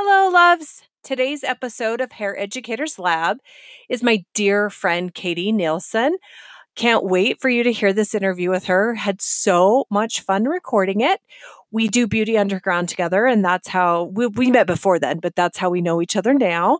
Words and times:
Hello, 0.00 0.30
loves. 0.30 0.84
Today's 1.02 1.42
episode 1.42 2.00
of 2.00 2.12
Hair 2.12 2.38
Educators 2.38 3.00
Lab 3.00 3.38
is 3.88 4.00
my 4.00 4.24
dear 4.32 4.70
friend 4.70 5.12
Katie 5.12 5.50
Nielsen. 5.50 6.18
Can't 6.76 7.02
wait 7.02 7.40
for 7.40 7.48
you 7.48 7.64
to 7.64 7.72
hear 7.72 7.92
this 7.92 8.14
interview 8.14 8.48
with 8.48 8.66
her. 8.66 8.94
Had 8.94 9.20
so 9.20 9.86
much 9.90 10.20
fun 10.20 10.44
recording 10.44 11.00
it. 11.00 11.18
We 11.72 11.88
do 11.88 12.06
Beauty 12.06 12.38
Underground 12.38 12.88
together, 12.88 13.26
and 13.26 13.44
that's 13.44 13.66
how 13.66 14.04
we, 14.04 14.28
we 14.28 14.52
met 14.52 14.68
before 14.68 15.00
then, 15.00 15.18
but 15.18 15.34
that's 15.34 15.58
how 15.58 15.68
we 15.68 15.80
know 15.80 16.00
each 16.00 16.14
other 16.14 16.32
now. 16.32 16.78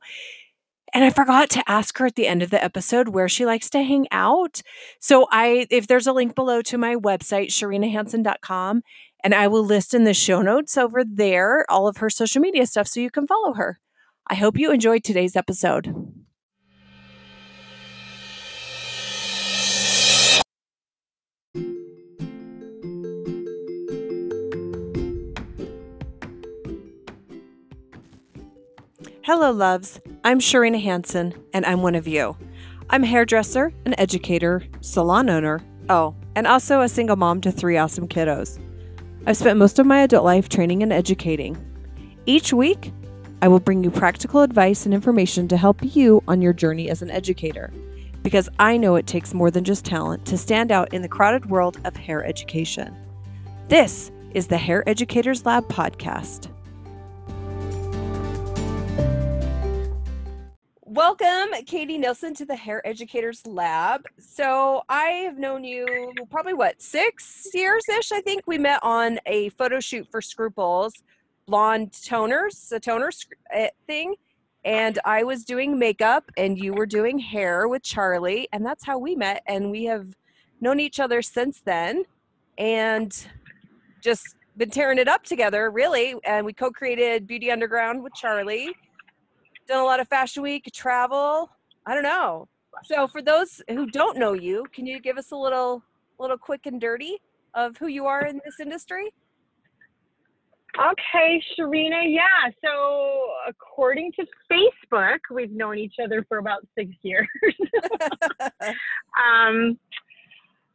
And 0.99 1.05
I 1.05 1.11
forgot 1.11 1.49
to 1.51 1.63
ask 1.71 1.97
her 1.99 2.07
at 2.07 2.17
the 2.17 2.27
end 2.27 2.43
of 2.43 2.51
the 2.51 2.61
episode 2.61 3.11
where 3.11 3.29
she 3.29 3.47
likes 3.47 3.71
to 3.71 3.85
hang 3.85 4.09
out. 4.11 4.63
So 4.99 5.29
I 5.31 5.69
if 5.71 5.87
there's 5.87 6.09
a 6.09 6.13
link 6.13 6.35
below 6.35 6.61
to 6.63 6.77
my 6.77 6.97
website, 6.97 7.51
sharinahanson.com, 7.51 8.83
and 9.23 9.33
I 9.33 9.47
will 9.47 9.65
list 9.65 9.95
in 9.95 10.03
the 10.03 10.13
show 10.13 10.43
notes 10.43 10.77
over 10.77 11.05
there 11.05 11.65
all 11.69 11.87
of 11.87 11.99
her 11.99 12.11
social 12.11 12.41
media 12.41 12.67
stuff 12.67 12.89
so 12.89 12.99
you 12.99 13.13
can 13.13 13.29
follow 13.29 13.53
her. 13.53 13.79
I 14.27 14.35
hope 14.35 14.59
you 14.59 14.73
enjoyed 14.73 15.05
today's 15.05 15.37
episode. 15.37 15.95
Hello, 29.23 29.53
loves. 29.53 30.01
I'm 30.29 30.41
Sharina 30.41 30.79
Hanson, 30.83 31.33
and 31.55 31.65
I'm 31.65 31.81
one 31.81 31.95
of 31.95 32.07
you. 32.07 32.37
I'm 32.91 33.03
a 33.03 33.07
hairdresser, 33.07 33.73
an 33.87 33.99
educator, 33.99 34.63
salon 34.83 35.31
owner, 35.31 35.63
oh, 35.89 36.15
and 36.37 36.47
also 36.47 36.83
a 36.83 36.89
single 36.91 37.17
mom 37.17 37.41
to 37.41 37.51
three 37.51 37.79
awesome 37.79 38.07
kiddos. 38.07 38.61
I've 39.25 39.39
spent 39.39 39.59
most 39.59 39.79
of 39.79 39.87
my 39.87 40.03
adult 40.03 40.27
life 40.27 40.51
training 40.51 40.83
and 40.83 40.93
educating. 40.93 41.57
Each 42.27 42.53
week, 42.53 42.93
I 43.41 43.49
will 43.49 43.59
bring 43.59 43.83
you 43.83 43.91
practical 43.91 44.43
advice 44.43 44.85
and 44.85 44.93
information 44.93 45.49
to 45.49 45.57
help 45.57 45.79
you 45.83 46.23
on 46.29 46.43
your 46.43 46.53
journey 46.53 46.91
as 46.91 47.01
an 47.01 47.11
educator, 47.11 47.73
because 48.23 48.51
I 48.59 48.77
know 48.77 48.97
it 48.97 49.07
takes 49.07 49.33
more 49.33 49.51
than 49.51 49.65
just 49.65 49.87
talent 49.87 50.27
to 50.27 50.37
stand 50.37 50.71
out 50.71 50.93
in 50.93 51.01
the 51.01 51.09
crowded 51.09 51.47
world 51.47 51.81
of 51.87 51.97
hair 51.97 52.23
education. 52.23 52.95
This 53.69 54.11
is 54.35 54.47
the 54.47 54.59
Hair 54.59 54.87
Educators 54.87 55.47
Lab 55.47 55.67
podcast. 55.69 56.51
Welcome, 60.91 61.51
Katie 61.67 61.99
Nielsen, 61.99 62.33
to 62.37 62.47
the 62.47 62.57
Hair 62.57 62.81
Educators 62.87 63.47
Lab. 63.47 64.07
So, 64.19 64.85
I 64.89 65.09
have 65.27 65.37
known 65.37 65.63
you 65.63 66.15
probably 66.31 66.55
what, 66.55 66.81
six 66.81 67.47
years 67.53 67.83
ish? 67.91 68.11
I 68.11 68.23
think 68.23 68.45
we 68.47 68.57
met 68.57 68.81
on 68.83 69.19
a 69.27 69.51
photo 69.51 69.81
shoot 69.81 70.09
for 70.11 70.23
Scruples, 70.23 70.95
blonde 71.47 71.93
toners, 71.93 72.73
a 72.73 72.81
toner 72.81 73.11
eh, 73.53 73.69
thing. 73.87 74.15
And 74.65 74.99
I 75.05 75.25
was 75.25 75.45
doing 75.45 75.79
makeup, 75.79 76.31
and 76.39 76.59
you 76.59 76.73
were 76.73 76.87
doing 76.87 77.19
hair 77.19 77.69
with 77.69 77.83
Charlie. 77.83 78.49
And 78.55 78.65
that's 78.65 78.87
how 78.87 78.97
we 78.97 79.15
met. 79.15 79.43
And 79.47 79.71
we 79.71 79.85
have 79.85 80.17
known 80.63 80.81
each 80.81 81.01
other 81.01 81.21
since 81.21 81.61
then 81.61 82.05
and 82.57 83.15
just 84.01 84.37
been 84.57 84.71
tearing 84.71 84.99
it 84.99 85.07
up 85.07 85.25
together, 85.25 85.71
really. 85.71 86.15
And 86.25 86.47
we 86.47 86.55
co 86.55 86.71
created 86.71 87.27
Beauty 87.27 87.51
Underground 87.51 88.03
with 88.03 88.15
Charlie 88.15 88.75
done 89.69 89.81
a 89.81 89.85
lot 89.85 90.01
of 90.01 90.09
fashion 90.09 90.43
week 90.43 90.69
travel 90.73 91.51
i 91.87 91.95
don't 91.95 92.03
know. 92.03 92.49
So 92.85 93.09
for 93.09 93.23
those 93.23 93.61
who 93.69 93.87
don't 93.87 94.19
know 94.19 94.33
you 94.33 94.65
can 94.73 94.87
you 94.87 95.01
give 95.01 95.19
us 95.19 95.31
a 95.31 95.37
little 95.37 95.83
little 96.19 96.39
quick 96.39 96.67
and 96.67 96.81
dirty 96.81 97.19
of 97.55 97.77
who 97.77 97.87
you 97.89 98.07
are 98.07 98.25
in 98.25 98.41
this 98.45 98.61
industry? 98.61 99.13
Okay 100.79 101.43
sharina 101.59 102.03
yeah. 102.07 102.51
So 102.65 103.29
according 103.49 104.13
to 104.13 104.27
facebook 104.51 105.19
we've 105.31 105.51
known 105.53 105.77
each 105.79 105.97
other 106.03 106.25
for 106.29 106.39
about 106.39 106.67
six 106.77 106.91
years. 107.03 107.29
Um 109.19 109.79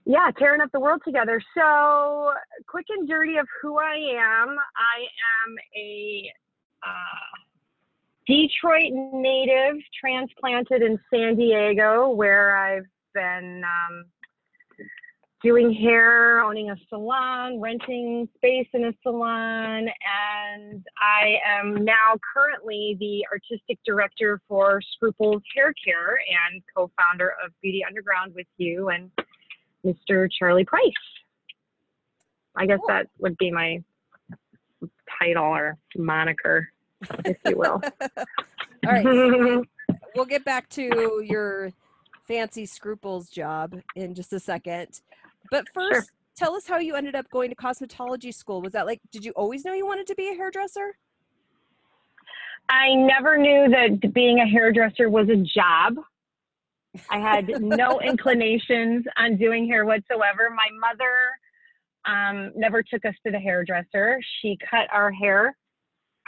yeah 0.06 0.30
tearing 0.38 0.62
up 0.62 0.70
the 0.74 0.80
world 0.80 1.02
together. 1.06 1.42
So 1.58 2.34
quick 2.68 2.86
and 2.90 3.08
dirty 3.08 3.38
of 3.38 3.48
who 3.62 3.80
i 3.80 3.96
am. 3.96 4.50
I 4.76 5.00
am 5.46 5.56
a 5.78 6.32
uh, 6.86 7.53
Detroit 8.26 8.92
native, 8.94 9.76
transplanted 10.00 10.82
in 10.82 10.98
San 11.14 11.36
Diego, 11.36 12.10
where 12.10 12.56
I've 12.56 12.86
been 13.14 13.64
um, 13.64 14.06
doing 15.44 15.74
hair, 15.74 16.40
owning 16.40 16.70
a 16.70 16.76
salon, 16.88 17.60
renting 17.60 18.30
space 18.38 18.68
in 18.74 18.86
a 18.86 18.94
salon, 19.04 19.90
and 19.90 20.86
I 20.98 21.36
am 21.46 21.84
now 21.84 22.16
currently 22.34 22.96
the 23.00 23.26
artistic 23.30 23.78
director 23.86 24.40
for 24.48 24.82
Scruples 24.94 25.42
Hair 25.54 25.74
Care 25.84 26.18
and 26.52 26.64
co 26.76 26.90
founder 26.98 27.34
of 27.44 27.52
Beauty 27.62 27.84
Underground 27.86 28.34
with 28.34 28.48
you 28.58 28.90
and 28.90 29.12
Mr. 29.86 30.30
Charlie 30.40 30.64
Price. 30.64 30.92
I 32.56 32.66
guess 32.66 32.80
that 32.88 33.10
would 33.20 33.38
be 33.38 33.52
my 33.52 33.84
title 35.20 35.44
or 35.44 35.78
moniker 35.98 36.70
if 37.26 37.38
you 37.46 37.58
will. 37.58 37.82
All 38.86 38.92
right. 38.92 39.04
So 39.04 39.64
we'll 40.16 40.26
get 40.26 40.46
back 40.46 40.70
to 40.70 41.24
your 41.26 41.72
fancy 42.28 42.66
scruples 42.66 43.30
job 43.30 43.80
in 43.96 44.14
just 44.14 44.34
a 44.34 44.40
second. 44.40 45.02
But 45.52 45.66
first, 45.74 45.94
sure. 45.94 46.04
tell 46.36 46.56
us 46.56 46.68
how 46.68 46.78
you 46.78 46.96
ended 46.96 47.16
up 47.16 47.30
going 47.32 47.50
to 47.50 47.56
cosmetology 47.56 48.34
school. 48.34 48.62
Was 48.62 48.74
that 48.74 48.86
like, 48.86 49.02
did 49.12 49.26
you 49.26 49.32
always 49.32 49.66
know 49.66 49.74
you 49.74 49.86
wanted 49.86 50.08
to 50.08 50.16
be 50.16 50.30
a 50.30 50.36
hairdresser? 50.36 50.96
I 52.70 52.94
never 52.96 53.38
knew 53.38 53.68
that 53.70 54.14
being 54.14 54.40
a 54.40 54.48
hairdresser 54.48 55.10
was 55.10 55.28
a 55.30 55.36
job. 55.36 55.96
I 57.10 57.20
had 57.20 57.62
no 57.62 58.00
inclinations 58.04 59.06
on 59.18 59.38
doing 59.38 59.68
hair 59.68 59.86
whatsoever. 59.86 60.50
My 60.50 60.68
mother 60.80 61.14
um, 62.06 62.52
never 62.56 62.84
took 62.84 63.06
us 63.06 63.16
to 63.26 63.32
the 63.32 63.40
hairdresser. 63.40 64.20
She 64.42 64.58
cut 64.70 64.88
our 64.92 65.12
hair 65.12 65.56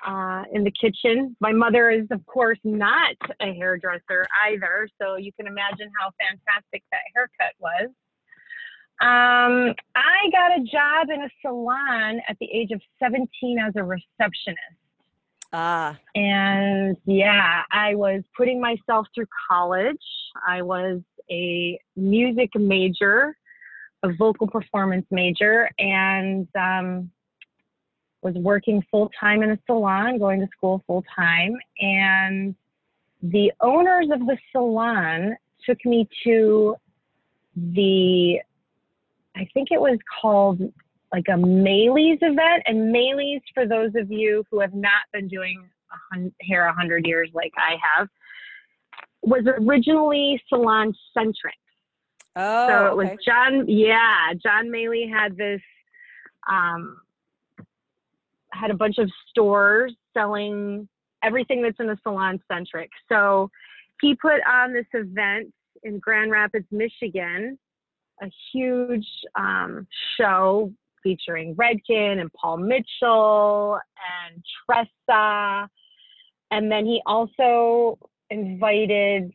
uh, 0.05 0.43
in 0.51 0.63
the 0.63 0.71
kitchen. 0.71 1.35
My 1.39 1.51
mother 1.51 1.89
is, 1.89 2.07
of 2.11 2.25
course, 2.25 2.59
not 2.63 3.15
a 3.41 3.53
hairdresser 3.53 4.25
either, 4.47 4.87
so 5.01 5.15
you 5.15 5.31
can 5.33 5.47
imagine 5.47 5.91
how 5.99 6.11
fantastic 6.19 6.83
that 6.91 7.01
haircut 7.13 7.53
was. 7.59 7.89
Um, 9.01 9.75
I 9.95 10.29
got 10.31 10.57
a 10.57 10.63
job 10.63 11.09
in 11.13 11.21
a 11.21 11.29
salon 11.41 12.21
at 12.29 12.37
the 12.39 12.47
age 12.51 12.71
of 12.71 12.81
17 13.01 13.59
as 13.59 13.73
a 13.75 13.83
receptionist. 13.83 14.59
Ah. 15.51 15.97
And 16.15 16.97
yeah, 17.05 17.63
I 17.71 17.95
was 17.95 18.23
putting 18.37 18.61
myself 18.61 19.07
through 19.13 19.27
college. 19.49 19.97
I 20.47 20.61
was 20.61 21.01
a 21.29 21.79
music 21.95 22.51
major, 22.55 23.35
a 24.03 24.13
vocal 24.13 24.47
performance 24.47 25.05
major, 25.11 25.69
and 25.77 26.47
um, 26.55 27.11
was 28.25 28.33
working 28.33 28.83
full 28.89 29.11
time 29.19 29.43
in 29.43 29.51
a 29.51 29.59
salon, 29.67 30.17
going 30.17 30.39
to 30.39 30.47
school 30.57 30.83
full 30.87 31.03
time, 31.15 31.55
and 31.79 32.55
the 33.21 33.51
owners 33.61 34.07
of 34.11 34.19
the 34.21 34.35
salon 34.51 35.37
took 35.63 35.77
me 35.85 36.09
to 36.23 36.75
the, 37.55 38.39
I 39.35 39.47
think 39.53 39.69
it 39.69 39.79
was 39.79 39.99
called 40.19 40.59
like 41.13 41.25
a 41.31 41.37
Maly's 41.37 42.17
event. 42.21 42.63
And 42.65 42.91
Maly's, 42.91 43.41
for 43.53 43.67
those 43.67 43.91
of 43.95 44.11
you 44.11 44.43
who 44.49 44.59
have 44.59 44.73
not 44.73 45.03
been 45.13 45.27
doing 45.27 45.69
hair 46.41 46.65
a 46.65 46.73
hundred 46.73 47.05
years 47.05 47.29
like 47.33 47.53
I 47.57 47.75
have, 47.95 48.07
was 49.21 49.43
originally 49.45 50.41
salon 50.49 50.95
centric. 51.13 51.53
Oh, 52.35 52.67
so 52.67 52.87
it 52.87 52.97
was 52.97 53.07
okay. 53.07 53.17
John. 53.23 53.69
Yeah, 53.69 54.33
John 54.43 54.69
Maly 54.69 55.09
had 55.09 55.37
this 55.37 55.61
um, 56.49 56.97
had 58.59 58.71
a 58.71 58.75
bunch 58.75 58.97
of 58.97 59.09
stores 59.29 59.93
selling 60.13 60.87
everything 61.23 61.61
that's 61.61 61.79
in 61.79 61.87
the 61.87 61.97
salon 62.03 62.39
centric. 62.51 62.89
So 63.09 63.49
he 64.01 64.15
put 64.15 64.41
on 64.47 64.73
this 64.73 64.85
event 64.93 65.53
in 65.83 65.99
Grand 65.99 66.31
Rapids, 66.31 66.67
Michigan, 66.71 67.57
a 68.21 68.27
huge 68.53 69.07
um, 69.35 69.87
show 70.17 70.71
featuring 71.03 71.55
Redken 71.55 72.19
and 72.19 72.31
Paul 72.33 72.57
Mitchell 72.57 73.79
and 74.23 74.43
Tressa. 74.65 75.69
And 76.51 76.71
then 76.71 76.85
he 76.85 77.01
also 77.05 77.97
invited 78.29 79.31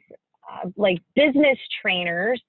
uh, 0.51 0.69
like 0.77 0.99
business 1.15 1.59
trainers 1.81 2.43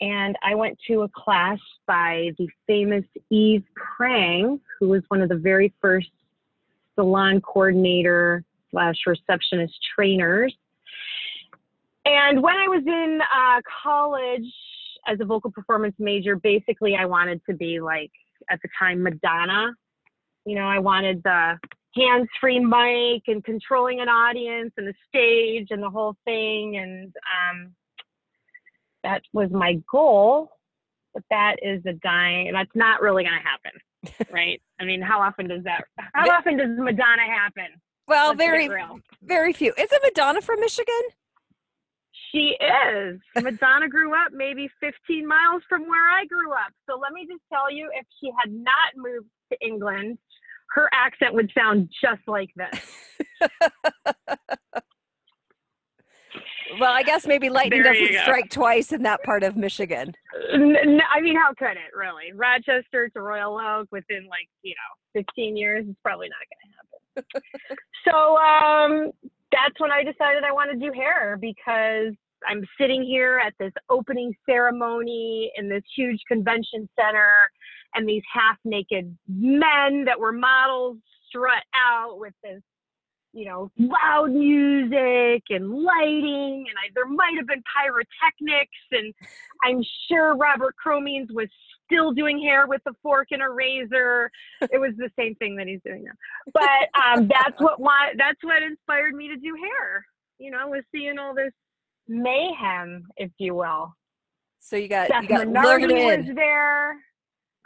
and 0.00 0.36
I 0.42 0.54
went 0.54 0.78
to 0.88 1.02
a 1.02 1.08
class 1.08 1.58
by 1.86 2.30
the 2.38 2.48
famous 2.66 3.04
Eve 3.30 3.64
Prang, 3.74 4.60
who 4.78 4.88
was 4.88 5.02
one 5.08 5.22
of 5.22 5.28
the 5.28 5.36
very 5.36 5.72
first 5.80 6.10
salon 6.94 7.40
coordinator 7.40 8.44
slash 8.70 8.96
receptionist 9.06 9.74
trainers. 9.94 10.54
And 12.04 12.42
when 12.42 12.56
I 12.56 12.68
was 12.68 12.82
in 12.86 13.20
uh, 13.20 13.60
college 13.82 14.52
as 15.06 15.18
a 15.20 15.24
vocal 15.24 15.50
performance 15.50 15.94
major, 15.98 16.36
basically 16.36 16.96
I 16.96 17.06
wanted 17.06 17.40
to 17.48 17.54
be 17.54 17.80
like 17.80 18.10
at 18.50 18.60
the 18.62 18.68
time 18.78 19.02
Madonna. 19.02 19.72
You 20.44 20.56
know, 20.56 20.66
I 20.66 20.78
wanted 20.78 21.22
the 21.22 21.58
hands-free 21.96 22.60
mic 22.60 23.22
and 23.26 23.42
controlling 23.42 24.00
an 24.00 24.08
audience 24.08 24.72
and 24.76 24.86
the 24.86 24.94
stage 25.08 25.68
and 25.70 25.82
the 25.82 25.90
whole 25.90 26.16
thing. 26.24 26.76
And 26.76 27.12
um, 27.16 27.74
that 29.06 29.22
was 29.32 29.50
my 29.50 29.80
goal. 29.90 30.50
But 31.14 31.22
that 31.30 31.56
is 31.62 31.80
a 31.86 31.94
dying, 31.94 32.52
that's 32.52 32.74
not 32.74 33.00
really 33.00 33.24
going 33.24 33.38
to 33.40 33.48
happen, 33.48 34.26
right? 34.34 34.60
I 34.78 34.84
mean, 34.84 35.00
how 35.00 35.20
often 35.22 35.48
does 35.48 35.64
that? 35.64 35.84
How 36.12 36.28
often 36.30 36.58
does 36.58 36.68
Madonna 36.76 37.22
happen? 37.22 37.80
Well, 38.06 38.28
Let's 38.28 38.38
very, 38.38 38.68
very 39.22 39.52
few. 39.54 39.72
Isn't 39.78 40.02
Madonna 40.02 40.42
from 40.42 40.60
Michigan? 40.60 40.94
She 42.30 42.56
is. 42.60 43.18
Madonna 43.42 43.88
grew 43.88 44.14
up 44.14 44.32
maybe 44.32 44.68
15 44.80 45.26
miles 45.26 45.62
from 45.68 45.88
where 45.88 46.10
I 46.10 46.26
grew 46.26 46.52
up. 46.52 46.72
So 46.88 46.98
let 46.98 47.12
me 47.12 47.26
just 47.26 47.42
tell 47.50 47.72
you, 47.72 47.90
if 47.94 48.06
she 48.20 48.30
had 48.38 48.52
not 48.52 48.94
moved 48.94 49.28
to 49.52 49.66
England, 49.66 50.18
her 50.74 50.90
accent 50.92 51.32
would 51.32 51.50
sound 51.56 51.88
just 52.02 52.20
like 52.26 52.50
this. 52.56 52.80
Well, 56.80 56.92
I 56.92 57.02
guess 57.02 57.26
maybe 57.26 57.48
lightning 57.48 57.82
There 57.82 57.92
doesn't 57.92 58.20
strike 58.22 58.50
twice 58.50 58.92
in 58.92 59.02
that 59.02 59.22
part 59.22 59.42
of 59.42 59.56
Michigan. 59.56 60.14
I 60.52 61.20
mean, 61.20 61.36
how 61.36 61.52
could 61.56 61.76
it 61.76 61.94
really? 61.94 62.32
Rochester 62.34 63.08
to 63.08 63.20
Royal 63.20 63.58
Oak 63.58 63.88
within 63.90 64.26
like, 64.28 64.48
you 64.62 64.74
know, 64.74 65.22
15 65.22 65.56
years, 65.56 65.84
it's 65.88 65.98
probably 66.02 66.28
not 66.28 66.38
going 66.50 67.24
to 67.24 67.38
happen. 67.38 67.46
so 68.08 68.36
um, 68.36 69.12
that's 69.52 69.78
when 69.78 69.90
I 69.90 70.02
decided 70.02 70.44
I 70.44 70.52
want 70.52 70.70
to 70.72 70.78
do 70.78 70.92
hair 70.92 71.38
because 71.40 72.14
I'm 72.46 72.64
sitting 72.78 73.02
here 73.02 73.40
at 73.44 73.54
this 73.58 73.72
opening 73.88 74.34
ceremony 74.44 75.52
in 75.56 75.68
this 75.68 75.82
huge 75.96 76.20
convention 76.28 76.88
center, 76.98 77.50
and 77.94 78.08
these 78.08 78.22
half 78.32 78.56
naked 78.64 79.16
men 79.28 80.04
that 80.04 80.18
were 80.18 80.32
models 80.32 80.98
strut 81.28 81.62
out 81.74 82.18
with 82.18 82.34
this 82.42 82.62
you 83.36 83.44
know, 83.44 83.70
loud 83.78 84.32
music 84.32 85.42
and 85.50 85.70
lighting, 85.70 86.64
and 86.66 86.76
I, 86.82 86.88
there 86.94 87.04
might 87.04 87.34
have 87.36 87.46
been 87.46 87.62
pyrotechnics, 87.76 88.78
and 88.92 89.12
I'm 89.62 89.84
sure 90.08 90.34
Robert 90.36 90.74
Cromeans 90.82 91.28
was 91.30 91.48
still 91.84 92.12
doing 92.12 92.40
hair 92.40 92.66
with 92.66 92.80
a 92.86 92.92
fork 93.02 93.28
and 93.32 93.42
a 93.42 93.50
razor. 93.50 94.30
It 94.62 94.80
was 94.80 94.92
the 94.96 95.10
same 95.18 95.34
thing 95.34 95.54
that 95.56 95.66
he's 95.66 95.80
doing 95.84 96.04
now. 96.04 96.12
But 96.54 96.88
um, 96.98 97.28
that's 97.28 97.60
what 97.60 97.78
why 97.78 98.14
that's 98.16 98.42
what 98.42 98.62
inspired 98.62 99.14
me 99.14 99.28
to 99.28 99.36
do 99.36 99.54
hair. 99.54 100.06
You 100.38 100.50
know, 100.50 100.68
was 100.68 100.82
seeing 100.90 101.18
all 101.18 101.34
this 101.34 101.52
mayhem, 102.08 103.06
if 103.18 103.30
you 103.36 103.54
will. 103.54 103.94
So 104.60 104.76
you 104.76 104.88
got 104.88 105.08
Seth 105.08 105.24
you 105.24 105.28
got 105.28 105.46
Minardi 105.46 106.26
was 106.26 106.34
there. 106.34 106.96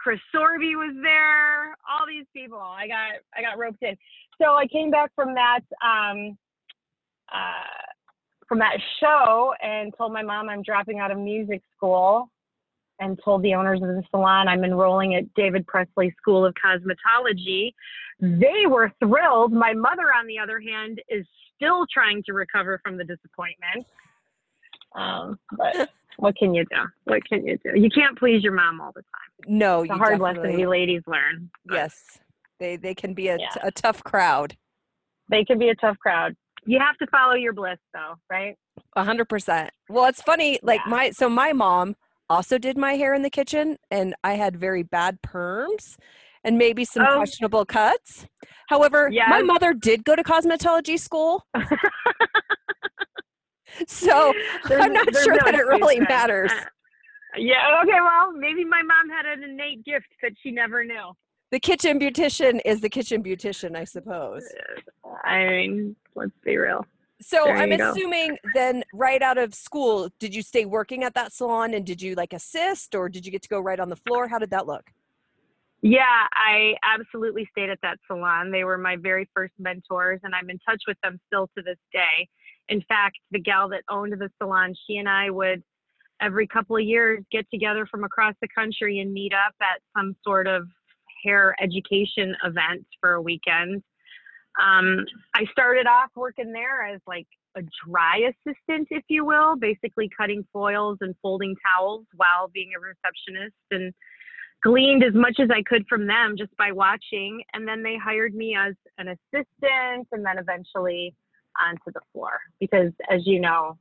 Kris 0.00 0.18
Sorbie 0.32 0.74
was 0.74 0.96
there. 1.00 1.68
All 1.88 2.06
these 2.08 2.26
people. 2.34 2.58
I 2.58 2.88
got 2.88 3.12
I 3.36 3.42
got 3.42 3.56
roped 3.56 3.82
in. 3.82 3.96
So 4.40 4.54
I 4.54 4.66
came 4.66 4.90
back 4.90 5.10
from 5.14 5.34
that 5.34 5.60
um, 5.84 6.38
uh, 7.32 7.84
from 8.48 8.58
that 8.58 8.78
show 8.98 9.54
and 9.62 9.92
told 9.96 10.12
my 10.12 10.22
mom 10.22 10.48
I'm 10.48 10.62
dropping 10.62 10.98
out 10.98 11.10
of 11.10 11.18
music 11.18 11.62
school, 11.76 12.30
and 13.00 13.18
told 13.24 13.42
the 13.42 13.54
owners 13.54 13.80
of 13.82 13.88
the 13.88 14.02
salon 14.10 14.48
I'm 14.48 14.64
enrolling 14.64 15.14
at 15.14 15.32
David 15.34 15.66
Pressley 15.66 16.14
School 16.18 16.44
of 16.44 16.54
Cosmetology. 16.54 17.72
They 18.20 18.66
were 18.68 18.92
thrilled. 19.02 19.52
My 19.52 19.72
mother, 19.72 20.12
on 20.14 20.26
the 20.26 20.38
other 20.38 20.60
hand, 20.60 21.00
is 21.08 21.26
still 21.56 21.86
trying 21.92 22.22
to 22.24 22.32
recover 22.32 22.80
from 22.84 22.96
the 22.98 23.04
disappointment. 23.04 23.86
Um, 24.94 25.38
but 25.52 25.90
what 26.18 26.36
can 26.36 26.54
you 26.54 26.64
do? 26.64 26.82
What 27.04 27.24
can 27.26 27.46
you 27.46 27.58
do? 27.64 27.78
You 27.78 27.88
can't 27.90 28.18
please 28.18 28.42
your 28.42 28.52
mom 28.52 28.80
all 28.80 28.92
the 28.92 29.02
time. 29.02 29.58
No, 29.58 29.82
It's 29.82 29.90
a 29.90 29.94
you 29.94 29.98
hard 29.98 30.18
definitely, 30.18 30.50
lesson 30.50 30.56
we 30.56 30.66
ladies 30.66 31.02
learn. 31.06 31.50
but 31.64 31.74
Yes, 31.76 32.18
they 32.60 32.76
they 32.76 32.94
can 32.94 33.14
be 33.14 33.28
a, 33.28 33.38
t- 33.38 33.44
Yeah. 33.56 33.66
a 33.66 33.70
tough 33.72 34.04
crowd. 34.04 34.56
They 35.28 35.44
can 35.44 35.58
be 35.58 35.70
a 35.70 35.74
tough 35.76 35.98
crowd. 35.98 36.34
You 36.66 36.78
have 36.78 36.96
to 36.98 37.06
follow 37.10 37.34
your 37.34 37.52
bliss, 37.54 37.78
though, 37.94 38.14
right? 38.30 38.54
A 38.96 39.04
hundred 39.04 39.28
percent. 39.28 39.70
Well, 39.88 40.04
it's 40.06 40.22
funny. 40.22 40.58
Like 40.62 40.80
Yeah. 40.84 40.90
my 40.90 41.10
so 41.10 41.28
my 41.28 41.52
mom 41.52 41.96
also 42.28 42.58
did 42.58 42.76
my 42.78 42.92
hair 42.92 43.12
in 43.14 43.22
the 43.22 43.30
kitchen, 43.30 43.76
and 43.90 44.14
I 44.22 44.34
had 44.34 44.56
very 44.56 44.82
bad 44.84 45.18
perms 45.22 45.96
and 46.44 46.56
maybe 46.56 46.84
some 46.84 47.04
Oh. 47.08 47.16
questionable 47.16 47.64
cuts. 47.64 48.26
However, 48.68 49.10
my 49.28 49.42
mother 49.42 49.74
did 49.74 50.04
go 50.04 50.14
to 50.14 50.22
cosmetology 50.22 50.98
school, 50.98 51.44
so 53.86 54.32
There's- 54.68 54.84
I'm 54.84 54.92
not 54.92 55.14
sure 55.16 55.34
no 55.34 55.38
that 55.44 55.54
it 55.54 55.66
really 55.66 56.00
matters. 56.00 56.52
Uh, 56.52 56.64
yeah, 57.36 57.80
okay, 57.82 58.00
well, 58.00 58.32
maybe 58.32 58.64
my 58.64 58.82
mom 58.82 59.08
had 59.08 59.26
an 59.26 59.44
innate 59.44 59.84
gift 59.84 60.06
that 60.22 60.32
she 60.42 60.50
never 60.50 60.84
knew. 60.84 61.12
The 61.50 61.58
kitchen 61.58 61.98
beautician 61.98 62.60
is 62.64 62.80
the 62.80 62.88
kitchen 62.88 63.22
beautician, 63.22 63.76
I 63.76 63.84
suppose. 63.84 64.44
I 65.24 65.46
mean, 65.46 65.96
let's 66.14 66.30
be 66.44 66.56
real. 66.56 66.86
So 67.20 67.44
There 67.44 67.56
I'm 67.56 67.72
you 67.72 67.78
go. 67.78 67.90
assuming 67.90 68.38
then 68.54 68.82
right 68.94 69.20
out 69.20 69.36
of 69.36 69.54
school, 69.54 70.08
did 70.18 70.34
you 70.34 70.42
stay 70.42 70.64
working 70.64 71.04
at 71.04 71.14
that 71.14 71.32
salon 71.32 71.74
and 71.74 71.84
did 71.84 72.00
you 72.00 72.14
like 72.14 72.32
assist 72.32 72.94
or 72.94 73.08
did 73.08 73.26
you 73.26 73.32
get 73.32 73.42
to 73.42 73.48
go 73.48 73.60
right 73.60 73.80
on 73.80 73.88
the 73.88 73.96
floor? 73.96 74.28
How 74.28 74.38
did 74.38 74.50
that 74.50 74.66
look? 74.66 74.90
Yeah, 75.82 76.26
I 76.32 76.74
absolutely 76.82 77.48
stayed 77.52 77.70
at 77.70 77.78
that 77.82 77.98
salon. 78.06 78.50
They 78.50 78.64
were 78.64 78.78
my 78.78 78.96
very 78.96 79.28
first 79.34 79.54
mentors, 79.58 80.20
and 80.24 80.34
I'm 80.34 80.50
in 80.50 80.58
touch 80.58 80.82
with 80.86 80.98
them 81.02 81.18
still 81.26 81.48
to 81.56 81.62
this 81.62 81.78
day. 81.90 82.28
In 82.68 82.82
fact, 82.82 83.16
the 83.30 83.40
gal 83.40 83.68
that 83.70 83.82
owned 83.88 84.12
the 84.12 84.28
salon, 84.38 84.74
she 84.86 84.98
and 84.98 85.08
I 85.08 85.30
would 85.30 85.62
every 86.20 86.46
couple 86.46 86.76
of 86.76 86.82
years 86.82 87.24
get 87.32 87.50
together 87.50 87.86
from 87.86 88.04
across 88.04 88.34
the 88.42 88.48
country 88.48 88.98
and 88.98 89.10
meet 89.10 89.32
up 89.32 89.54
at 89.62 89.80
some 89.96 90.14
sort 90.22 90.46
of 90.46 90.68
hair 91.22 91.54
education 91.60 92.34
events 92.44 92.86
for 93.00 93.14
a 93.14 93.22
weekend. 93.22 93.82
Um, 94.60 95.04
I 95.34 95.44
started 95.52 95.86
off 95.86 96.10
working 96.16 96.52
there 96.52 96.86
as 96.86 97.00
like 97.06 97.26
a 97.56 97.62
dry 97.86 98.18
assistant, 98.18 98.88
if 98.90 99.04
you 99.08 99.24
will, 99.24 99.56
basically 99.56 100.10
cutting 100.16 100.44
foils 100.52 100.98
and 101.00 101.14
folding 101.22 101.54
towels 101.64 102.04
while 102.16 102.48
being 102.52 102.70
a 102.76 102.80
receptionist 102.80 103.56
and 103.70 103.92
gleaned 104.62 105.02
as 105.02 105.14
much 105.14 105.38
as 105.40 105.48
I 105.50 105.62
could 105.62 105.86
from 105.88 106.06
them 106.06 106.34
just 106.36 106.54
by 106.56 106.72
watching. 106.72 107.42
And 107.54 107.66
then 107.66 107.82
they 107.82 107.96
hired 107.96 108.34
me 108.34 108.56
as 108.56 108.74
an 108.98 109.08
assistant 109.08 110.08
and 110.12 110.24
then 110.24 110.38
eventually 110.38 111.14
onto 111.60 111.92
the 111.92 112.00
floor 112.12 112.38
because, 112.58 112.92
as 113.10 113.26
you 113.26 113.40
know, 113.40 113.78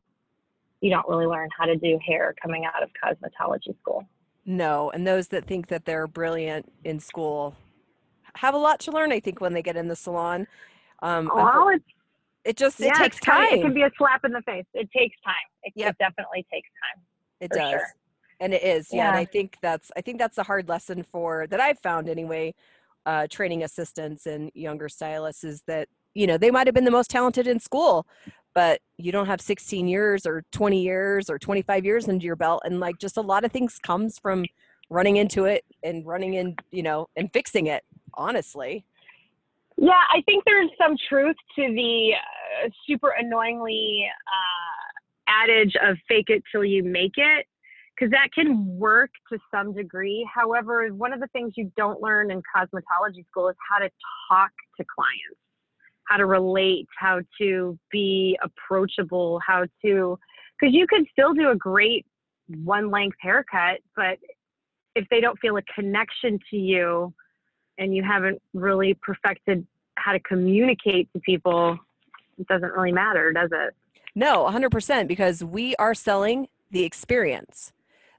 you 0.82 0.90
don't 0.90 1.08
really 1.08 1.26
learn 1.26 1.50
how 1.58 1.66
to 1.66 1.76
do 1.76 2.00
hair 2.06 2.34
coming 2.42 2.66
out 2.66 2.82
of 2.82 2.90
cosmetology 3.04 3.78
school. 3.82 4.08
No, 4.50 4.90
and 4.90 5.06
those 5.06 5.28
that 5.28 5.46
think 5.46 5.68
that 5.68 5.86
they're 5.86 6.08
brilliant 6.08 6.72
in 6.84 7.00
school 7.00 7.56
have 8.34 8.56
a 8.56 8.58
lot 8.58 8.80
to 8.82 8.92
learn. 8.92 9.12
I 9.12 9.20
think 9.20 9.42
when 9.42 9.54
they 9.54 9.62
get 9.62 9.78
in 9.78 9.88
the 9.88 9.96
salon, 9.96 10.48
um, 11.04 11.30
Well, 11.34 11.70
it 12.44 12.58
just 12.58 12.80
it 12.82 12.86
yeah, 12.88 12.94
takes 12.94 13.18
it's 13.18 13.26
kinda- 13.26 13.48
time. 13.48 13.60
It 13.60 13.62
can 13.62 13.74
be 13.76 13.84
a 13.84 13.92
slap 13.96 14.26
in 14.26 14.32
the 14.32 14.42
face. 14.42 14.66
It 14.74 14.90
takes 14.92 15.16
time. 15.22 15.36
It, 15.62 15.74
Yep. 15.76 15.92
it 15.92 15.98
definitely 16.00 16.48
takes 16.52 16.68
time. 16.96 17.04
it 17.42 17.52
does, 17.52 17.70
sure. 17.74 17.94
and 18.40 18.54
it 18.56 18.64
is. 18.64 18.92
Yeah, 18.92 19.10
and 19.10 19.18
I 19.18 19.24
think 19.24 19.58
that's 19.62 19.92
I 19.96 20.02
think 20.02 20.18
that's 20.18 20.40
a 20.40 20.44
hard 20.44 20.68
lesson 20.68 21.04
for 21.04 21.46
that 21.48 21.60
I've 21.60 21.80
found 21.80 22.10
anyway. 22.10 22.56
Uh, 23.06 23.28
training 23.30 23.64
assistants 23.64 24.26
and 24.26 24.52
younger 24.56 24.90
stylists 24.90 25.44
is 25.44 25.62
that 25.68 25.88
you 26.16 26.26
know 26.28 26.38
they 26.38 26.50
might 26.52 26.66
have 26.68 26.74
been 26.74 26.84
the 26.86 26.92
most 26.92 27.10
talented 27.12 27.46
in 27.48 27.60
school, 27.60 28.08
but 28.60 28.82
you 28.98 29.14
don't 29.14 29.28
have 29.28 29.40
16 29.40 29.88
years 29.88 30.26
or 30.26 30.44
20 30.52 30.84
years 30.84 31.30
or 31.30 31.40
25 31.40 31.86
years 31.86 32.10
under 32.10 32.26
your 32.26 32.36
belt, 32.36 32.62
and 32.66 32.82
like 32.82 32.98
just 33.00 33.16
a 33.16 33.22
lot 33.22 33.46
of 33.46 33.54
things 33.54 33.80
comes 33.80 34.20
from 34.20 34.44
running 34.90 35.16
into 35.16 35.46
it 35.46 35.64
and 35.82 36.06
running 36.06 36.34
in 36.34 36.58
you 36.70 36.84
know 36.84 37.08
and 37.16 37.32
fixing 37.32 37.68
it. 37.68 37.86
Honestly, 38.16 38.84
Yeah, 39.78 40.04
I 40.14 40.22
think 40.26 40.44
there's 40.44 40.70
some 40.78 40.98
truth 41.08 41.38
to 41.56 41.74
the 41.74 42.12
uh, 42.66 42.70
super 42.86 43.12
annoyingly 43.18 44.06
uh, 44.28 45.42
adage 45.42 45.78
of 45.82 45.96
fake 46.10 46.28
it 46.28 46.44
till 46.52 46.66
you 46.66 46.84
make 46.84 47.14
it, 47.16 47.46
because 47.96 48.12
that 48.12 48.34
can 48.34 48.78
work 48.78 49.12
to 49.32 49.40
some 49.52 49.74
degree. 49.74 50.30
However, 50.36 50.86
one 50.90 51.14
of 51.14 51.22
the 51.22 51.28
things 51.28 51.54
you 51.56 51.72
don't 51.78 52.02
learn 52.02 52.30
in 52.30 52.42
cosmetology 52.54 53.26
school 53.28 53.48
is 53.48 53.56
how 53.72 53.80
to 53.80 53.90
talk 54.30 54.52
to 54.76 54.84
clients, 54.84 55.40
how 56.10 56.18
to 56.18 56.26
relate, 56.26 56.88
how 56.98 57.20
to 57.40 57.78
be 57.92 58.38
approachable, 58.44 59.40
how 59.46 59.66
to, 59.86 60.18
because 60.60 60.74
you 60.74 60.88
could 60.88 61.06
still 61.12 61.34
do 61.34 61.52
a 61.52 61.56
great 61.56 62.06
one 62.64 62.90
length 62.90 63.18
haircut, 63.22 63.80
but 63.96 64.18
if 64.96 65.06
they 65.10 65.22
don't 65.22 65.38
feel 65.40 65.56
a 65.58 65.62
connection 65.74 66.40
to 66.50 66.58
you, 66.58 67.14
and 67.78 67.96
you 67.96 68.04
haven't 68.04 68.42
really 68.54 68.98
perfected 69.02 69.66
how 69.96 70.12
to 70.12 70.20
communicate 70.22 71.08
to 71.14 71.20
people, 71.20 71.78
it 72.38 72.48
doesn't 72.48 72.74
really 72.74 72.92
matter, 72.92 73.32
does 73.32 73.50
it? 73.54 73.74
no, 74.16 74.46
100% 74.52 75.08
because 75.08 75.44
we 75.44 75.76
are 75.78 75.94
selling 75.94 76.48
the 76.72 76.84
experience. 76.84 77.72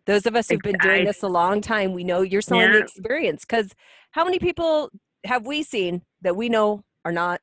Those 0.06 0.24
of 0.24 0.34
us 0.34 0.48
who've 0.48 0.60
been 0.60 0.78
doing 0.80 1.04
this 1.04 1.22
a 1.22 1.28
long 1.28 1.60
time, 1.60 1.92
we 1.92 2.04
know 2.04 2.22
you're 2.22 2.40
selling 2.40 2.72
the 2.72 2.78
experience. 2.78 3.44
Because 3.44 3.74
how 4.12 4.24
many 4.24 4.38
people 4.38 4.90
have 5.24 5.46
we 5.46 5.62
seen 5.62 6.02
that 6.22 6.36
we 6.36 6.48
know 6.48 6.84
are 7.04 7.12
not 7.12 7.40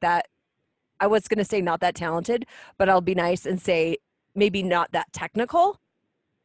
that? 0.00 0.26
I 1.00 1.06
was 1.06 1.28
going 1.28 1.38
to 1.38 1.44
say 1.44 1.60
not 1.60 1.80
that 1.80 1.94
talented, 1.94 2.46
but 2.78 2.88
I'll 2.88 3.00
be 3.00 3.14
nice 3.14 3.46
and 3.46 3.60
say 3.60 3.98
maybe 4.34 4.62
not 4.62 4.92
that 4.92 5.12
technical. 5.12 5.78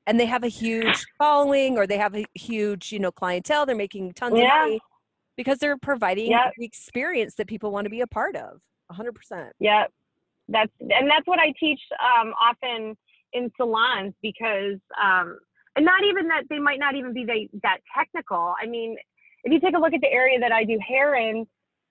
And 0.08 0.20
they 0.20 0.26
have 0.26 0.44
a 0.44 0.48
huge 0.48 1.06
following 1.18 1.78
or 1.78 1.86
they 1.86 1.98
have 1.98 2.16
a 2.16 2.26
huge, 2.34 2.92
you 2.92 3.00
know, 3.00 3.12
clientele. 3.12 3.66
They're 3.66 3.76
making 3.76 4.14
tons 4.14 4.40
Yeah. 4.40 4.56
of 4.56 4.64
money 4.66 4.82
because 5.38 5.60
they're 5.60 5.78
providing 5.78 6.32
Yep. 6.32 6.54
the 6.58 6.66
experience 6.66 7.36
that 7.36 7.48
people 7.48 7.72
want 7.72 7.86
to 7.86 7.90
be 7.90 8.02
a 8.02 8.08
part 8.08 8.36
of. 8.36 8.62
100%. 8.92 9.52
Yeah, 9.60 9.86
that's 10.48 10.72
and 10.80 11.10
that's 11.10 11.26
what 11.26 11.40
I 11.40 11.54
teach 11.60 11.80
um, 12.02 12.34
often 12.42 12.98
in 13.34 13.52
salons 13.56 14.14
because 14.22 14.80
um, 15.02 15.38
and 15.76 15.86
not 15.86 16.04
even 16.04 16.28
that 16.28 16.44
they 16.50 16.60
might 16.60 16.80
not 16.80 16.96
even 16.96 17.14
be 17.14 17.24
they, 17.24 17.50
that 17.62 17.78
technical. 17.96 18.56
I 18.62 18.66
mean, 18.66 18.98
if 19.44 19.54
you 19.54 19.60
take 19.60 19.76
a 19.76 19.80
look 19.80 19.94
at 19.94 20.02
the 20.02 20.12
area 20.12 20.40
that 20.40 20.52
I 20.52 20.64
do 20.64 20.78
hair 20.86 21.16
in, 21.16 21.46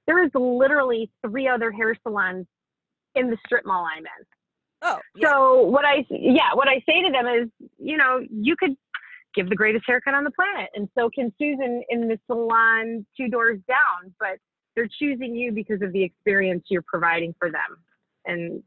there 0.08 0.24
is 0.24 0.30
literally 0.34 1.10
three 1.24 1.46
other 1.46 1.70
hair 1.70 1.94
salons 2.02 2.46
in 3.14 3.30
the 3.30 3.36
strip 3.46 3.64
mall 3.66 3.86
I'm 3.94 4.04
in. 4.04 4.26
Oh, 4.80 4.98
yeah. 5.14 5.28
So 5.28 5.62
what 5.64 5.84
I 5.84 6.04
yeah, 6.10 6.54
what 6.54 6.66
I 6.66 6.82
say 6.88 7.02
to 7.02 7.12
them 7.12 7.26
is, 7.26 7.68
you 7.78 7.96
know, 7.96 8.24
you 8.30 8.56
could 8.56 8.74
give 9.34 9.50
the 9.50 9.54
greatest 9.54 9.84
haircut 9.86 10.14
on 10.14 10.24
the 10.24 10.30
planet, 10.30 10.70
and 10.74 10.88
so 10.98 11.10
can 11.14 11.32
Susan 11.38 11.82
in 11.90 12.08
the 12.08 12.18
salon 12.26 13.04
two 13.16 13.28
doors 13.28 13.60
down. 13.68 14.14
But 14.18 14.38
they're 14.74 14.88
choosing 14.98 15.36
you 15.36 15.52
because 15.52 15.82
of 15.82 15.92
the 15.92 16.02
experience 16.02 16.64
you're 16.70 16.82
providing 16.82 17.34
for 17.38 17.50
them, 17.50 17.76
and 18.24 18.62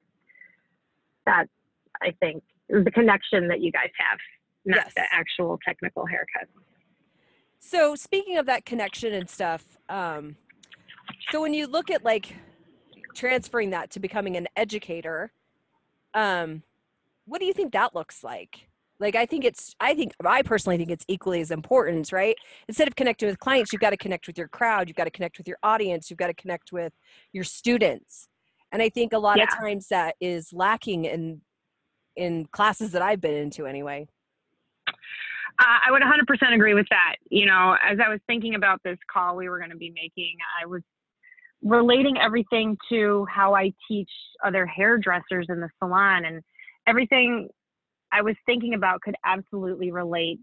that's 1.26 1.50
I 2.04 2.12
think 2.20 2.44
the 2.70 2.92
connection 2.92 3.48
that 3.48 3.62
you 3.62 3.72
guys 3.72 3.90
have, 3.98 4.20
not 4.64 4.86
Yes. 4.86 4.94
the 4.94 5.04
actual 5.12 5.60
technical 5.66 6.06
haircut. 6.06 6.48
So 7.60 7.96
speaking 7.96 8.38
of 8.38 8.46
that 8.48 8.66
connection 8.66 9.14
and 9.14 9.30
stuff, 9.30 9.78
um, 9.88 10.36
so 11.30 11.42
when 11.42 11.54
you 11.54 11.68
look 11.68 11.90
at 11.90 12.04
like 12.04 12.36
transferring 13.16 13.72
that 13.72 13.92
to 13.92 14.00
becoming 14.00 14.38
an 14.38 14.48
educator, 14.56 15.32
um, 16.14 16.64
what 17.26 17.40
do 17.40 17.46
you 17.46 17.54
think 17.54 17.74
that 17.74 17.96
looks 17.96 18.24
like? 18.24 18.68
Like 19.00 19.16
I 19.16 19.26
think 19.26 19.46
it's 19.46 19.76
I 19.80 19.96
think 19.96 20.14
I 20.24 20.44
personally 20.44 20.78
think 20.78 20.92
it's 20.92 21.06
equally 21.08 21.42
as 21.42 21.50
important, 21.52 22.12
right? 22.12 22.36
Instead 22.68 22.88
of 22.88 22.96
connecting 22.96 23.28
with 23.28 23.40
clients, 23.40 23.74
you've 23.74 23.82
got 23.82 23.90
to 23.90 23.98
connect 23.98 24.28
with 24.28 24.38
your 24.38 24.48
crowd, 24.48 24.88
you've 24.88 24.98
got 24.98 25.06
to 25.06 25.12
connect 25.12 25.38
with 25.38 25.48
your 25.48 25.58
audience, 25.64 26.10
you've 26.10 26.20
got 26.20 26.28
to 26.28 26.36
connect 26.36 26.72
with 26.72 26.94
your 27.34 27.44
students. 27.44 28.28
And 28.72 28.82
I 28.82 28.90
think 28.90 29.12
a 29.14 29.18
lot 29.18 29.42
of 29.42 29.50
times 29.50 29.88
that 29.90 30.16
is 30.22 30.54
lacking 30.54 31.06
in 31.06 31.42
in 32.16 32.46
classes 32.52 32.92
that 32.92 33.02
I've 33.02 33.22
been 33.22 33.34
into 33.34 33.66
anyway. 33.66 34.08
Uh, 34.88 35.80
I 35.88 35.92
would 35.92 36.02
100% 36.02 36.54
agree 36.54 36.74
with 36.74 36.88
that. 36.90 37.16
You 37.30 37.46
know, 37.46 37.76
as 37.84 38.00
I 38.04 38.10
was 38.10 38.20
thinking 38.28 38.56
about 38.56 38.82
this 38.84 38.98
call 39.12 39.36
we 39.36 39.50
were 39.50 39.58
going 39.58 39.72
to 39.72 39.78
be 39.78 39.92
making, 39.92 40.36
I 40.62 40.66
was 40.66 40.82
relating 41.64 42.18
everything 42.18 42.78
to 42.90 43.26
how 43.30 43.54
I 43.56 43.72
teach 43.88 44.10
other 44.44 44.66
hairdressers 44.66 45.48
in 45.50 45.60
the 45.60 45.70
salon, 45.80 46.26
and 46.26 46.42
everything 46.88 47.50
I 48.12 48.22
was 48.22 48.36
thinking 48.46 48.74
about 48.74 49.02
could 49.02 49.16
absolutely 49.26 49.92
relate 49.92 50.40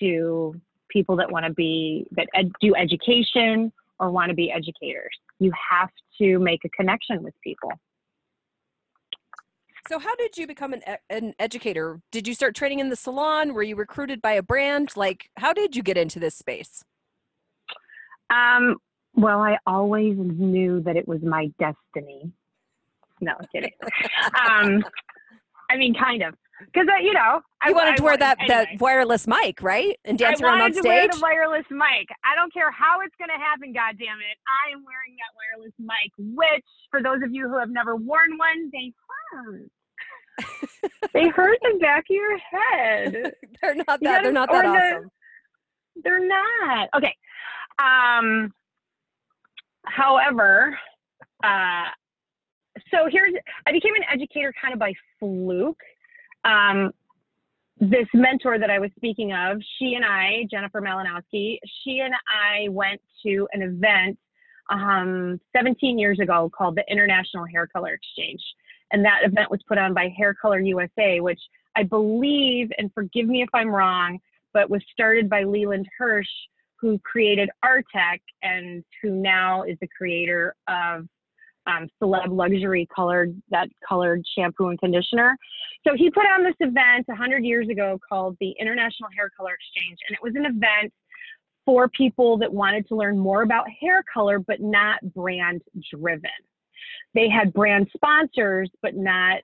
to 0.00 0.54
people 0.88 1.16
that 1.16 1.30
want 1.30 1.46
to 1.46 1.52
be 1.52 2.06
that 2.12 2.26
ed- 2.34 2.52
do 2.60 2.74
education 2.74 3.72
or 3.98 4.10
want 4.10 4.30
to 4.30 4.34
be 4.34 4.50
educators. 4.50 5.16
You 5.38 5.52
have 5.70 5.90
to 6.20 6.38
make 6.38 6.60
a 6.64 6.68
connection 6.70 7.22
with 7.22 7.34
people. 7.42 7.70
So, 9.88 9.98
how 9.98 10.14
did 10.16 10.36
you 10.36 10.46
become 10.46 10.72
an, 10.72 10.82
an 11.10 11.34
educator? 11.38 12.00
Did 12.12 12.28
you 12.28 12.34
start 12.34 12.54
training 12.54 12.78
in 12.78 12.88
the 12.88 12.96
salon? 12.96 13.52
Were 13.52 13.62
you 13.62 13.76
recruited 13.76 14.22
by 14.22 14.32
a 14.32 14.42
brand? 14.42 14.96
Like, 14.96 15.28
how 15.36 15.52
did 15.52 15.74
you 15.74 15.82
get 15.82 15.96
into 15.96 16.20
this 16.20 16.34
space? 16.34 16.84
Um, 18.30 18.76
well, 19.14 19.40
I 19.40 19.58
always 19.66 20.16
knew 20.16 20.80
that 20.82 20.96
it 20.96 21.06
was 21.06 21.22
my 21.22 21.50
destiny. 21.58 22.30
No, 23.20 23.32
I'm 23.38 23.46
kidding. 23.52 23.72
um, 24.48 24.84
I 25.70 25.76
mean, 25.76 25.94
kind 25.94 26.22
of, 26.22 26.34
because 26.60 26.86
you 27.02 27.12
know, 27.12 27.40
I 27.62 27.68
You 27.68 27.74
wanted 27.74 27.94
I 27.94 27.96
to 27.96 28.02
wear 28.02 28.16
that, 28.16 28.38
that 28.48 28.68
wireless 28.80 29.26
mic, 29.26 29.62
right? 29.62 29.98
And 30.04 30.18
dance 30.18 30.40
I 30.40 30.44
around 30.44 30.54
on 30.54 30.60
wanted 30.60 30.82
to 30.82 30.88
wear 30.88 31.02
stage? 31.04 31.14
the 31.14 31.20
wireless 31.22 31.66
mic. 31.70 32.08
I 32.24 32.34
don't 32.36 32.52
care 32.52 32.70
how 32.70 33.00
it's 33.00 33.14
going 33.18 33.30
to 33.30 33.38
happen. 33.42 33.72
God 33.72 33.96
damn 33.98 34.18
it! 34.18 34.36
I 34.46 34.72
am 34.72 34.84
wearing 34.84 35.16
that 35.16 35.32
wireless 35.36 35.74
mic. 35.78 36.12
Which, 36.18 36.64
for 36.90 37.02
those 37.02 37.22
of 37.22 37.32
you 37.34 37.48
who 37.48 37.58
have 37.58 37.70
never 37.70 37.96
worn 37.96 38.38
one, 38.38 38.70
they 38.72 38.92
hurt. 39.32 39.70
they 41.14 41.28
hurt 41.28 41.58
the 41.62 41.78
back 41.80 42.04
of 42.10 42.14
your 42.16 42.38
head. 42.38 43.34
they're 43.62 43.74
not 43.76 44.00
that, 44.00 44.18
You 44.18 44.22
they're 44.22 44.32
not 44.32 44.50
that 44.50 44.64
or 44.64 44.72
the- 44.72 44.96
awesome. 44.96 45.10
They're 46.02 46.26
not. 46.26 46.88
Okay. 46.96 47.14
Um, 47.78 48.52
however, 49.84 50.78
uh, 51.44 51.84
so 52.90 53.08
here's 53.10 53.34
I 53.66 53.72
became 53.72 53.94
an 53.94 54.04
educator 54.12 54.52
kind 54.60 54.72
of 54.72 54.80
by 54.80 54.92
fluke. 55.18 55.80
Um, 56.44 56.92
this 57.80 58.06
mentor 58.14 58.58
that 58.58 58.70
I 58.70 58.78
was 58.78 58.90
speaking 58.96 59.32
of, 59.32 59.58
she 59.78 59.94
and 59.94 60.04
I, 60.04 60.46
Jennifer 60.50 60.80
Malinowski, 60.80 61.58
she 61.82 61.98
and 61.98 62.14
I 62.28 62.68
went 62.68 63.00
to 63.24 63.48
an 63.52 63.62
event 63.62 64.18
um, 64.70 65.40
17 65.56 65.98
years 65.98 66.20
ago 66.20 66.50
called 66.56 66.76
the 66.76 66.84
International 66.88 67.44
Hair 67.44 67.68
Color 67.68 67.94
Exchange. 67.94 68.40
And 68.92 69.04
that 69.04 69.20
event 69.24 69.50
was 69.50 69.60
put 69.66 69.78
on 69.78 69.94
by 69.94 70.12
Hair 70.16 70.34
Color 70.40 70.60
USA, 70.60 71.20
which 71.20 71.40
I 71.76 71.82
believe, 71.82 72.70
and 72.78 72.92
forgive 72.94 73.26
me 73.26 73.42
if 73.42 73.48
I'm 73.54 73.68
wrong, 73.68 74.18
but 74.52 74.70
was 74.70 74.82
started 74.92 75.28
by 75.28 75.44
Leland 75.44 75.88
Hirsch, 75.98 76.28
who 76.82 76.98
created 76.98 77.48
Artec 77.64 78.18
and 78.42 78.84
who 79.00 79.10
now 79.10 79.62
is 79.62 79.78
the 79.80 79.88
creator 79.96 80.54
of 80.68 81.06
um, 81.66 81.88
Celeb 82.02 82.36
Luxury 82.36 82.88
colored 82.94 83.40
that 83.50 83.68
colored 83.88 84.22
shampoo 84.36 84.66
and 84.66 84.78
conditioner. 84.80 85.36
So 85.86 85.94
he 85.96 86.10
put 86.10 86.24
on 86.24 86.42
this 86.42 86.56
event 86.58 87.06
100 87.06 87.44
years 87.44 87.68
ago 87.68 88.00
called 88.06 88.36
the 88.40 88.50
International 88.60 89.08
Hair 89.16 89.30
Color 89.36 89.54
Exchange, 89.54 89.98
and 90.08 90.16
it 90.16 90.22
was 90.22 90.34
an 90.34 90.44
event 90.44 90.92
for 91.64 91.88
people 91.88 92.36
that 92.38 92.52
wanted 92.52 92.88
to 92.88 92.96
learn 92.96 93.16
more 93.16 93.42
about 93.42 93.66
hair 93.80 94.02
color, 94.12 94.40
but 94.40 94.60
not 94.60 94.98
brand 95.14 95.62
driven. 95.94 96.30
They 97.14 97.28
had 97.28 97.52
brand 97.52 97.88
sponsors, 97.94 98.68
but 98.82 98.96
not, 98.96 99.38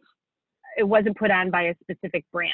it 0.77 0.83
wasn't 0.83 1.17
put 1.17 1.31
on 1.31 1.53
by 1.53 1.63
a 1.63 1.75
specific 1.81 2.25
brand. 2.33 2.53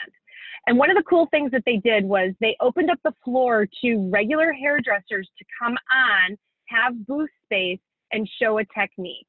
And 0.67 0.79
one 0.79 0.91
of 0.91 0.97
the 0.97 1.03
cool 1.03 1.27
things 1.31 1.51
that 1.53 1.63
they 1.67 1.77
did 1.77 2.05
was 2.05 2.33
they 2.41 2.57
opened 2.61 2.91
up 2.91 2.99
the 3.05 3.15
floor 3.25 3.67
to 3.83 4.11
regular 4.11 4.53
hairdressers 4.53 5.29
to 5.39 5.45
come 5.61 5.77
on, 5.93 6.37
have 6.67 7.07
booth 7.07 7.31
space, 7.45 7.81
and 8.13 8.29
show 8.41 8.59
a 8.59 8.65
technique. 8.67 9.27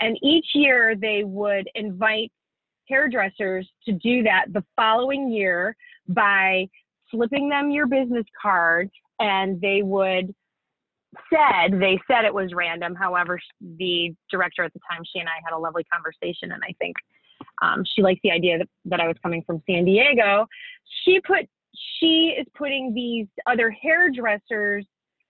And 0.00 0.18
each 0.22 0.46
year 0.54 0.96
they 0.96 1.22
would 1.24 1.68
invite 1.74 2.32
hairdressers 2.88 3.68
to 3.84 3.92
do 3.92 4.22
that 4.24 4.46
the 4.52 4.64
following 4.76 5.30
year 5.30 5.76
by 6.08 6.68
flipping 7.10 7.48
them 7.48 7.70
your 7.70 7.86
business 7.86 8.26
card 8.40 8.90
and 9.20 9.60
they 9.60 9.82
would 9.82 10.34
said 11.30 11.78
they 11.78 12.00
said 12.08 12.24
it 12.24 12.32
was 12.32 12.52
random 12.54 12.94
however 12.94 13.38
the 13.78 14.14
director 14.30 14.64
at 14.64 14.72
the 14.72 14.80
time 14.90 15.02
she 15.04 15.20
and 15.20 15.28
i 15.28 15.40
had 15.44 15.54
a 15.54 15.58
lovely 15.58 15.84
conversation 15.84 16.52
and 16.52 16.62
i 16.64 16.74
think 16.78 16.96
um, 17.62 17.84
she 17.84 18.02
liked 18.02 18.20
the 18.22 18.30
idea 18.30 18.58
that, 18.58 18.68
that 18.84 19.00
i 19.00 19.06
was 19.08 19.16
coming 19.22 19.42
from 19.46 19.62
san 19.68 19.84
diego 19.84 20.46
she 21.04 21.20
put 21.20 21.46
she 21.98 22.34
is 22.38 22.46
putting 22.56 22.92
these 22.94 23.26
other 23.46 23.70
hairdressers 23.70 24.84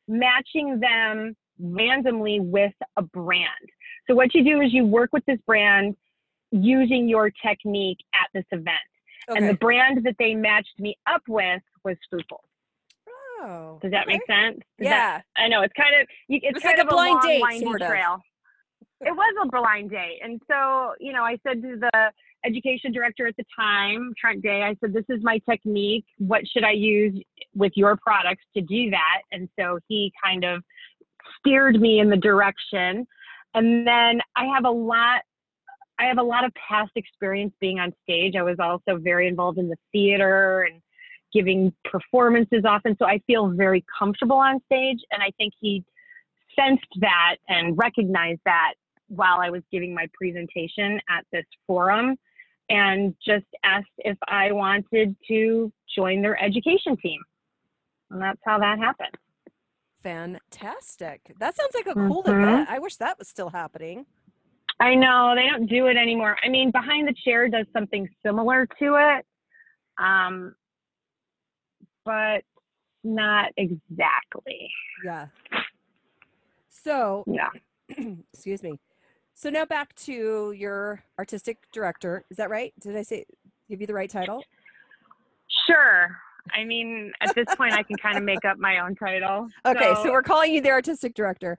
matching 0.08 0.80
them 0.80 1.34
randomly 1.60 2.40
with 2.40 2.72
a 2.96 3.02
brand 3.02 3.48
so 4.08 4.14
what 4.14 4.34
you 4.34 4.42
do 4.44 4.60
is 4.60 4.72
you 4.72 4.84
work 4.84 5.10
with 5.12 5.24
this 5.26 5.38
brand 5.46 5.94
using 6.50 7.08
your 7.08 7.30
technique 7.44 7.98
at 8.14 8.28
this 8.34 8.44
event 8.52 8.76
and 9.28 9.48
the 9.48 9.54
brand 9.54 10.04
that 10.04 10.16
they 10.18 10.34
matched 10.34 10.78
me 10.80 10.96
up 11.08 11.22
with 11.28 11.62
was 11.84 11.96
Scruples. 12.02 12.40
Oh, 13.40 13.78
Does 13.80 13.90
that 13.92 14.02
okay. 14.06 14.14
make 14.14 14.26
sense? 14.26 14.56
Does 14.78 14.86
Yeah. 14.86 15.18
that- 15.18 15.24
I 15.36 15.48
know 15.48 15.62
it's 15.62 15.72
kind 15.74 15.94
of 15.94 16.08
you- 16.28 16.40
it's, 16.42 16.60
kind 16.60 16.76
like 16.76 16.84
a 16.84 16.88
of 16.88 16.88
blind 16.88 17.12
long, 17.40 17.50
date, 17.50 17.60
sort 17.62 17.80
of. 17.82 17.88
trail. 17.88 18.20
It 19.04 19.10
was 19.10 19.34
a 19.42 19.48
blind 19.48 19.90
date, 19.90 20.20
and 20.22 20.40
so 20.48 20.94
you 21.00 21.12
know, 21.12 21.22
I 21.24 21.36
said 21.46 21.60
to 21.62 21.76
the 21.76 22.12
education 22.44 22.92
director 22.92 23.26
at 23.26 23.36
the 23.36 23.44
time, 23.58 24.12
Trent 24.18 24.42
Day, 24.42 24.62
I 24.62 24.76
said, 24.80 24.92
"This 24.92 25.04
is 25.08 25.22
my 25.22 25.38
technique. 25.38 26.04
What 26.18 26.46
should 26.46 26.64
I 26.64 26.72
use 26.72 27.20
with 27.54 27.72
your 27.74 27.96
products 27.96 28.44
to 28.54 28.62
do 28.62 28.90
that?" 28.90 29.22
And 29.32 29.48
so 29.58 29.78
he 29.88 30.12
kind 30.22 30.44
of 30.44 30.62
steered 31.38 31.80
me 31.80 31.98
in 31.98 32.10
the 32.10 32.16
direction. 32.16 33.06
And 33.54 33.86
then 33.86 34.20
I 34.36 34.46
have 34.46 34.64
a 34.64 34.70
lot 34.70 35.22
I 35.98 36.06
have 36.06 36.18
a 36.18 36.22
lot 36.22 36.44
of 36.44 36.52
past 36.54 36.92
experience 36.96 37.54
being 37.60 37.78
on 37.78 37.92
stage. 38.02 38.34
I 38.36 38.42
was 38.42 38.58
also 38.58 38.98
very 38.98 39.28
involved 39.28 39.58
in 39.58 39.68
the 39.68 39.76
theater 39.92 40.62
and 40.62 40.80
giving 41.32 41.72
performances 41.84 42.64
often. 42.64 42.96
So 42.98 43.06
I 43.06 43.20
feel 43.26 43.48
very 43.48 43.84
comfortable 43.98 44.36
on 44.36 44.60
stage. 44.66 44.98
And 45.10 45.22
I 45.22 45.30
think 45.38 45.52
he 45.60 45.84
sensed 46.58 46.86
that 47.00 47.36
and 47.48 47.76
recognized 47.78 48.40
that 48.44 48.74
while 49.12 49.40
I 49.40 49.50
was 49.50 49.62
giving 49.70 49.94
my 49.94 50.06
presentation 50.14 50.98
at 51.10 51.24
this 51.32 51.44
forum 51.66 52.16
and 52.70 53.14
just 53.24 53.44
asked 53.62 53.86
if 53.98 54.16
I 54.28 54.52
wanted 54.52 55.14
to 55.28 55.70
join 55.94 56.22
their 56.22 56.42
education 56.42 56.96
team. 56.96 57.20
And 58.10 58.22
that's 58.22 58.40
how 58.44 58.58
that 58.58 58.78
happened. 58.78 59.14
Fantastic. 60.02 61.32
That 61.38 61.54
sounds 61.54 61.74
like 61.74 61.86
a 61.86 61.94
cool 61.94 62.22
Mhm. 62.24 62.42
event. 62.42 62.70
I 62.70 62.78
wish 62.78 62.96
that 62.96 63.18
was 63.18 63.28
still 63.28 63.50
happening. 63.50 64.06
I 64.80 64.94
know 64.94 65.34
they 65.36 65.46
don't 65.46 65.66
do 65.66 65.86
it 65.86 65.96
anymore. 65.96 66.36
I 66.42 66.48
mean, 66.48 66.70
behind 66.70 67.06
the 67.06 67.14
chair 67.14 67.48
does 67.48 67.66
something 67.72 68.08
similar 68.24 68.66
to 68.78 68.94
it, 68.96 69.26
um, 69.98 70.56
but 72.04 72.44
not 73.04 73.52
exactly. 73.56 74.70
Yeah. 75.04 75.28
So, 76.68 77.24
Yeah. 77.26 77.50
excuse 78.32 78.62
me. 78.62 78.78
So 79.34 79.50
now 79.50 79.64
back 79.64 79.94
to 79.96 80.52
your 80.52 81.02
artistic 81.18 81.58
director. 81.72 82.24
Is 82.30 82.36
that 82.36 82.50
right? 82.50 82.72
Did 82.80 82.96
I 82.96 83.02
say 83.02 83.24
give 83.68 83.80
you 83.80 83.86
the 83.86 83.94
right 83.94 84.10
title? 84.10 84.44
Sure. 85.66 86.16
I 86.52 86.64
mean, 86.64 87.12
at 87.20 87.34
this 87.34 87.46
point, 87.56 87.72
I 87.72 87.82
can 87.82 87.96
kind 87.96 88.16
of 88.16 88.24
make 88.24 88.44
up 88.44 88.58
my 88.58 88.78
own 88.78 88.94
title. 88.94 89.48
Okay, 89.64 89.94
so, 90.02 90.10
we're 90.10 90.22
calling 90.22 90.52
you 90.52 90.60
the 90.60 90.70
artistic 90.70 91.14
director. 91.14 91.58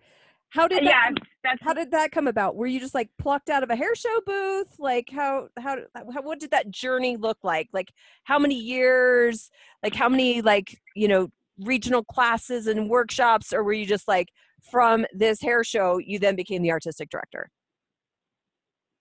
How 0.50 0.68
did 0.68 0.86
that 0.86 1.14
yeah, 1.44 1.56
how 1.62 1.74
did 1.74 1.90
that 1.92 2.12
come 2.12 2.28
about? 2.28 2.56
Were 2.56 2.68
you 2.68 2.80
just 2.80 2.94
like 2.94 3.10
plucked 3.18 3.50
out 3.50 3.64
of 3.64 3.72
a 3.72 3.76
hair 3.76 3.96
show 3.96 4.20
booth? 4.24 4.76
Like 4.78 5.10
how 5.12 5.48
how, 5.58 5.78
how 5.96 6.22
what 6.22 6.40
did 6.40 6.52
that 6.52 6.70
journey 6.70 7.18
look 7.18 7.40
like? 7.42 7.70
Like 7.74 7.92
how 8.24 8.38
many 8.38 8.54
years? 8.54 9.50
Like 9.82 9.96
how 9.96 10.10
many 10.10 10.44
like, 10.44 10.80
you 10.96 11.08
know, 11.08 11.30
regional 11.60 12.04
classes 12.04 12.68
and 12.68 12.88
workshops 12.88 13.52
or 13.52 13.64
were 13.64 13.74
you 13.74 13.88
just 13.88 14.08
like 14.08 14.30
from 14.72 15.08
this 15.12 15.42
hair 15.42 15.64
show 15.64 15.98
you 15.98 16.20
then 16.20 16.36
became 16.36 16.62
the 16.62 16.72
artistic 16.72 17.10
director? 17.10 17.50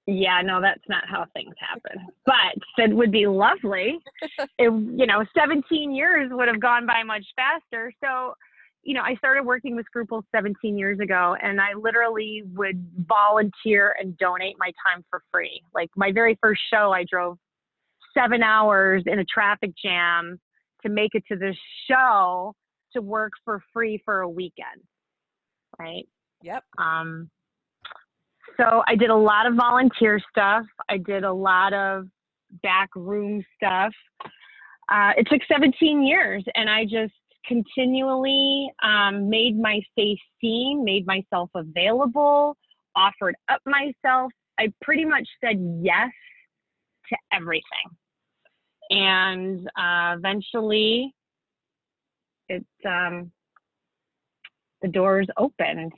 Yeah, 0.06 0.42
no, 0.42 0.60
that's 0.60 0.82
not 0.88 1.04
how 1.06 1.26
things 1.32 1.54
happen. 1.58 2.06
But 2.26 2.84
it 2.84 2.94
would 2.94 3.12
be 3.12 3.26
lovely 3.26 3.98
if, 4.38 4.48
you 4.58 5.06
know, 5.06 5.24
17 5.36 5.94
years 5.94 6.30
would 6.32 6.48
have 6.48 6.60
gone 6.60 6.86
by 6.86 7.02
much 7.04 7.24
faster. 7.36 7.92
So, 8.02 8.34
you 8.82 8.94
know, 8.94 9.02
I 9.02 9.14
started 9.14 9.44
working 9.44 9.76
with 9.76 9.86
Scruples 9.86 10.24
17 10.34 10.76
years 10.76 10.98
ago, 10.98 11.36
and 11.40 11.60
I 11.60 11.74
literally 11.74 12.42
would 12.54 12.84
volunteer 13.06 13.94
and 14.00 14.16
donate 14.18 14.56
my 14.58 14.72
time 14.84 15.04
for 15.08 15.22
free. 15.32 15.62
Like 15.72 15.90
my 15.96 16.10
very 16.10 16.36
first 16.42 16.60
show, 16.72 16.92
I 16.92 17.04
drove 17.08 17.38
seven 18.12 18.42
hours 18.42 19.04
in 19.06 19.20
a 19.20 19.24
traffic 19.24 19.70
jam 19.80 20.40
to 20.82 20.88
make 20.88 21.14
it 21.14 21.22
to 21.30 21.36
this 21.36 21.56
show 21.88 22.54
to 22.92 23.00
work 23.00 23.32
for 23.44 23.62
free 23.72 24.02
for 24.04 24.22
a 24.22 24.28
weekend. 24.28 24.82
Right. 25.78 26.06
Yep. 26.42 26.64
Um, 26.76 27.30
so 28.62 28.82
I 28.86 28.94
did 28.94 29.10
a 29.10 29.16
lot 29.16 29.46
of 29.46 29.54
volunteer 29.54 30.20
stuff. 30.30 30.64
I 30.88 30.98
did 30.98 31.24
a 31.24 31.32
lot 31.32 31.72
of 31.72 32.06
back 32.62 32.90
room 32.94 33.44
stuff. 33.56 33.92
Uh, 34.90 35.12
it 35.16 35.26
took 35.30 35.40
17 35.50 36.02
years, 36.02 36.44
and 36.54 36.68
I 36.68 36.84
just 36.84 37.14
continually 37.46 38.70
um, 38.82 39.28
made 39.28 39.58
my 39.58 39.80
face 39.96 40.18
seen, 40.40 40.84
made 40.84 41.06
myself 41.06 41.50
available, 41.54 42.56
offered 42.94 43.34
up 43.50 43.60
myself. 43.66 44.30
I 44.60 44.72
pretty 44.82 45.04
much 45.04 45.26
said 45.42 45.56
yes 45.82 46.10
to 47.08 47.16
everything. 47.32 47.62
And 48.90 49.66
uh, 49.76 50.16
eventually, 50.18 51.14
it 52.48 52.66
um, 52.86 53.32
the 54.82 54.88
doors 54.88 55.26
opened. 55.36 55.92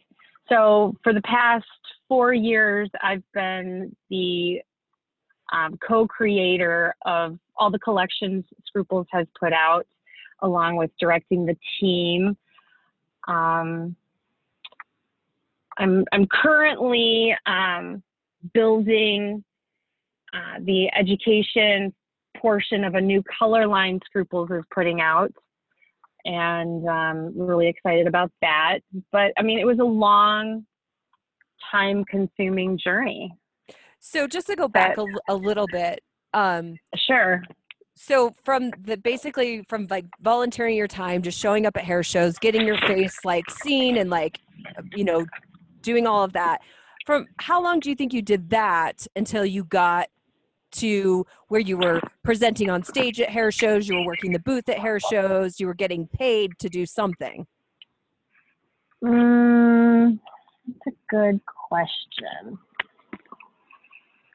So 0.49 0.95
for 1.03 1.13
the 1.13 1.23
past 1.23 1.65
four 2.15 2.33
years, 2.33 2.89
I've 3.03 3.25
been 3.33 3.97
the 4.09 4.61
um, 5.53 5.77
co-creator 5.85 6.95
of 7.05 7.37
all 7.57 7.73
the 7.73 7.79
collections 7.81 8.45
Scruples 8.67 9.09
has 9.11 9.27
put 9.39 9.53
out, 9.53 9.85
along 10.41 10.77
with 10.77 10.93
directing 11.01 11.45
the 11.45 11.57
team. 11.81 12.37
Um, 13.27 13.97
I'm 15.77 16.05
I'm 16.13 16.29
currently 16.31 17.35
um, 17.47 18.01
building 18.53 19.43
uh, 20.33 20.61
the 20.61 20.89
education 20.97 21.93
portion 22.37 22.85
of 22.85 22.95
a 22.95 23.01
new 23.01 23.25
color 23.41 23.67
line 23.67 23.99
Scruples 24.07 24.51
is 24.53 24.63
putting 24.73 25.01
out 25.01 25.33
and 26.25 26.89
um, 26.89 27.33
really 27.37 27.67
excited 27.67 28.07
about 28.07 28.31
that. 28.41 28.79
But 29.11 29.33
I 29.37 29.43
mean, 29.43 29.59
it 29.59 29.67
was 29.67 29.81
a 29.81 29.85
long, 29.85 30.65
time 31.71 32.05
consuming 32.05 32.79
journey. 32.79 33.33
So 34.01 34.27
just 34.27 34.47
to 34.49 34.57
go 34.57 34.69
back 34.69 34.97
a 35.29 35.35
little 35.35 35.67
bit, 35.67 36.03
um, 36.35 36.77
Sure. 36.95 37.43
so 37.95 38.35
from 38.45 38.71
the 38.83 38.97
basically 38.97 39.65
from 39.69 39.87
like 39.89 40.05
volunteering 40.21 40.77
your 40.77 40.89
time, 40.89 41.23
just 41.23 41.39
showing 41.39 41.65
up 41.65 41.77
at 41.77 41.85
hair 41.85 42.03
shows, 42.03 42.39
getting 42.39 42.67
your 42.67 42.79
face 42.79 43.17
like 43.25 43.49
seen 43.51 43.97
and 43.97 44.11
like, 44.11 44.39
you 44.95 45.05
know, 45.05 45.25
doing 45.81 46.07
all 46.07 46.23
of 46.23 46.33
that. 46.35 46.61
From 47.07 47.27
how 47.39 47.63
long 47.63 47.81
do 47.81 47.89
you 47.89 47.97
think 47.97 48.13
you 48.13 48.23
did 48.23 48.51
that 48.51 49.07
until 49.17 49.45
you 49.45 49.65
got 49.65 50.09
to 50.73 51.25
where 51.49 51.61
you 51.61 51.77
were 51.79 52.01
presenting 52.25 52.69
on 52.69 52.83
stage 52.83 53.21
at 53.21 53.31
hair 53.31 53.53
shows, 53.53 53.89
you 53.89 53.95
were 53.97 54.05
working 54.07 54.33
the 54.33 54.39
booth 54.41 54.69
at 54.69 54.79
hair 54.79 54.99
shows, 54.99 55.61
you 55.61 55.67
were 55.67 55.75
getting 55.75 56.07
paid 56.09 56.59
to 56.59 56.69
do 56.69 56.85
something? 56.85 57.47
Mm, 59.05 60.19
that's 60.67 60.97
a 60.97 61.15
good 61.15 61.41
question. 61.69 62.59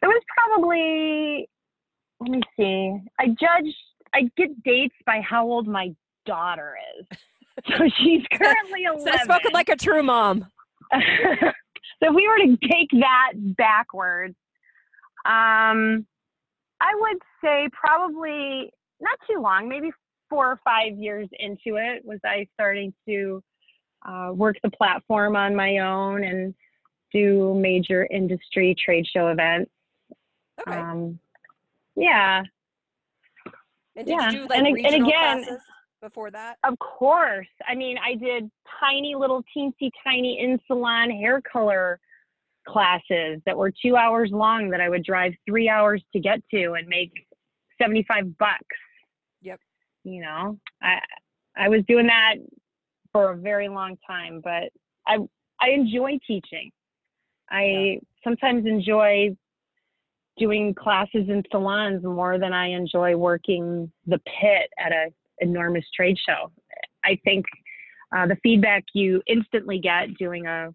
It 0.02 0.08
was 0.08 0.24
probably, 0.38 1.50
let 2.20 2.32
me 2.32 2.42
see. 2.58 2.98
I 3.20 3.28
judge, 3.28 3.74
I 4.14 4.30
get 4.38 4.64
dates 4.64 4.96
by 5.06 5.22
how 5.22 5.46
old 5.46 5.68
my 5.68 5.94
daughter 6.26 6.76
is. 7.00 7.18
So 7.68 7.84
she's 7.98 8.24
currently 8.32 8.84
11. 8.86 9.02
So 9.02 9.24
spoken 9.24 9.52
like 9.54 9.70
a 9.70 9.76
true 9.76 10.04
mom. 10.04 10.46
so 10.94 11.00
if 12.02 12.16
we 12.16 12.28
were 12.28 12.46
to 12.46 12.58
take 12.68 12.90
that 13.00 13.34
backwards, 13.36 14.36
um, 15.26 16.06
I 16.82 16.94
would 16.96 17.18
say 17.44 17.68
probably 17.74 18.72
not 19.02 19.20
too 19.30 19.42
long, 19.42 19.68
maybe 19.68 19.92
four 20.30 20.52
or 20.52 20.60
five 20.64 20.98
years 20.98 21.28
into 21.40 21.78
it, 21.78 22.06
was 22.06 22.20
I 22.24 22.48
starting 22.54 22.94
to 23.08 23.44
uh, 24.08 24.32
work 24.34 24.56
the 24.64 24.72
platform 24.72 25.36
on 25.36 25.56
my 25.56 25.80
own 25.80 26.24
and 26.24 26.54
do 27.14 27.56
major 27.56 28.08
industry 28.12 28.76
trade 28.84 29.06
show 29.08 29.28
events. 29.30 29.72
Okay. 30.62 30.78
Um, 30.78 31.20
yeah, 31.96 32.44
and 34.00 34.08
did 34.08 34.16
yeah, 34.18 34.32
you 34.32 34.40
do 34.40 34.48
like 34.48 34.60
and 34.60 34.68
and 34.68 35.06
again- 35.06 35.44
classes 35.44 35.62
before 36.02 36.32
that? 36.32 36.58
of 36.64 36.80
course. 36.80 37.48
I 37.68 37.76
mean, 37.76 37.98
I 37.98 38.16
did 38.16 38.50
tiny 38.80 39.16
little 39.16 39.44
teensy 39.56 39.92
tiny 40.04 40.40
in 40.40 40.58
salon 40.68 41.10
hair 41.12 41.42
color 41.42 42.00
classes 42.68 43.42
that 43.46 43.58
were 43.58 43.72
two 43.72 43.96
hours 43.96 44.30
long 44.32 44.70
that 44.70 44.80
I 44.80 44.90
would 44.90 45.04
drive 45.04 45.34
three 45.46 45.68
hours 45.68 46.04
to 46.14 46.20
get 46.20 46.40
to 46.52 46.74
and 46.74 46.88
make 46.88 47.12
75 47.82 48.38
bucks. 48.38 48.60
Yep. 49.42 49.60
You 50.04 50.22
know, 50.22 50.60
I, 50.82 51.00
I 51.58 51.68
was 51.68 51.82
doing 51.88 52.08
that 52.08 52.36
for 53.12 53.32
a 53.32 53.36
very 53.36 53.68
long 53.68 53.98
time, 54.08 54.40
but 54.44 54.70
I, 55.08 55.18
I 55.62 55.72
enjoy 55.72 56.20
teaching. 56.26 56.72
I 57.50 58.00
sometimes 58.24 58.66
enjoy 58.66 59.36
doing 60.38 60.74
classes 60.74 61.28
in 61.28 61.44
salons 61.52 62.04
more 62.04 62.40
than 62.40 62.54
I 62.54 62.68
enjoy 62.70 63.16
working 63.16 63.92
the 64.08 64.20
pit 64.20 64.70
at 64.78 64.92
a 64.92 65.08
enormous 65.40 65.86
trade 65.96 66.18
show. 66.18 66.52
I 67.04 67.20
think 67.24 67.46
uh, 68.16 68.28
the 68.28 68.38
feedback 68.42 68.84
you 68.94 69.22
instantly 69.28 69.80
get 69.80 70.14
doing 70.18 70.48
a 70.48 70.74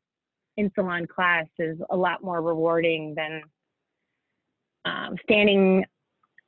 in 0.56 0.70
salon 0.74 1.06
class 1.06 1.46
is 1.58 1.78
a 1.90 1.96
lot 1.96 2.22
more 2.22 2.40
rewarding 2.40 3.14
than 3.16 3.42
um, 4.84 5.16
standing 5.22 5.84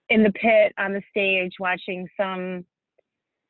in 0.09 0.23
the 0.23 0.33
pit 0.33 0.73
on 0.79 0.93
the 0.93 1.03
stage 1.11 1.55
watching 1.59 2.09
some 2.17 2.65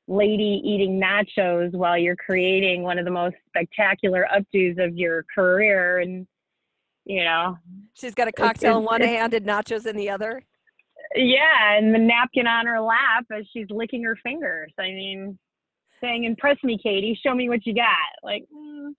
lady 0.08 0.62
eating 0.64 1.00
nachos 1.00 1.72
while 1.72 1.98
you're 1.98 2.16
creating 2.16 2.82
one 2.82 2.98
of 2.98 3.04
the 3.04 3.10
most 3.10 3.34
spectacular 3.48 4.26
updos 4.34 4.82
of 4.82 4.96
your 4.96 5.24
career 5.34 5.98
and 5.98 6.26
you 7.06 7.24
know 7.24 7.56
She's 7.94 8.14
got 8.14 8.28
a 8.28 8.32
cocktail 8.32 8.76
in 8.78 8.82
it's- 8.82 8.90
one 8.90 9.00
hand 9.00 9.32
and 9.32 9.46
nachos 9.46 9.86
in 9.86 9.96
the 9.96 10.10
other. 10.10 10.42
yeah 11.14 11.72
and 11.78 11.94
the 11.94 11.98
napkin 11.98 12.46
on 12.46 12.66
her 12.66 12.80
lap 12.80 13.24
as 13.32 13.46
she's 13.52 13.66
licking 13.70 14.02
her 14.04 14.16
fingers 14.22 14.72
i 14.78 14.88
mean 14.88 15.38
saying 16.02 16.24
impress 16.24 16.56
me 16.62 16.76
katie 16.82 17.18
show 17.24 17.34
me 17.34 17.48
what 17.48 17.64
you 17.64 17.74
got 17.74 18.12
like 18.22 18.42
mm, 18.54 18.90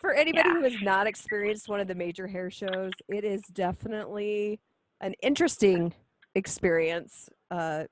For 0.00 0.14
anybody 0.14 0.48
Yeah. 0.48 0.54
who 0.54 0.62
has 0.64 0.80
not 0.82 1.06
experienced 1.06 1.68
one 1.68 1.80
of 1.80 1.88
the 1.88 1.94
major 1.94 2.26
hair 2.26 2.50
shows, 2.50 2.92
it 3.08 3.24
is 3.24 3.42
definitely 3.52 4.60
an 5.00 5.14
interesting 5.22 5.92
experience, 6.34 7.28
uh, 7.50 7.84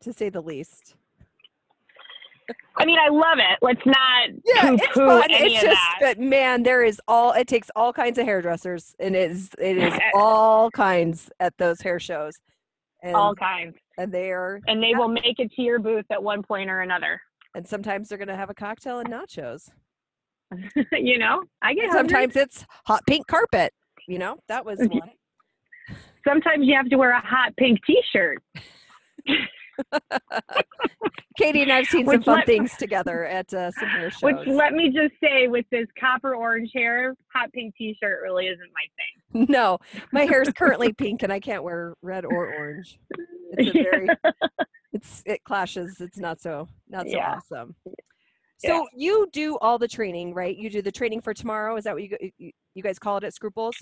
to 0.00 0.12
say 0.12 0.28
the 0.30 0.40
least. 0.40 0.94
I 2.76 2.84
mean 2.84 2.98
i 2.98 3.08
love 3.10 3.38
it 3.38 3.58
let's 3.62 3.84
not 3.84 4.28
Yeah, 4.44 4.72
it's 4.74 4.86
fun. 4.94 5.24
It's 5.30 5.60
just 5.62 5.80
that. 6.00 6.18
man, 6.18 6.62
there 6.62 6.82
is 6.84 7.00
all 7.08 7.32
it 7.32 7.46
takes 7.46 7.70
all 7.76 7.92
kinds 7.92 8.18
of 8.18 8.24
hairdressers, 8.24 8.94
and 8.98 9.14
it 9.14 9.30
is 9.30 9.50
it 9.58 9.76
is 9.78 9.94
all 10.14 10.70
kinds 10.70 11.30
at 11.40 11.56
those 11.58 11.80
hair 11.80 11.98
shows, 12.00 12.34
and 13.02 13.14
all 13.14 13.34
kinds 13.34 13.76
and 13.98 14.12
they 14.12 14.30
are 14.30 14.60
and 14.66 14.82
they 14.82 14.92
will 14.94 15.08
make 15.08 15.38
it 15.38 15.50
to 15.52 15.62
your 15.62 15.78
booth 15.78 16.06
at 16.10 16.22
one 16.22 16.42
point 16.42 16.70
or 16.70 16.80
another 16.80 17.20
and 17.54 17.66
sometimes 17.66 18.08
they're 18.08 18.18
gonna 18.18 18.36
have 18.36 18.50
a 18.50 18.54
cocktail 18.54 19.00
and 19.00 19.08
nachos. 19.10 19.68
you 20.92 21.18
know 21.18 21.42
i 21.62 21.74
get 21.74 21.90
hungry. 21.90 21.98
sometimes 21.98 22.36
it's 22.36 22.64
hot 22.86 23.02
pink 23.06 23.26
carpet. 23.26 23.72
You 24.06 24.18
know 24.18 24.36
that 24.48 24.64
was 24.64 24.78
one. 24.88 25.10
sometimes 26.26 26.66
you 26.66 26.74
have 26.74 26.88
to 26.88 26.96
wear 26.96 27.10
a 27.12 27.20
hot 27.20 27.54
pink 27.56 27.78
t-shirt 27.86 28.38
Katie 31.36 31.62
and 31.62 31.70
I've 31.72 31.86
seen 31.86 32.04
some 32.06 32.22
fun 32.22 32.36
let- 32.38 32.46
things 32.46 32.76
together 32.76 33.24
at 33.24 33.52
uh, 33.54 33.70
some 33.70 33.88
hair 33.88 34.10
shows. 34.10 34.22
Which 34.22 34.46
let 34.48 34.72
me 34.72 34.86
just 34.90 35.14
say, 35.22 35.46
with 35.46 35.66
this 35.70 35.86
copper 35.98 36.34
orange 36.34 36.70
hair, 36.74 37.14
hot 37.32 37.52
pink 37.52 37.74
T-shirt 37.76 38.20
really 38.22 38.46
isn't 38.46 38.70
my 38.74 39.36
thing. 39.44 39.46
no, 39.50 39.78
my 40.12 40.22
hair 40.24 40.42
is 40.42 40.50
currently 40.52 40.92
pink 40.98 41.22
and 41.22 41.32
I 41.32 41.38
can't 41.38 41.62
wear 41.62 41.94
red 42.02 42.24
or 42.24 42.52
orange. 42.54 42.98
It's 43.52 43.70
a 43.70 43.72
very, 43.84 44.08
it's 44.92 45.22
it 45.26 45.44
clashes. 45.44 46.00
It's 46.00 46.18
not 46.18 46.40
so 46.40 46.68
not 46.88 47.06
so 47.08 47.16
Yeah. 47.16 47.34
awesome. 47.36 47.76
Yeah. 48.64 48.70
So 48.70 48.88
you 48.96 49.28
do 49.32 49.56
all 49.58 49.78
the 49.78 49.86
training, 49.86 50.34
right? 50.34 50.56
You 50.56 50.68
do 50.70 50.82
the 50.82 50.90
training 50.90 51.20
for 51.20 51.32
tomorrow. 51.32 51.76
Is 51.76 51.84
that 51.84 51.94
what 51.94 52.02
you 52.02 52.16
you, 52.38 52.50
you 52.74 52.82
guys 52.82 52.98
call 52.98 53.16
it 53.18 53.22
at 53.24 53.32
Scruples? 53.32 53.76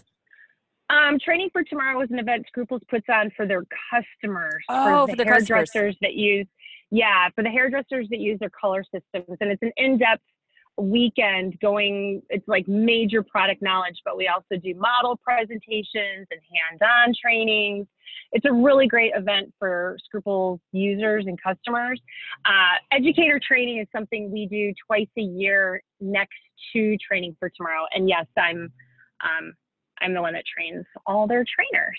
Um, 0.89 1.19
training 1.19 1.51
for 1.53 1.65
tomorrow 1.65 2.01
is 2.03 2.11
an 2.11 2.19
event 2.19 2.47
Scruples 2.47 2.83
puts 2.89 3.07
on 3.09 3.31
for 3.37 3.47
their 3.47 3.65
customers, 3.91 4.63
Oh, 4.69 5.07
for 5.07 5.13
for 5.13 5.17
the 5.17 5.25
customers. 5.25 5.49
hairdressers 5.73 5.97
that 6.01 6.15
use, 6.15 6.47
yeah, 6.91 7.29
for 7.35 7.43
the 7.43 7.51
hairdressers 7.51 8.09
that 8.11 8.21
use 8.21 8.39
their 8.39 8.51
color 8.51 8.85
systems, 8.85 9.37
and 9.41 9.51
it's 9.51 9.63
an 9.63 9.73
in-depth 9.77 10.23
weekend 10.79 11.59
going. 11.61 12.23
It's 12.29 12.47
like 12.47 12.69
major 12.69 13.23
product 13.23 13.63
knowledge, 13.63 13.97
but 14.05 14.17
we 14.17 14.29
also 14.29 14.61
do 14.63 14.75
model 14.77 15.19
presentations 15.25 16.29
and 16.31 16.41
hands-on 16.55 17.15
trainings. 17.21 17.89
It's 18.33 18.45
a 18.45 18.53
really 18.53 18.87
great 18.87 19.13
event 19.17 19.53
for 19.59 19.97
Scruples 20.05 20.61
users 20.73 21.25
and 21.27 21.41
customers. 21.43 22.01
Uh, 22.45 22.77
educator 22.93 23.41
training 23.45 23.79
is 23.79 23.89
something 23.91 24.31
we 24.31 24.47
do 24.47 24.73
twice 24.87 25.09
a 25.19 25.23
year 25.23 25.83
next 26.01 26.37
to 26.75 26.97
training 26.99 27.37
for 27.41 27.51
tomorrow, 27.57 27.87
and 27.93 28.09
yes, 28.09 28.27
I'm. 28.39 28.73
Um, 29.25 29.55
I'm 30.01 30.15
the 30.15 30.23
one 30.23 30.35
that 30.35 30.45
trains 30.47 30.85
all 31.07 31.27
their 31.27 31.45
trainers. 31.45 31.99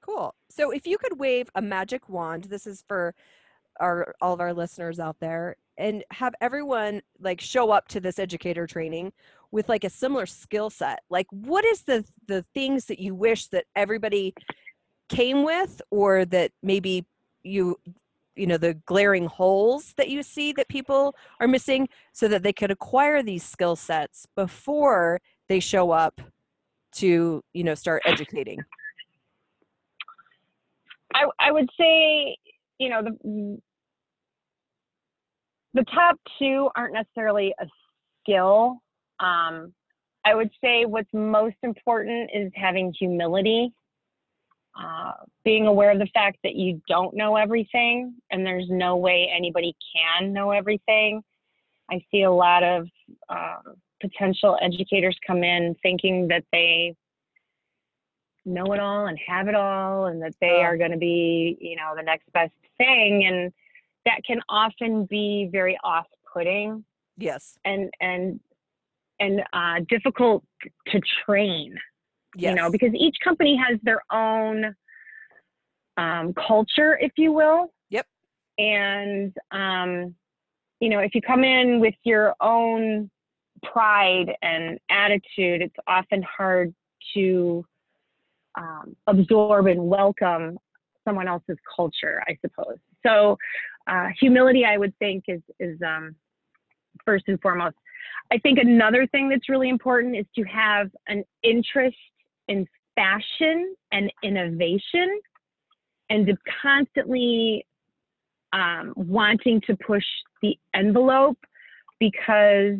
Cool. 0.00 0.34
So 0.48 0.70
if 0.70 0.86
you 0.86 0.98
could 0.98 1.18
wave 1.18 1.48
a 1.54 1.62
magic 1.62 2.08
wand, 2.08 2.44
this 2.44 2.66
is 2.66 2.84
for 2.86 3.14
our 3.80 4.14
all 4.20 4.34
of 4.34 4.40
our 4.40 4.52
listeners 4.52 4.98
out 4.98 5.16
there, 5.20 5.56
and 5.78 6.04
have 6.10 6.34
everyone 6.40 7.02
like 7.20 7.40
show 7.40 7.70
up 7.70 7.88
to 7.88 8.00
this 8.00 8.18
educator 8.18 8.66
training 8.66 9.12
with 9.50 9.68
like 9.68 9.84
a 9.84 9.90
similar 9.90 10.26
skill 10.26 10.70
set. 10.70 11.00
Like 11.08 11.26
what 11.30 11.64
is 11.64 11.82
the 11.82 12.04
the 12.26 12.44
things 12.54 12.86
that 12.86 12.98
you 12.98 13.14
wish 13.14 13.46
that 13.48 13.66
everybody 13.76 14.34
came 15.08 15.44
with 15.44 15.80
or 15.90 16.24
that 16.24 16.50
maybe 16.62 17.04
you 17.42 17.76
you 18.34 18.46
know 18.46 18.56
the 18.56 18.74
glaring 18.86 19.26
holes 19.26 19.92
that 19.96 20.08
you 20.08 20.22
see 20.22 20.52
that 20.52 20.68
people 20.68 21.14
are 21.38 21.46
missing 21.46 21.88
so 22.12 22.28
that 22.28 22.42
they 22.42 22.52
could 22.52 22.70
acquire 22.70 23.22
these 23.22 23.44
skill 23.44 23.76
sets 23.76 24.26
before 24.34 25.20
they 25.48 25.60
show 25.60 25.90
up 25.90 26.20
to 26.92 27.42
you 27.52 27.64
know 27.64 27.74
start 27.74 28.02
educating 28.04 28.58
I, 31.14 31.26
I 31.38 31.52
would 31.52 31.68
say, 31.78 32.36
you 32.78 32.88
know, 32.88 33.02
the 33.02 33.58
the 35.74 35.84
top 35.84 36.18
two 36.38 36.68
aren't 36.76 36.94
necessarily 36.94 37.54
a 37.58 37.66
skill. 38.22 38.82
Um, 39.20 39.72
I 40.24 40.34
would 40.34 40.50
say 40.62 40.84
what's 40.84 41.12
most 41.12 41.56
important 41.62 42.30
is 42.34 42.52
having 42.54 42.92
humility, 42.98 43.72
uh, 44.78 45.12
being 45.44 45.66
aware 45.66 45.90
of 45.90 45.98
the 45.98 46.08
fact 46.12 46.38
that 46.44 46.54
you 46.54 46.80
don't 46.88 47.14
know 47.14 47.36
everything, 47.36 48.14
and 48.30 48.44
there's 48.44 48.66
no 48.68 48.96
way 48.96 49.30
anybody 49.34 49.74
can 49.94 50.32
know 50.32 50.50
everything. 50.50 51.22
I 51.90 52.04
see 52.10 52.22
a 52.22 52.30
lot 52.30 52.62
of 52.62 52.86
um, 53.28 53.76
potential 54.02 54.58
educators 54.60 55.16
come 55.26 55.42
in 55.42 55.74
thinking 55.82 56.28
that 56.28 56.44
they 56.52 56.94
know 58.44 58.64
it 58.72 58.80
all 58.80 59.06
and 59.06 59.18
have 59.26 59.48
it 59.48 59.54
all 59.54 60.06
and 60.06 60.20
that 60.20 60.34
they 60.40 60.62
are 60.62 60.76
going 60.76 60.90
to 60.90 60.98
be 60.98 61.56
you 61.60 61.76
know 61.76 61.94
the 61.96 62.02
next 62.02 62.30
best 62.32 62.52
thing. 62.76 63.24
And 63.24 63.52
that 64.04 64.20
can 64.26 64.40
often 64.48 65.06
be 65.06 65.48
very 65.50 65.78
off-putting. 65.84 66.84
Yes. 67.16 67.56
And 67.64 67.90
and 68.00 68.40
and 69.20 69.42
uh, 69.52 69.80
difficult 69.88 70.44
to 70.88 71.00
train 71.24 71.76
yes 72.34 72.50
you 72.50 72.54
know 72.56 72.70
because 72.70 72.92
each 72.94 73.16
company 73.22 73.56
has 73.56 73.78
their 73.82 74.02
own 74.10 74.74
um, 75.96 76.34
culture 76.34 76.98
if 77.00 77.12
you 77.16 77.32
will. 77.32 77.72
Yep. 77.90 78.06
and 78.58 79.36
um, 79.52 80.14
you 80.80 80.88
know 80.88 80.98
if 80.98 81.14
you 81.14 81.22
come 81.22 81.44
in 81.44 81.78
with 81.78 81.94
your 82.04 82.34
own 82.40 83.10
pride 83.62 84.32
and 84.42 84.78
attitude 84.90 85.62
it's 85.62 85.76
often 85.86 86.22
hard 86.22 86.74
to 87.14 87.64
um, 88.56 88.94
absorb 89.06 89.66
and 89.66 89.82
welcome 89.82 90.58
someone 91.04 91.28
else's 91.28 91.58
culture 91.74 92.22
i 92.28 92.36
suppose. 92.40 92.76
So 93.04 93.38
uh, 93.86 94.08
humility 94.20 94.64
i 94.64 94.76
would 94.76 94.96
think 94.98 95.24
is 95.28 95.40
is 95.58 95.78
um, 95.82 96.14
first 97.04 97.24
and 97.28 97.40
foremost. 97.40 97.76
I 98.30 98.38
think 98.38 98.58
another 98.58 99.06
thing 99.06 99.28
that's 99.28 99.48
really 99.48 99.68
important 99.68 100.16
is 100.16 100.26
to 100.36 100.42
have 100.44 100.90
an 101.08 101.24
interest 101.42 101.96
in 102.48 102.66
fashion 102.94 103.74
and 103.90 104.12
innovation 104.22 105.20
and 106.10 106.26
to 106.26 106.36
constantly 106.62 107.66
um, 108.52 108.92
wanting 108.96 109.60
to 109.66 109.76
push 109.76 110.04
the 110.42 110.58
envelope 110.74 111.38
because 111.98 112.76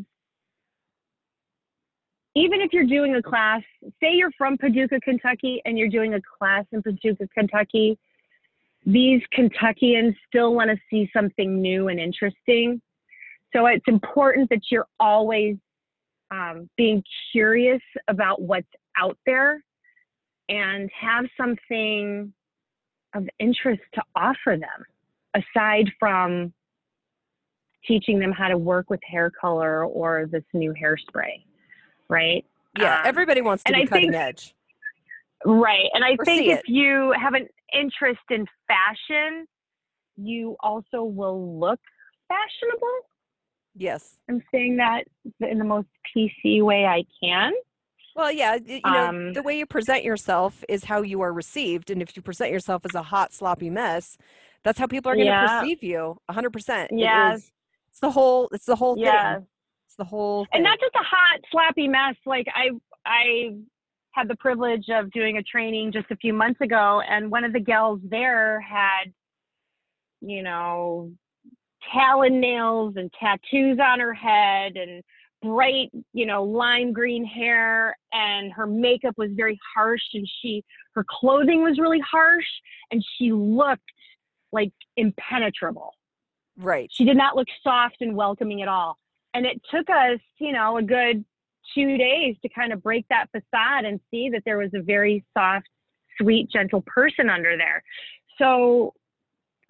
even 2.35 2.61
if 2.61 2.73
you're 2.73 2.87
doing 2.87 3.16
a 3.16 3.23
class, 3.23 3.62
say 4.01 4.12
you're 4.12 4.31
from 4.38 4.57
Paducah, 4.57 5.01
Kentucky, 5.01 5.61
and 5.64 5.79
you're 5.79 5.88
doing 5.88 6.14
a 6.14 6.21
class 6.38 6.64
in 6.73 6.83
Paducah, 6.83 7.29
Kentucky, 7.35 7.99
these 8.87 9.21
Kentuckians 9.33 10.14
still 10.29 10.55
want 10.55 10.71
to 10.71 10.77
see 10.90 11.11
something 11.14 11.61
new 11.61 11.88
and 11.88 12.01
interesting. 12.01 12.81
So 13.55 13.66
it's 13.66 13.85
important 13.87 14.49
that 14.51 14.61
you're 14.71 14.88
always 14.99 15.57
um, 16.31 16.68
being 16.77 17.03
curious 17.31 17.83
about 18.09 18.40
what's 18.40 18.66
out 18.97 19.18
there 19.27 19.62
and 20.49 20.90
have 20.99 21.27
something 21.37 22.33
of 23.14 23.29
interest 23.38 23.83
to 23.95 24.03
offer 24.16 24.57
them 24.57 24.85
aside 25.35 25.90
from 26.01 26.53
teaching 27.87 28.18
them 28.18 28.33
how 28.33 28.49
to 28.49 28.57
work 28.57 28.88
with 28.88 29.01
hair 29.05 29.31
color 29.31 29.85
or 29.85 30.27
this 30.31 30.45
new 30.55 30.73
hairspray 30.73 31.42
right? 32.09 32.45
Yeah 32.79 33.01
um, 33.01 33.07
everybody 33.07 33.41
wants 33.43 33.62
to 33.65 33.73
be 33.73 33.83
I 33.83 33.87
cutting 33.87 34.12
think- 34.12 34.15
edge. 34.23 34.55
Right 35.45 35.88
and 35.93 36.05
i 36.05 36.12
Or 36.19 36.25
think 36.25 36.47
if 36.47 36.61
it. 36.61 36.69
you 36.69 37.12
have 37.21 37.35
an 37.35 37.49
interest 37.73 38.21
in 38.31 38.47
fashion 38.69 39.47
you 40.17 40.57
also 40.61 41.03
will 41.05 41.59
look 41.59 41.81
fashionable. 42.29 42.99
Yes. 43.75 44.19
I'm 44.29 44.43
saying 44.53 44.77
that 44.77 45.05
in 45.41 45.59
the 45.59 45.65
most 45.65 45.88
pc 46.15 46.62
way 46.62 46.85
i 46.87 47.05
can. 47.23 47.53
Well 48.15 48.31
yeah 48.31 48.57
you 48.65 48.81
know 48.85 49.07
Um, 49.09 49.33
the 49.33 49.43
way 49.43 49.59
you 49.59 49.67
present 49.67 50.05
yourself 50.05 50.62
is 50.69 50.85
how 50.85 51.03
you 51.03 51.21
are 51.23 51.33
received 51.33 51.91
and 51.91 52.01
if 52.03 52.15
you 52.15 52.23
present 52.23 52.51
yourself 52.53 52.85
as 52.85 52.95
a 52.95 53.03
hot 53.03 53.33
sloppy 53.33 53.71
mess 53.71 54.17
that's 54.65 54.79
how 54.79 54.87
people 54.87 55.11
are 55.11 55.17
going 55.17 55.27
to 55.27 55.33
Yeah. 55.33 55.61
perceive 55.61 55.83
you 55.83 56.19
100% 56.31 56.85
It 56.93 56.99
Yeah. 57.01 57.35
is- 57.35 57.51
it's 57.91 58.01
the 58.01 58.11
whole 58.12 58.49
it's 58.53 58.65
the 58.67 58.77
whole 58.77 58.97
yeah 58.99 59.37
thing 59.38 59.47
it's 59.92 59.96
the 59.98 60.05
whole 60.05 60.46
and 60.52 60.64
not 60.64 60.78
just 60.81 60.94
a 60.94 61.05
hot 61.05 61.40
slappy 61.55 61.88
mess 61.88 62.16
like 62.24 62.46
i 62.55 62.70
i 63.05 63.50
had 64.12 64.28
the 64.28 64.37
privilege 64.37 64.87
of 64.90 65.11
doing 65.11 65.37
a 65.37 65.42
training 65.42 65.92
just 65.92 66.11
a 66.11 66.16
few 66.16 66.33
months 66.33 66.61
ago 66.61 67.02
and 67.09 67.31
one 67.31 67.44
of 67.44 67.52
the 67.52 67.61
gals 67.61 68.00
there 68.05 68.61
had 68.61 69.12
you 70.22 70.42
know 70.42 71.11
talon 71.92 72.40
nails 72.40 72.94
and 72.96 73.12
tattoos 73.18 73.78
on 73.78 74.00
her 74.00 74.14
head 74.14 74.76
and 74.76 75.02
bright 75.42 75.90
you 76.14 76.24
know 76.24 76.42
lime 76.42 76.92
green 76.92 77.24
hair 77.24 77.94
and 78.12 78.52
her 78.52 78.66
makeup 78.66 79.14
was 79.18 79.28
very 79.35 79.59
harsh 79.74 80.02
and 80.14 80.26
she 80.40 80.64
her 80.94 81.05
clothing 81.20 81.62
was 81.62 81.78
really 81.78 82.00
harsh 82.00 82.46
and 82.90 83.05
she 83.18 83.33
looked 83.33 83.83
like 84.52 84.72
impenetrable. 84.96 85.94
Right. 86.59 86.90
She 86.92 87.05
did 87.05 87.16
not 87.16 87.35
look 87.35 87.48
soft 87.64 87.96
and 88.00 88.14
welcoming 88.14 88.62
at 88.62 88.68
all. 88.68 88.98
And 89.35 89.47
it 89.47 89.61
took 89.71 89.88
us, 89.88 90.21
you 90.38 90.53
know, 90.53 90.77
a 90.79 90.83
good 90.83 91.25
two 91.75 91.97
days 91.97 92.37
to 92.42 92.49
kind 92.49 92.73
of 92.73 92.83
break 92.83 93.07
that 93.09 93.29
facade 93.31 93.85
and 93.85 94.01
see 94.11 94.29
that 94.31 94.42
there 94.45 94.59
was 94.59 94.71
a 94.75 94.83
very 94.83 95.25
soft, 95.37 95.68
sweet, 96.21 96.51
gentle 96.51 96.83
person 96.87 97.31
under 97.31 97.57
there. 97.57 97.83
So, 98.38 98.95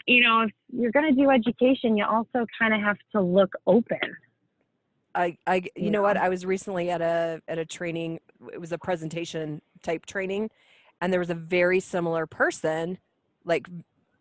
you 0.06 0.22
know, 0.22 0.42
if 0.42 0.50
you're 0.72 0.90
going 0.90 1.14
to 1.14 1.20
do 1.20 1.30
education, 1.30 1.96
you 1.96 2.04
also 2.04 2.46
kind 2.58 2.74
of 2.74 2.80
have 2.80 2.96
to 3.12 3.20
look 3.20 3.52
open. 3.66 4.16
I, 5.14 5.36
I 5.46 5.56
you 5.56 5.70
you 5.76 5.90
know 5.90 6.00
what 6.00 6.16
i 6.16 6.30
was 6.30 6.46
recently 6.46 6.88
at 6.88 7.02
a 7.02 7.42
at 7.46 7.58
a 7.58 7.66
training 7.66 8.18
it 8.50 8.58
was 8.58 8.72
a 8.72 8.78
presentation 8.78 9.60
type 9.82 10.06
training 10.06 10.48
and 11.02 11.12
there 11.12 11.20
was 11.20 11.28
a 11.28 11.34
very 11.34 11.80
similar 11.80 12.26
person 12.26 12.98
like 13.44 13.68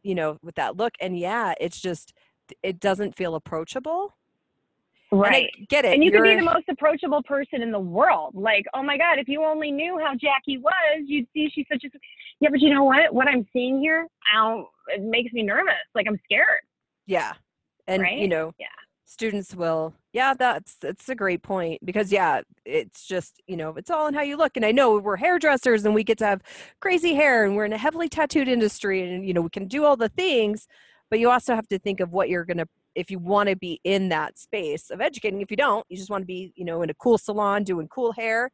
you 0.04 0.16
know 0.16 0.38
with 0.44 0.56
that 0.56 0.76
look 0.76 0.94
and 1.00 1.18
yeah 1.18 1.54
it's 1.62 1.80
just 1.80 2.14
it 2.62 2.80
doesn't 2.80 3.16
feel 3.16 3.36
approachable 3.36 4.14
Right. 5.12 5.52
And 5.56 5.64
I 5.64 5.66
get 5.70 5.86
it. 5.86 5.94
And 5.94 6.04
you 6.04 6.12
could 6.12 6.24
be 6.24 6.36
the 6.36 6.42
most 6.42 6.70
approachable 6.70 7.22
person 7.24 7.62
in 7.62 7.72
the 7.72 7.80
world. 7.80 8.34
Like, 8.34 8.66
oh 8.74 8.82
my 8.82 8.98
God, 8.98 9.20
if 9.20 9.28
you 9.28 9.44
only 9.44 9.70
knew 9.72 10.00
how 10.00 10.14
Jackie 10.16 10.58
was, 10.58 11.04
you'd 11.06 11.28
see 11.34 11.50
she's 11.54 11.66
such 11.72 11.84
a. 11.84 11.90
Yeah, 12.40 12.50
but 12.50 12.62
you 12.62 12.74
know 12.74 12.86
what? 12.86 13.14
What 13.14 13.28
I'm 13.28 13.46
seeing 13.52 13.80
here, 13.80 14.08
ow, 14.34 14.68
it 14.88 15.02
makes 15.02 15.34
me 15.34 15.44
nervous. 15.44 15.74
Like 15.94 16.08
I'm 16.08 16.20
scared. 16.24 16.62
Yeah. 17.06 17.34
And 17.88 18.06
you 18.18 18.28
know, 18.30 18.54
Yeah. 18.58 18.68
students 19.06 19.54
will 19.54 19.94
yeah, 20.14 20.34
that's 20.34 20.76
that's 20.76 21.08
a 21.10 21.16
great 21.16 21.42
point 21.42 21.86
because 21.86 22.12
yeah, 22.12 22.42
it's 22.66 23.06
just, 23.06 23.42
you 23.48 23.58
know, 23.58 23.74
it's 23.76 23.90
all 23.90 24.08
in 24.08 24.14
how 24.14 24.22
you 24.22 24.38
look. 24.38 24.56
And 24.56 24.66
I 24.66 24.72
know 24.72 24.98
we're 24.98 25.18
hairdressers 25.18 25.86
and 25.86 25.94
we 25.94 26.04
get 26.04 26.18
to 26.20 26.26
have 26.26 26.42
crazy 26.80 27.16
hair 27.16 27.46
and 27.46 27.56
we're 27.56 27.66
in 27.66 27.74
a 27.74 27.78
heavily 27.78 28.08
tattooed 28.10 28.48
industry 28.48 29.02
and 29.02 29.28
you 29.28 29.34
know, 29.34 29.42
we 29.42 29.50
can 29.50 29.68
do 29.68 29.84
all 29.84 29.98
the 29.98 30.10
things, 30.10 30.68
but 31.10 31.20
you 31.20 31.30
also 31.30 31.56
have 31.56 31.68
to 31.70 31.80
think 31.80 32.00
of 32.00 32.12
what 32.12 32.30
you're 32.30 32.46
gonna 32.46 32.68
if 32.96 33.10
you 33.12 33.20
want 33.20 33.50
to 33.50 33.56
be 33.56 33.80
in 33.84 34.10
that 34.10 34.38
space 34.38 34.90
of 34.90 35.02
educating. 35.02 35.42
If 35.42 35.52
you 35.52 35.58
don't, 35.58 35.86
you 35.90 35.98
just 35.98 36.10
want 36.10 36.22
to 36.24 36.26
be, 36.28 36.54
you 36.56 36.66
know, 36.66 36.82
in 36.82 36.90
a 36.90 36.94
cool 36.94 37.18
salon 37.18 37.64
doing 37.64 37.88
cool 37.88 38.12
hair, 38.14 38.52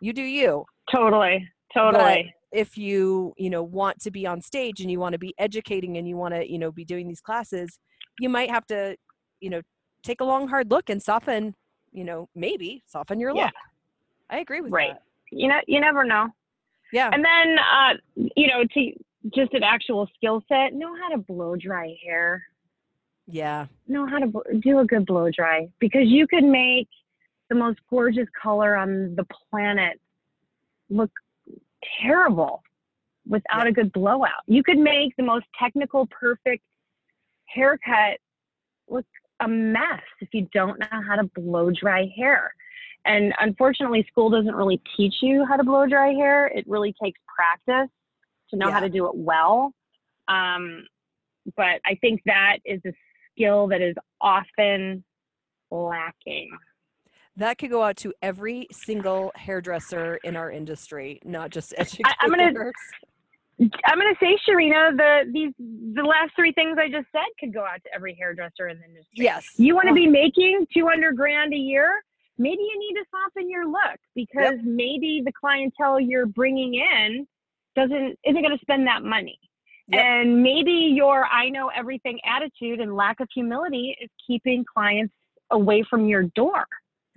you 0.00 0.12
do 0.12 0.22
you. 0.22 0.64
Totally. 0.90 1.48
Totally. 1.74 2.34
if 2.50 2.78
you 2.78 3.34
you 3.36 3.50
know 3.50 3.62
want 3.62 4.00
to 4.00 4.10
be 4.10 4.26
on 4.26 4.40
stage 4.40 4.80
and 4.80 4.90
you 4.90 4.98
want 4.98 5.12
to 5.12 5.18
be 5.18 5.34
educating 5.38 5.98
and 5.98 6.08
you 6.08 6.16
want 6.16 6.32
to 6.34 6.50
you 6.50 6.58
know 6.58 6.72
be 6.72 6.82
doing 6.82 7.06
these 7.06 7.20
classes 7.20 7.78
you 8.18 8.26
might 8.26 8.50
have 8.50 8.66
to 8.66 8.96
you 9.40 9.50
know 9.50 9.60
take 10.02 10.22
a 10.22 10.24
long 10.24 10.48
hard 10.48 10.70
look 10.70 10.88
and 10.88 11.02
soften 11.02 11.54
you 11.92 12.04
know 12.04 12.26
maybe 12.34 12.82
soften 12.86 13.20
your 13.20 13.34
Yeah. 13.34 13.44
look 13.44 13.52
i 14.30 14.38
agree 14.38 14.62
with 14.62 14.72
Right. 14.72 14.94
that 14.94 15.02
you 15.30 15.48
know, 15.48 15.60
you 15.66 15.80
never 15.80 16.04
know. 16.04 16.28
yeah 16.92 17.10
And 17.12 17.24
then, 17.24 17.56
uh, 17.58 17.94
you 18.36 18.46
know, 18.48 18.64
to 18.64 18.92
just 19.34 19.52
an 19.52 19.62
actual 19.62 20.08
skill 20.14 20.42
set, 20.48 20.72
know 20.72 20.94
how 21.00 21.10
to 21.10 21.18
blow 21.18 21.56
dry 21.56 21.94
hair. 22.04 22.42
Yeah 23.30 23.66
know 23.86 24.06
how 24.06 24.18
to 24.18 24.32
do 24.60 24.78
a 24.78 24.84
good 24.84 25.06
blow 25.06 25.30
dry 25.30 25.68
because 25.78 26.06
you 26.06 26.26
could 26.26 26.44
make 26.44 26.88
the 27.48 27.54
most 27.54 27.78
gorgeous 27.88 28.26
color 28.40 28.76
on 28.76 29.14
the 29.16 29.26
planet 29.50 30.00
look 30.90 31.10
terrible 32.00 32.62
without 33.26 33.66
a 33.66 33.72
good 33.72 33.92
blowout. 33.92 34.42
You 34.46 34.62
could 34.62 34.78
make 34.78 35.14
the 35.16 35.22
most 35.22 35.46
technical, 35.58 36.06
perfect 36.06 36.62
haircut 37.46 38.18
look 38.88 39.04
a 39.40 39.48
mess 39.48 40.02
if 40.20 40.28
you 40.32 40.48
don't 40.52 40.78
know 40.80 41.02
how 41.06 41.16
to 41.16 41.24
blow 41.34 41.70
dry 41.70 42.10
hair. 42.16 42.52
And 43.04 43.32
unfortunately, 43.38 44.04
school 44.10 44.28
doesn't 44.30 44.54
really 44.54 44.80
teach 44.96 45.14
you 45.22 45.44
how 45.46 45.56
to 45.56 45.64
blow 45.64 45.86
dry 45.86 46.12
hair. 46.12 46.48
It 46.48 46.64
really 46.66 46.94
takes 47.02 47.20
practice 47.34 47.90
to 48.50 48.56
know 48.56 48.70
how 48.70 48.80
to 48.80 48.88
do 48.88 49.06
it 49.06 49.14
well. 49.14 49.72
Um, 50.26 50.84
but 51.56 51.80
I 51.86 51.94
think 52.00 52.22
that 52.26 52.58
is 52.64 52.80
a 52.84 52.92
skill 53.38 53.68
that 53.68 53.80
is 53.80 53.94
often 54.20 55.04
lacking. 55.70 56.50
that 57.36 57.56
could 57.58 57.70
go 57.70 57.82
out 57.84 57.96
to 57.96 58.12
every 58.22 58.66
single 58.72 59.30
hairdresser 59.36 60.16
in 60.24 60.34
our 60.36 60.50
industry 60.50 61.20
not 61.24 61.50
just 61.50 61.72
educators 61.78 62.12
I- 62.20 62.24
I'm 62.24 62.30
gonna- 62.30 62.72
I'm 63.86 63.98
going 63.98 64.14
to 64.14 64.18
say, 64.24 64.38
Sharina, 64.48 64.96
the 64.96 65.32
these 65.32 65.52
the 65.58 66.02
last 66.04 66.30
three 66.36 66.52
things 66.52 66.78
I 66.78 66.88
just 66.88 67.08
said 67.10 67.26
could 67.40 67.52
go 67.52 67.64
out 67.64 67.82
to 67.82 67.92
every 67.92 68.14
hairdresser 68.14 68.68
in 68.68 68.78
the 68.78 68.84
industry. 68.84 69.24
yes 69.24 69.44
You 69.58 69.74
want 69.74 69.88
to 69.88 69.94
be 69.94 70.06
making 70.06 70.64
200 70.72 71.16
grand 71.16 71.52
a 71.52 71.56
year? 71.56 72.00
Maybe 72.38 72.62
you 72.62 72.78
need 72.78 72.94
to 73.00 73.04
soften 73.10 73.50
your 73.50 73.66
look 73.66 73.98
because 74.14 74.54
maybe 74.62 75.22
the 75.24 75.32
clientele 75.32 75.98
you're 75.98 76.26
bringing 76.26 76.74
in 76.74 77.26
doesn't 77.74 78.16
isn't 78.24 78.42
going 78.42 78.56
to 78.56 78.62
spend 78.62 78.86
that 78.86 79.02
money. 79.02 79.40
Yep. 79.90 80.04
And 80.04 80.42
maybe 80.42 80.92
your 80.94 81.24
I 81.26 81.48
know 81.48 81.68
everything 81.74 82.20
attitude 82.24 82.80
and 82.80 82.94
lack 82.94 83.20
of 83.20 83.28
humility 83.34 83.96
is 84.00 84.10
keeping 84.26 84.64
clients 84.64 85.14
away 85.50 85.82
from 85.88 86.06
your 86.06 86.24
door. 86.34 86.66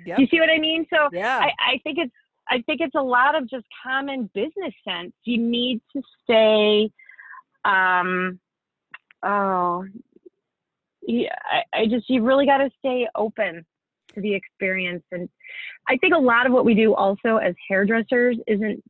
yep. 0.06 0.20
You 0.20 0.28
see 0.28 0.40
what 0.40 0.50
I 0.50 0.58
mean? 0.58 0.86
So 0.94 1.10
yeah 1.12 1.40
I, 1.40 1.74
I 1.74 1.80
think 1.84 1.98
it's 2.00 2.14
I 2.50 2.62
think 2.66 2.82
it's 2.82 2.96
a 2.96 3.02
lot 3.02 3.36
of 3.36 3.50
just 3.50 3.66
common 3.84 4.30
business 4.34 4.74
sense. 4.88 5.14
You 5.24 5.38
need 5.38 5.82
to 5.96 6.02
stay 6.24 6.92
um 7.66 8.40
oh 9.24 9.86
yeah, 11.02 11.36
I, 11.44 11.82
I 11.82 11.86
just 11.88 12.10
you 12.10 12.24
really 12.24 12.46
gotta 12.46 12.70
stay 12.80 13.08
open 13.16 13.66
to 14.14 14.22
the 14.22 14.34
experience 14.34 15.04
and 15.12 15.28
I 15.88 15.98
think 15.98 16.14
a 16.14 16.20
lot 16.20 16.46
of 16.46 16.54
what 16.54 16.64
we 16.64 16.74
do 16.74 16.94
also 16.94 17.38
as 17.38 17.56
hairdressers 17.68 18.38
isn't 18.48 18.82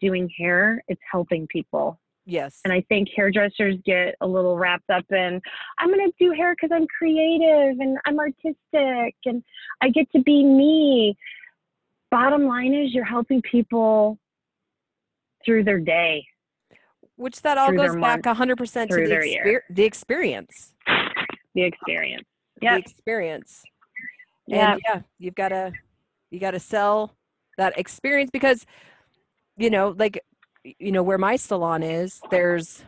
doing 0.00 0.30
hair, 0.38 0.82
it's 0.88 1.00
helping 1.10 1.46
people. 1.46 1.98
Yes 2.28 2.60
And 2.64 2.72
I 2.72 2.82
think 2.88 3.08
hairdressers 3.16 3.76
get 3.84 4.14
a 4.20 4.26
little 4.26 4.56
wrapped 4.56 4.90
up 4.90 5.04
in, 5.10 5.40
I'm 5.78 5.88
going 5.88 6.06
to 6.06 6.12
do 6.24 6.32
hair 6.32 6.54
because 6.54 6.70
I'm 6.72 6.86
creative 6.86 7.80
and 7.80 7.98
I'm 8.04 8.18
artistic 8.18 9.14
and 9.24 9.42
I 9.80 9.88
get 9.88 10.10
to 10.12 10.22
be 10.22 10.44
me. 10.44 11.16
Bottom 12.10 12.46
line 12.46 12.74
is, 12.74 12.94
you're 12.94 13.04
helping 13.04 13.42
people 13.42 14.18
through 15.44 15.64
their 15.64 15.80
day, 15.80 16.24
which 17.16 17.42
that 17.42 17.58
all 17.58 17.72
goes 17.72 17.96
back 17.96 18.22
100% 18.22 18.56
to 18.88 18.94
the, 18.94 19.02
exper- 19.02 19.60
the 19.70 19.84
experience 19.84 20.74
the 21.54 21.62
experience. 21.64 22.24
the 22.60 22.76
experience 22.76 23.62
Yeah. 24.46 24.72
and 24.72 24.80
yeah 24.86 25.00
you've 25.18 25.34
got 25.34 25.48
to 25.48 25.72
you 26.30 26.38
got 26.38 26.52
to 26.52 26.60
sell 26.60 27.16
that 27.56 27.78
experience 27.78 28.30
because 28.32 28.64
you 29.56 29.70
know 29.70 29.94
like 29.98 30.20
you 30.78 30.92
know 30.92 31.02
where 31.02 31.18
my 31.18 31.36
salon 31.36 31.82
is 31.82 32.20
there's 32.30 32.84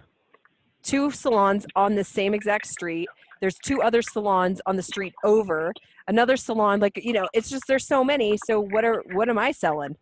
two 0.83 1.11
salons 1.11 1.67
on 1.77 1.95
the 1.95 2.05
same 2.05 2.35
exact 2.35 2.67
street 2.67 3.09
there's 3.41 3.57
two 3.65 3.81
other 3.83 4.03
salons 4.03 4.61
on 4.67 4.77
the 4.77 4.83
street 4.83 5.15
over 5.25 5.73
another 6.09 6.37
salon 6.37 6.81
like 6.81 6.99
you 7.03 7.13
know 7.13 7.27
it's 7.33 7.51
just 7.51 7.65
there's 7.69 7.87
so 7.87 8.03
many 8.03 8.39
so 8.47 8.61
what 8.61 8.85
are 8.85 9.03
what 9.13 9.29
am 9.29 9.39
i 9.39 9.51
selling 9.53 9.97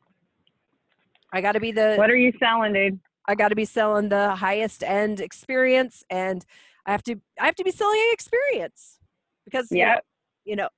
i 1.32 1.40
got 1.40 1.52
to 1.52 1.60
be 1.60 1.72
the 1.72 1.94
What 1.96 2.10
are 2.10 2.16
you 2.16 2.32
selling, 2.38 2.72
dude? 2.72 2.98
I 3.26 3.34
got 3.34 3.48
to 3.48 3.54
be 3.54 3.66
selling 3.66 4.08
the 4.08 4.34
highest 4.34 4.82
end 4.82 5.20
experience, 5.20 6.02
and 6.08 6.42
I 6.86 6.92
have 6.92 7.02
to 7.02 7.16
I 7.38 7.44
have 7.44 7.56
to 7.56 7.64
be 7.64 7.70
selling 7.70 8.00
experience 8.12 8.98
because 9.44 9.66
you 9.70 9.84
know- 9.84 10.00
you 10.46 10.56
know 10.56 10.68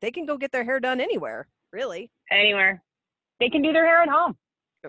they 0.00 0.10
can 0.10 0.24
go 0.24 0.38
get 0.38 0.52
their 0.52 0.64
hair 0.64 0.80
done 0.80 0.98
anywhere, 1.00 1.46
really. 1.70 2.10
Anywhere. 2.30 2.82
They 3.40 3.50
can 3.50 3.60
do 3.60 3.72
their 3.74 3.84
hair 3.84 4.00
at 4.00 4.08
home. 4.08 4.38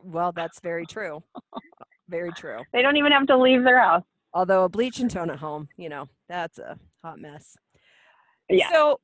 Well, 0.04 0.32
that's 0.32 0.60
very 0.60 0.86
true, 0.86 1.24
very 2.10 2.32
true. 2.34 2.60
They 2.72 2.82
don't 2.82 2.98
even 2.98 3.12
have 3.12 3.28
to 3.28 3.38
leave 3.38 3.64
their 3.64 3.82
house. 3.82 4.04
Although 4.34 4.64
a 4.64 4.70
bleach 4.70 5.00
and 5.00 5.12
tone 5.12 5.30
at 5.30 5.38
home, 5.38 5.68
you 5.78 5.90
know, 5.90 6.08
that's 6.28 6.58
a 6.58 6.78
hot 7.04 7.20
mess. 7.20 7.56
Yeah. 8.50 8.70
So 8.72 9.00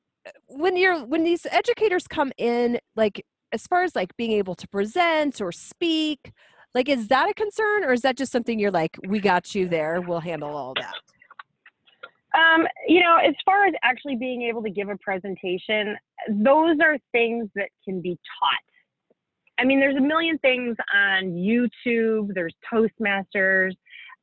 when 0.46 0.76
you're 0.76 1.04
when 1.04 1.22
these 1.22 1.46
educators 1.50 2.06
come 2.06 2.32
in, 2.36 2.78
like 2.96 3.24
as 3.52 3.66
far 3.66 3.82
as 3.82 3.94
like 3.94 4.16
being 4.16 4.32
able 4.32 4.54
to 4.56 4.68
present 4.68 5.40
or 5.40 5.52
speak, 5.52 6.32
like 6.74 6.88
is 6.88 7.08
that 7.08 7.28
a 7.28 7.34
concern 7.34 7.84
or 7.84 7.92
is 7.92 8.02
that 8.02 8.16
just 8.16 8.32
something 8.32 8.58
you're 8.58 8.70
like, 8.70 8.96
we 9.06 9.20
got 9.20 9.54
you 9.54 9.68
there, 9.68 10.00
we'll 10.00 10.20
handle 10.20 10.54
all 10.56 10.74
that? 10.74 10.94
Um, 12.32 12.66
you 12.86 13.00
know, 13.00 13.16
as 13.16 13.34
far 13.44 13.66
as 13.66 13.74
actually 13.82 14.16
being 14.16 14.42
able 14.42 14.62
to 14.62 14.70
give 14.70 14.88
a 14.88 14.96
presentation, 14.98 15.96
those 16.28 16.76
are 16.80 16.96
things 17.10 17.48
that 17.56 17.70
can 17.84 18.00
be 18.00 18.10
taught. 18.10 18.69
I 19.60 19.64
mean, 19.64 19.78
there's 19.78 19.96
a 19.96 20.00
million 20.00 20.38
things 20.38 20.76
on 20.94 21.32
YouTube, 21.32 22.32
there's 22.34 22.54
Toastmasters. 22.72 23.72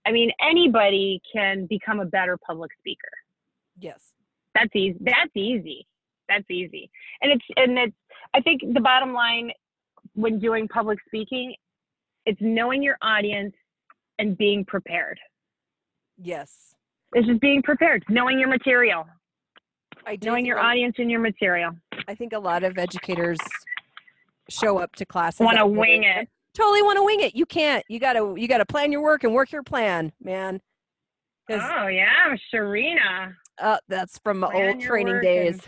I 0.06 0.12
mean, 0.12 0.32
anybody 0.41 1.21
can 1.32 1.67
become 1.67 2.00
a 2.00 2.06
better 2.06 2.38
public 2.38 2.71
speaker. 2.80 3.10
Yes. 3.80 4.13
That's 4.56 4.76
easy. 4.76 4.97
That's 5.02 5.36
easy. 5.36 5.86
That's 6.28 6.50
easy. 6.50 6.89
And 7.21 7.32
it's 7.32 7.45
and 7.56 7.78
it's 7.78 7.95
I 8.34 8.41
think 8.41 8.62
the 8.73 8.80
bottom 8.80 9.13
line 9.13 9.52
when 10.13 10.39
doing 10.39 10.67
public 10.67 10.97
speaking, 11.06 11.56
it's 12.26 12.39
knowing 12.41 12.82
your 12.82 12.97
audience 13.02 13.54
and 14.17 14.36
being 14.38 14.65
prepared. 14.65 15.19
Yes. 16.17 16.73
It's 17.13 17.28
just 17.28 17.39
being 17.39 17.62
prepared, 17.62 18.04
knowing 18.10 18.39
your 18.39 18.50
material, 18.50 19.06
I 20.08 20.15
do 20.15 20.30
knowing 20.30 20.45
your 20.45 20.60
audience 20.60 20.95
and 20.97 21.12
your 21.12 21.19
material. 21.19 21.71
I 22.08 22.15
think 22.15 22.34
a 22.34 22.39
lot 22.39 22.63
of 22.63 22.78
educators 22.78 23.38
show 24.49 24.77
up 24.79 24.95
to 24.95 25.05
classes 25.05 25.41
Want 25.41 25.57
to 25.57 25.65
wing 25.67 26.03
it. 26.03 26.27
Totally 26.53 26.81
want 26.81 26.97
to 26.97 27.03
wing 27.03 27.19
it. 27.21 27.36
You 27.36 27.45
can't. 27.45 27.83
You 27.88 27.99
gotta. 27.99 28.33
You 28.36 28.47
gotta 28.47 28.65
plan 28.65 28.91
your 28.91 29.01
work 29.03 29.23
and 29.23 29.33
work 29.33 29.51
your 29.51 29.63
plan, 29.63 30.12
man. 30.21 30.60
Oh 31.49 31.88
yeah, 31.88 32.36
Sharina. 32.53 33.33
uh, 33.62 33.77
that's 33.88 34.17
from 34.19 34.39
my 34.39 34.51
plan 34.51 34.73
old 34.75 34.81
training 34.81 35.21
days. 35.21 35.60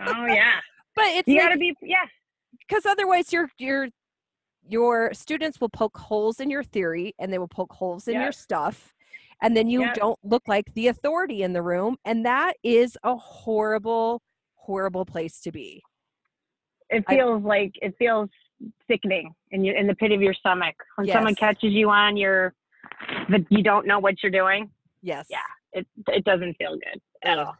Oh 0.00 0.26
yeah. 0.26 0.54
But 0.94 1.06
it's 1.06 1.28
You 1.28 1.36
like, 1.36 1.44
gotta 1.44 1.58
be 1.58 1.74
yeah. 1.82 2.04
because 2.58 2.84
otherwise 2.84 3.32
your 3.32 3.48
your 3.58 3.88
your 4.68 5.12
students 5.14 5.60
will 5.60 5.68
poke 5.70 5.96
holes 5.96 6.38
in 6.40 6.50
your 6.50 6.62
theory 6.62 7.14
and 7.18 7.32
they 7.32 7.38
will 7.38 7.48
poke 7.48 7.72
holes 7.72 8.08
in 8.08 8.20
your 8.20 8.30
stuff 8.32 8.92
and 9.42 9.56
then 9.56 9.68
you 9.70 9.80
Yep. 9.80 9.94
don't 9.94 10.18
look 10.22 10.42
like 10.46 10.72
the 10.74 10.88
authority 10.88 11.42
in 11.42 11.52
the 11.54 11.62
room 11.62 11.96
and 12.04 12.26
that 12.26 12.56
is 12.62 12.96
a 13.04 13.16
horrible 13.16 14.20
horrible 14.56 15.04
place 15.06 15.40
to 15.40 15.50
be 15.50 15.82
It 16.92 17.04
I- 17.08 17.16
feels 17.16 17.42
like 17.42 17.72
it 17.82 17.94
feels 17.98 18.28
sickening 18.88 19.34
in 19.50 19.64
you 19.64 19.74
in 19.74 19.88
the 19.88 19.94
pit 19.94 20.12
of 20.12 20.22
your 20.22 20.34
stomach 20.34 20.76
when 20.94 21.08
someone 21.08 21.34
catches 21.34 21.72
you 21.72 21.90
on 21.90 22.16
your 22.16 22.54
that 23.28 23.44
you 23.50 23.62
don't 23.62 23.86
know 23.86 23.98
what 23.98 24.22
you're 24.22 24.30
doing. 24.30 24.70
yes 25.02 25.26
Yeah. 25.28 25.38
It 25.72 25.86
it 26.08 26.24
doesn't 26.24 26.54
feel 26.58 26.76
good 26.76 27.00
at 27.24 27.38
all. 27.38 27.56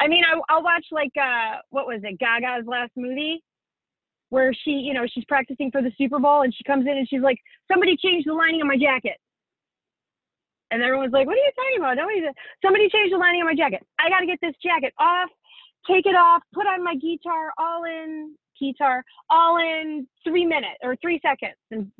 I 0.00 0.08
mean, 0.08 0.24
I, 0.24 0.38
I'll 0.48 0.62
watch 0.62 0.86
like 0.90 1.12
uh, 1.16 1.56
what 1.70 1.86
was 1.86 2.00
it, 2.04 2.18
Gaga's 2.18 2.66
last 2.66 2.92
movie, 2.96 3.42
where 4.30 4.52
she, 4.52 4.70
you 4.70 4.94
know, 4.94 5.06
she's 5.12 5.24
practicing 5.24 5.70
for 5.70 5.82
the 5.82 5.92
Super 5.98 6.18
Bowl, 6.18 6.42
and 6.42 6.54
she 6.54 6.62
comes 6.64 6.86
in 6.86 6.96
and 6.96 7.08
she's 7.08 7.20
like, 7.22 7.38
"Somebody 7.70 7.96
changed 7.96 8.28
the 8.28 8.32
lining 8.34 8.60
of 8.60 8.66
my 8.66 8.76
jacket," 8.76 9.16
and 10.70 10.82
everyone's 10.82 11.12
like, 11.12 11.26
"What 11.26 11.34
are 11.34 11.40
you 11.40 11.52
talking 11.56 11.78
about?" 11.78 11.96
Nobody, 11.96 12.22
somebody 12.64 12.88
changed 12.90 13.12
the 13.12 13.18
lining 13.18 13.42
of 13.42 13.46
my 13.46 13.54
jacket. 13.54 13.84
I 13.98 14.08
got 14.08 14.20
to 14.20 14.26
get 14.26 14.38
this 14.40 14.54
jacket 14.62 14.92
off, 14.98 15.30
take 15.88 16.06
it 16.06 16.14
off, 16.14 16.42
put 16.52 16.66
on 16.66 16.84
my 16.84 16.94
guitar, 16.94 17.50
all 17.58 17.84
in 17.84 18.34
guitar, 18.60 19.04
all 19.30 19.58
in 19.58 20.06
three 20.24 20.44
minutes 20.44 20.78
or 20.82 20.96
three 20.96 21.20
seconds, 21.20 21.56
and 21.70 21.90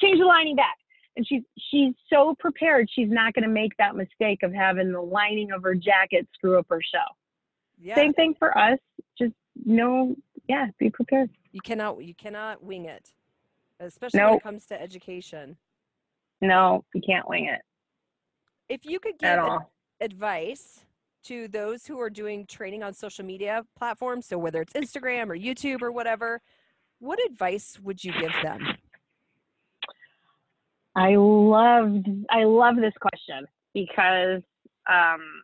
change 0.00 0.18
the 0.18 0.24
lining 0.24 0.56
back. 0.56 0.76
And 1.16 1.26
she's 1.26 1.42
she's 1.70 1.92
so 2.10 2.34
prepared. 2.38 2.88
She's 2.90 3.10
not 3.10 3.34
going 3.34 3.42
to 3.42 3.50
make 3.50 3.76
that 3.78 3.96
mistake 3.96 4.42
of 4.42 4.52
having 4.52 4.92
the 4.92 5.00
lining 5.00 5.52
of 5.52 5.62
her 5.62 5.74
jacket 5.74 6.26
screw 6.34 6.58
up 6.58 6.66
her 6.70 6.80
show. 6.82 7.04
Yeah. 7.78 7.96
Same 7.96 8.14
thing 8.14 8.34
for 8.38 8.56
us. 8.56 8.78
Just 9.18 9.34
know, 9.66 10.14
yeah, 10.48 10.66
be 10.78 10.88
prepared. 10.88 11.30
You 11.50 11.60
cannot 11.60 12.02
you 12.02 12.14
cannot 12.14 12.62
wing 12.62 12.86
it. 12.86 13.12
Especially 13.78 14.20
when 14.20 14.34
it 14.34 14.42
comes 14.42 14.66
to 14.66 14.80
education. 14.80 15.56
No, 16.40 16.84
you 16.94 17.00
can't 17.00 17.28
wing 17.28 17.46
it 17.46 17.60
If 18.68 18.84
you 18.84 18.98
could 18.98 19.18
give 19.18 19.38
advice 20.00 20.84
to 21.24 21.48
those 21.48 21.86
who 21.86 22.00
are 22.00 22.10
doing 22.10 22.46
training 22.46 22.82
on 22.82 22.92
social 22.92 23.24
media 23.24 23.64
platforms, 23.78 24.26
so 24.26 24.38
whether 24.38 24.60
it's 24.62 24.72
Instagram 24.72 25.28
or 25.30 25.36
YouTube 25.36 25.82
or 25.82 25.92
whatever, 25.92 26.40
what 26.98 27.18
advice 27.26 27.78
would 27.82 28.02
you 28.02 28.12
give 28.12 28.32
them? 28.42 28.66
I 30.94 31.16
loved 31.16 32.06
I 32.30 32.44
love 32.44 32.76
this 32.76 32.92
question 33.00 33.46
because 33.72 34.42
um, 34.88 35.42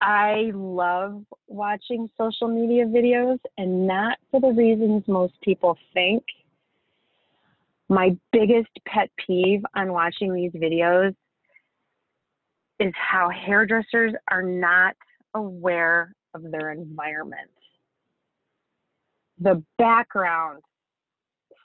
I 0.00 0.50
love 0.54 1.24
watching 1.46 2.10
social 2.18 2.48
media 2.48 2.84
videos 2.84 3.38
and 3.56 3.86
not 3.86 4.18
for 4.30 4.40
the 4.40 4.48
reasons 4.48 5.04
most 5.06 5.34
people 5.42 5.78
think. 5.94 6.22
My 7.88 8.16
biggest 8.32 8.70
pet 8.86 9.10
peeve 9.26 9.62
on 9.74 9.92
watching 9.92 10.34
these 10.34 10.52
videos 10.52 11.14
is 12.82 12.92
how 12.96 13.28
hairdressers 13.30 14.12
are 14.28 14.42
not 14.42 14.96
aware 15.34 16.14
of 16.34 16.42
their 16.50 16.72
environment. 16.72 17.48
The 19.38 19.62
background 19.78 20.62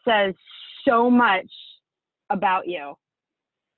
says 0.08 0.36
so 0.88 1.10
much 1.10 1.50
about 2.30 2.68
you. 2.68 2.94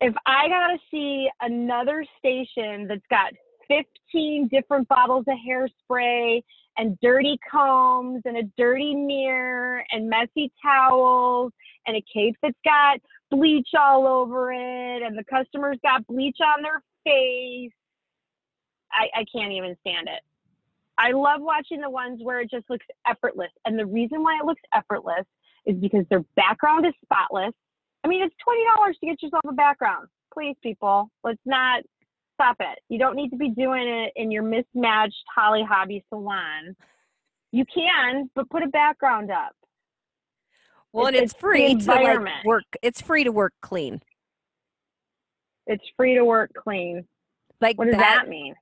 If 0.01 0.13
I 0.25 0.47
gotta 0.49 0.77
see 0.91 1.29
another 1.41 2.05
station 2.17 2.87
that's 2.87 3.05
got 3.09 3.33
15 3.67 4.49
different 4.51 4.87
bottles 4.89 5.25
of 5.27 5.37
hairspray 5.47 6.41
and 6.77 6.97
dirty 7.01 7.37
combs 7.49 8.21
and 8.25 8.37
a 8.37 8.43
dirty 8.57 8.95
mirror 8.95 9.83
and 9.91 10.09
messy 10.09 10.51
towels 10.61 11.51
and 11.87 11.95
a 11.95 12.03
cape 12.13 12.35
that's 12.41 12.57
got 12.65 12.99
bleach 13.31 13.69
all 13.77 14.07
over 14.07 14.51
it 14.51 15.03
and 15.03 15.17
the 15.17 15.23
customer's 15.29 15.77
got 15.83 16.05
bleach 16.07 16.37
on 16.41 16.63
their 16.63 16.81
face, 17.03 17.71
I, 18.91 19.07
I 19.19 19.25
can't 19.33 19.51
even 19.51 19.75
stand 19.81 20.07
it. 20.07 20.21
I 20.97 21.11
love 21.11 21.41
watching 21.41 21.79
the 21.79 21.89
ones 21.89 22.19
where 22.21 22.41
it 22.41 22.49
just 22.51 22.69
looks 22.69 22.85
effortless. 23.07 23.51
And 23.65 23.79
the 23.79 23.85
reason 23.85 24.21
why 24.21 24.37
it 24.41 24.45
looks 24.45 24.61
effortless 24.73 25.25
is 25.65 25.75
because 25.77 26.05
their 26.09 26.23
background 26.35 26.85
is 26.85 26.93
spotless. 27.03 27.53
I 28.03 28.07
mean, 28.07 28.21
it's 28.23 28.35
twenty 28.43 28.63
dollars 28.75 28.97
to 28.99 29.05
get 29.07 29.21
yourself 29.21 29.43
a 29.47 29.53
background. 29.53 30.07
Please, 30.33 30.55
people, 30.61 31.09
let's 31.23 31.39
not 31.45 31.83
stop 32.35 32.57
it. 32.59 32.79
You 32.89 32.97
don't 32.99 33.15
need 33.15 33.29
to 33.29 33.35
be 33.37 33.49
doing 33.49 33.87
it 33.87 34.13
in 34.15 34.31
your 34.31 34.43
mismatched 34.43 35.23
Holly 35.33 35.63
Hobbie 35.67 36.03
salon. 36.09 36.75
You 37.51 37.65
can, 37.65 38.29
but 38.35 38.49
put 38.49 38.63
a 38.63 38.67
background 38.67 39.31
up. 39.31 39.55
Well, 40.93 41.07
and 41.07 41.15
It's- 41.15 41.31
it's 41.31 41.33
it's 41.33 41.41
free 41.41 41.75
to 41.75 41.91
like 41.91 42.45
work. 42.45 42.63
It's 42.81 43.01
free 43.01 43.23
to 43.23 43.31
work 43.31 43.53
clean. 43.61 44.01
It's 45.69 45.83
free 45.95 46.15
to 46.15 46.25
work 46.25 46.51
clean. 46.57 47.05
Like 47.61 47.77
What 47.77 47.85
does 47.85 47.95
that, 47.97 48.23
that 48.23 48.29
mean? 48.29 48.55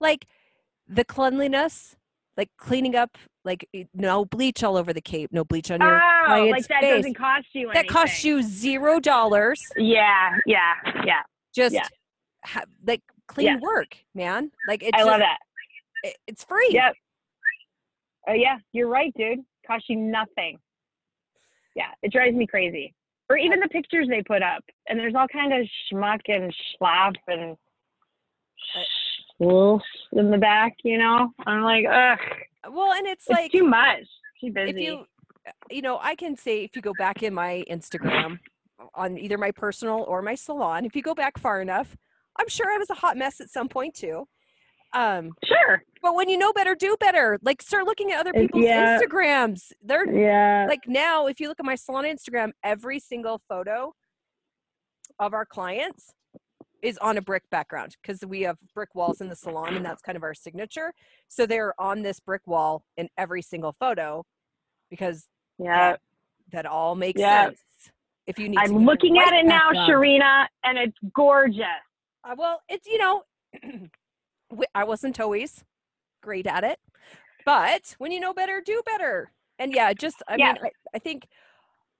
like 0.00 0.26
the 0.88 1.04
cleanliness, 1.04 1.96
like 2.36 2.48
cleaning 2.58 2.94
up, 2.94 3.18
like 3.44 3.68
eh, 3.74 3.84
no 3.92 4.24
bleach 4.24 4.62
all 4.62 4.76
over 4.76 4.92
the 4.92 5.00
cape, 5.00 5.32
no 5.32 5.44
bleach 5.44 5.70
on 5.70 5.80
your 5.80 6.00
Oh, 6.28 6.46
like 6.46 6.66
that 6.68 6.80
face. 6.80 6.96
doesn't 6.98 7.14
cost 7.14 7.46
you 7.54 7.70
that 7.74 7.88
costs 7.88 8.24
you 8.24 8.42
zero 8.42 9.00
dollars. 9.00 9.60
Yeah, 9.76 10.30
yeah, 10.46 10.74
yeah. 11.04 11.22
Just 11.54 11.74
Yeah. 11.74 11.86
ha- 12.44 12.64
like 12.86 13.02
clean 13.26 13.46
Yeah. 13.46 13.58
work, 13.60 13.96
man. 14.14 14.50
Like 14.68 14.82
it's 14.82 14.92
I 14.96 15.02
love 15.02 15.18
that. 15.20 15.38
it- 16.04 16.16
it's 16.26 16.44
free. 16.44 16.68
Yep. 16.70 16.94
Oh 18.28 18.32
yeah, 18.32 18.58
you're 18.72 18.88
right, 18.88 19.12
dude. 19.16 19.40
Costs 19.66 19.88
you 19.88 19.96
nothing. 19.96 20.58
Yeah, 21.74 21.90
it 22.02 22.12
drives 22.12 22.36
me 22.36 22.46
crazy. 22.46 22.94
Or 23.30 23.38
even 23.38 23.60
the 23.60 23.68
pictures 23.68 24.06
they 24.08 24.22
put 24.22 24.42
up, 24.42 24.62
and 24.88 24.98
there's 24.98 25.14
all 25.14 25.26
kind 25.28 25.52
of 25.52 25.66
schmuck 25.90 26.20
and 26.28 26.54
schlop 26.80 27.14
and 27.26 27.56
schloos 29.40 29.80
in 30.12 30.30
the 30.30 30.38
back. 30.38 30.74
You 30.84 30.98
know, 30.98 31.30
I'm 31.46 31.62
like, 31.62 31.86
ugh, 31.86 32.18
Well, 32.70 32.92
and 32.92 33.06
it's 33.06 33.26
it's 33.28 33.38
like 33.38 33.52
too 33.52 33.64
much. 33.64 34.04
Too 34.40 34.52
busy. 34.52 34.70
if 34.70 34.76
you 34.76 35.04
you 35.70 35.82
know 35.82 35.98
i 36.02 36.14
can 36.14 36.36
say 36.36 36.64
if 36.64 36.74
you 36.74 36.80
go 36.80 36.94
back 36.98 37.22
in 37.22 37.34
my 37.34 37.62
instagram 37.70 38.38
on 38.94 39.18
either 39.18 39.36
my 39.36 39.50
personal 39.50 40.02
or 40.08 40.22
my 40.22 40.34
salon 40.34 40.84
if 40.84 40.96
you 40.96 41.02
go 41.02 41.14
back 41.14 41.38
far 41.38 41.60
enough 41.60 41.96
i'm 42.38 42.48
sure 42.48 42.66
i 42.72 42.78
was 42.78 42.88
a 42.90 42.94
hot 42.94 43.16
mess 43.16 43.40
at 43.42 43.50
some 43.50 43.68
point 43.68 43.94
too 43.94 44.26
um 44.94 45.32
sure. 45.44 45.82
But 46.04 46.14
when 46.14 46.28
you 46.28 46.36
know 46.36 46.52
better 46.52 46.74
do 46.74 46.96
better 47.00 47.38
like 47.42 47.62
start 47.62 47.86
looking 47.86 48.12
at 48.12 48.20
other 48.20 48.32
people's 48.32 48.62
yeah. 48.64 48.98
instagrams 49.00 49.72
they're 49.82 50.06
Yeah. 50.14 50.66
like 50.68 50.82
now 50.86 51.26
if 51.26 51.40
you 51.40 51.48
look 51.48 51.58
at 51.58 51.64
my 51.66 51.74
salon 51.74 52.04
instagram 52.04 52.50
every 52.62 53.00
single 53.00 53.40
photo 53.48 53.92
of 55.18 55.32
our 55.32 55.46
clients 55.46 56.12
is 56.82 56.98
on 56.98 57.16
a 57.16 57.22
brick 57.22 57.42
background 57.50 57.96
because 58.02 58.20
we 58.26 58.42
have 58.42 58.58
brick 58.74 58.94
walls 58.94 59.22
in 59.22 59.28
the 59.30 59.34
salon 59.36 59.74
and 59.74 59.84
that's 59.84 60.02
kind 60.02 60.16
of 60.16 60.22
our 60.22 60.34
signature 60.34 60.92
so 61.28 61.46
they're 61.46 61.72
on 61.80 62.02
this 62.02 62.20
brick 62.20 62.42
wall 62.46 62.84
in 62.98 63.08
every 63.16 63.40
single 63.40 63.74
photo 63.80 64.22
because 64.90 65.26
yeah. 65.58 65.96
that 66.52 66.66
all 66.66 66.94
makes 66.94 67.18
Yeah. 67.20 67.46
sense. 67.46 67.60
If 68.26 68.38
you 68.38 68.48
need, 68.48 68.58
I'm 68.58 68.66
get 68.72 68.72
the 68.78 68.84
looking 68.84 69.18
at 69.18 69.32
it 69.34 69.44
now, 69.44 69.70
background. 69.72 69.90
Sharina, 69.92 70.46
and 70.64 70.78
it's 70.78 70.96
gorgeous. 71.14 71.64
Uh, 72.24 72.34
well, 72.38 72.62
it's 72.70 72.86
you 72.86 72.96
know, 72.96 73.22
I 74.74 74.84
wasn't 74.84 75.20
always 75.20 75.62
great 76.24 76.46
at 76.46 76.64
it, 76.64 76.78
but 77.44 77.94
when 77.98 78.10
you 78.10 78.18
know 78.20 78.32
better, 78.32 78.62
do 78.64 78.82
better. 78.86 79.30
And 79.58 79.72
yeah, 79.72 79.92
just 79.92 80.22
I 80.26 80.36
Yeah. 80.38 80.46
mean, 80.46 80.56
I, 80.64 80.70
I 80.94 80.98
think 80.98 81.26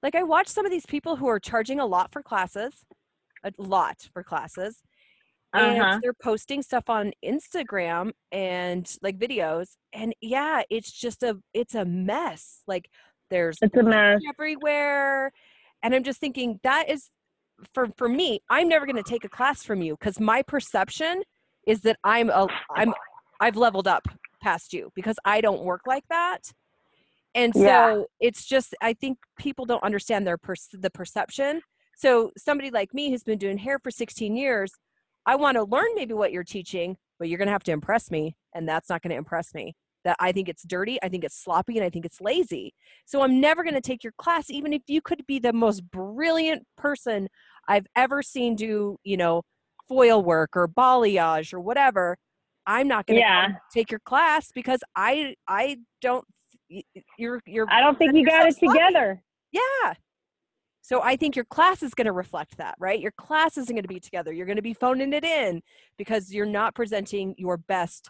like 0.03 0.15
I 0.15 0.23
watch 0.23 0.47
some 0.47 0.65
of 0.65 0.71
these 0.71 0.85
people 0.85 1.15
who 1.15 1.27
are 1.27 1.39
charging 1.39 1.79
a 1.79 1.85
lot 1.85 2.11
for 2.11 2.21
classes, 2.21 2.83
a 3.43 3.51
lot 3.57 4.09
for 4.13 4.23
classes, 4.23 4.81
and 5.53 5.79
Uh-huh. 5.79 5.99
they're 6.01 6.13
posting 6.21 6.61
stuff 6.61 6.89
on 6.89 7.13
Instagram 7.23 8.11
and 8.31 8.91
like 9.01 9.17
videos, 9.17 9.77
and 9.93 10.13
yeah, 10.21 10.63
it's 10.69 10.91
just 10.91 11.23
a 11.23 11.37
it's 11.53 11.75
a 11.75 11.85
mess. 11.85 12.61
Like 12.67 12.89
there's 13.29 13.57
It's 13.61 13.75
a 13.77 13.83
mess. 13.83 14.19
everywhere. 14.29 15.31
And 15.83 15.93
I'm 15.93 16.03
just 16.03 16.19
thinking 16.19 16.59
that 16.63 16.89
is 16.89 17.09
for 17.73 17.87
for 17.97 18.09
me, 18.09 18.41
I'm 18.49 18.67
never 18.67 18.85
going 18.85 18.95
to 18.97 19.03
take 19.03 19.23
a 19.23 19.29
class 19.29 19.63
from 19.63 19.81
you 19.81 19.95
cuz 19.97 20.19
my 20.19 20.41
perception 20.41 21.23
is 21.67 21.81
that 21.81 21.97
I'm 22.03 22.29
a 22.29 22.47
I'm 22.75 22.93
I've 23.39 23.55
leveled 23.57 23.87
up 23.87 24.07
past 24.41 24.73
you 24.73 24.91
because 24.95 25.17
I 25.25 25.41
don't 25.41 25.63
work 25.63 25.81
like 25.85 26.03
that. 26.09 26.51
And 27.33 27.53
so 27.53 27.61
Yeah. 27.61 28.03
it's 28.19 28.45
just 28.45 28.73
I 28.81 28.93
think 28.93 29.17
people 29.37 29.65
don't 29.65 29.83
understand 29.83 30.25
their 30.25 30.37
per- 30.37 30.55
the 30.71 30.89
perception. 30.89 31.61
So 31.97 32.31
somebody 32.37 32.71
like 32.71 32.93
me 32.93 33.09
who's 33.09 33.23
been 33.23 33.37
doing 33.37 33.57
hair 33.57 33.79
for 33.79 33.91
16 33.91 34.35
years, 34.35 34.71
I 35.25 35.35
want 35.35 35.55
to 35.57 35.63
learn 35.63 35.89
maybe 35.95 36.13
what 36.13 36.31
you're 36.31 36.43
teaching, 36.43 36.97
but 37.19 37.29
you're 37.29 37.37
going 37.37 37.47
to 37.47 37.51
have 37.51 37.63
to 37.63 37.71
impress 37.71 38.11
me 38.11 38.35
and 38.53 38.67
that's 38.67 38.89
not 38.89 39.01
going 39.01 39.11
to 39.11 39.17
impress 39.17 39.53
me. 39.53 39.75
That 40.03 40.17
I 40.19 40.31
think 40.31 40.47
it's 40.49 40.63
dirty, 40.63 40.99
I 41.01 41.09
think 41.09 41.23
it's 41.23 41.35
sloppy, 41.43 41.77
and 41.77 41.83
I 41.83 41.89
think 41.89 42.05
it's 42.05 42.21
lazy. 42.21 42.75
So 43.05 43.23
I'm 43.23 43.41
never 43.41 43.63
going 43.63 43.73
to 43.73 43.81
take 43.81 44.03
your 44.03 44.13
class, 44.19 44.51
even 44.51 44.71
if 44.71 44.83
you 44.87 45.01
could 45.01 45.25
be 45.25 45.39
the 45.39 45.51
most 45.51 45.81
brilliant 45.89 46.63
person 46.77 47.27
I've 47.67 47.87
ever 47.95 48.21
seen 48.21 48.55
do, 48.55 48.97
you 49.03 49.17
know, 49.17 49.41
foil 49.89 50.21
work 50.23 50.51
or 50.55 50.67
balayage 50.67 51.53
or 51.55 51.59
whatever. 51.59 52.17
I'm 52.67 52.87
not 52.87 53.05
going 53.05 53.17
to 53.17 53.21
Yeah. 53.21 53.47
take 53.73 53.91
your 53.91 53.99
class 54.01 54.51
because 54.53 54.79
I 54.95 55.35
I 55.47 55.77
don't. 56.01 56.25
You're 57.17 57.41
you're 57.45 57.67
I 57.69 57.79
don't 57.81 57.97
think 57.97 58.15
you 58.15 58.25
got 58.25 58.47
it 58.47 58.55
sloppy. 58.57 58.79
together. 58.79 59.21
yeah. 59.51 59.93
So 60.81 61.01
I 61.01 61.15
think 61.15 61.35
your 61.35 61.45
class 61.45 61.81
is 61.81 61.95
going 61.95 62.05
to 62.05 62.11
reflect 62.11 62.57
that, 62.57 62.75
right? 62.79 62.99
Your 62.99 63.13
class 63.17 63.57
isn't 63.57 63.73
going 63.75 63.81
to 63.83 63.89
be 63.89 63.99
together. 63.99 64.31
You're 64.31 64.45
going 64.45 64.55
to 64.57 64.61
be 64.61 64.73
phoning 64.75 65.13
it 65.13 65.23
in 65.23 65.61
because 65.97 66.31
you're 66.31 66.45
not 66.45 66.75
presenting 66.75 67.33
your 67.39 67.57
best 67.57 68.09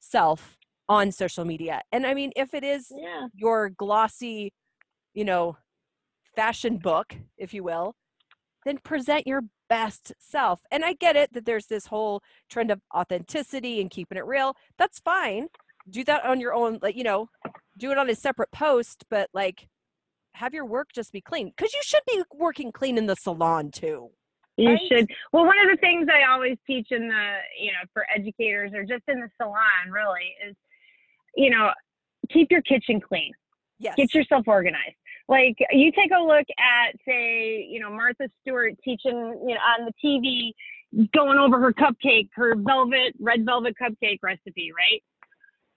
self 0.00 0.56
on 0.88 1.12
social 1.12 1.44
media. 1.44 1.82
And 1.92 2.04
I 2.04 2.14
mean, 2.14 2.32
if 2.34 2.52
it 2.52 2.64
is 2.64 2.90
Yeah. 2.90 3.28
your 3.32 3.70
glossy, 3.70 4.52
you 5.14 5.24
know, 5.24 5.56
fashion 6.34 6.78
book, 6.78 7.14
if 7.38 7.54
you 7.54 7.62
will, 7.62 7.94
then 8.64 8.78
present 8.78 9.26
your 9.26 9.42
best 9.68 10.12
self. 10.18 10.60
And 10.70 10.84
I 10.84 10.94
get 10.94 11.16
it 11.16 11.32
that 11.32 11.44
there's 11.44 11.66
this 11.66 11.86
whole 11.86 12.22
trend 12.48 12.70
of 12.70 12.80
authenticity 12.94 13.80
and 13.80 13.90
keeping 13.90 14.18
it 14.18 14.26
real. 14.26 14.56
That's 14.78 14.98
fine. 15.00 15.48
Do 15.88 16.04
that 16.04 16.24
on 16.24 16.40
your 16.40 16.54
own, 16.54 16.78
like, 16.82 16.96
you 16.96 17.04
know, 17.04 17.28
do 17.76 17.90
it 17.90 17.98
on 17.98 18.10
a 18.10 18.14
separate 18.14 18.50
post, 18.52 19.04
but 19.10 19.28
like 19.32 19.68
have 20.34 20.52
your 20.52 20.66
work 20.66 20.88
just 20.94 21.12
be 21.12 21.20
clean 21.20 21.52
because 21.56 21.72
you 21.72 21.80
should 21.82 22.02
be 22.06 22.22
working 22.34 22.72
clean 22.72 22.98
in 22.98 23.06
the 23.06 23.16
salon 23.16 23.70
too. 23.70 24.10
You 24.56 24.70
right? 24.70 24.80
should. 24.90 25.06
Well, 25.32 25.44
one 25.44 25.58
of 25.58 25.70
the 25.70 25.78
things 25.80 26.08
I 26.12 26.30
always 26.32 26.56
teach 26.66 26.88
in 26.90 27.08
the, 27.08 27.36
you 27.60 27.72
know, 27.72 27.84
for 27.92 28.06
educators 28.14 28.72
or 28.74 28.84
just 28.84 29.02
in 29.08 29.20
the 29.20 29.28
salon 29.40 29.90
really 29.90 30.34
is, 30.48 30.56
you 31.36 31.50
know, 31.50 31.70
keep 32.32 32.50
your 32.50 32.62
kitchen 32.62 33.00
clean. 33.00 33.32
Yes. 33.78 33.94
Get 33.96 34.14
yourself 34.14 34.44
organized. 34.46 34.96
Like 35.28 35.56
you 35.72 35.90
take 35.92 36.10
a 36.16 36.22
look 36.22 36.46
at, 36.58 36.94
say, 37.06 37.66
you 37.68 37.80
know, 37.80 37.90
Martha 37.90 38.28
Stewart 38.42 38.74
teaching, 38.84 39.40
you 39.46 39.54
know, 39.54 39.60
on 39.60 39.86
the 39.86 39.92
TV, 40.04 40.52
going 41.12 41.38
over 41.38 41.60
her 41.60 41.72
cupcake, 41.72 42.28
her 42.34 42.54
velvet, 42.56 43.14
red 43.18 43.44
velvet 43.44 43.74
cupcake 43.80 44.18
recipe, 44.22 44.72
right? 44.76 45.02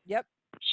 Yep. 0.05 0.25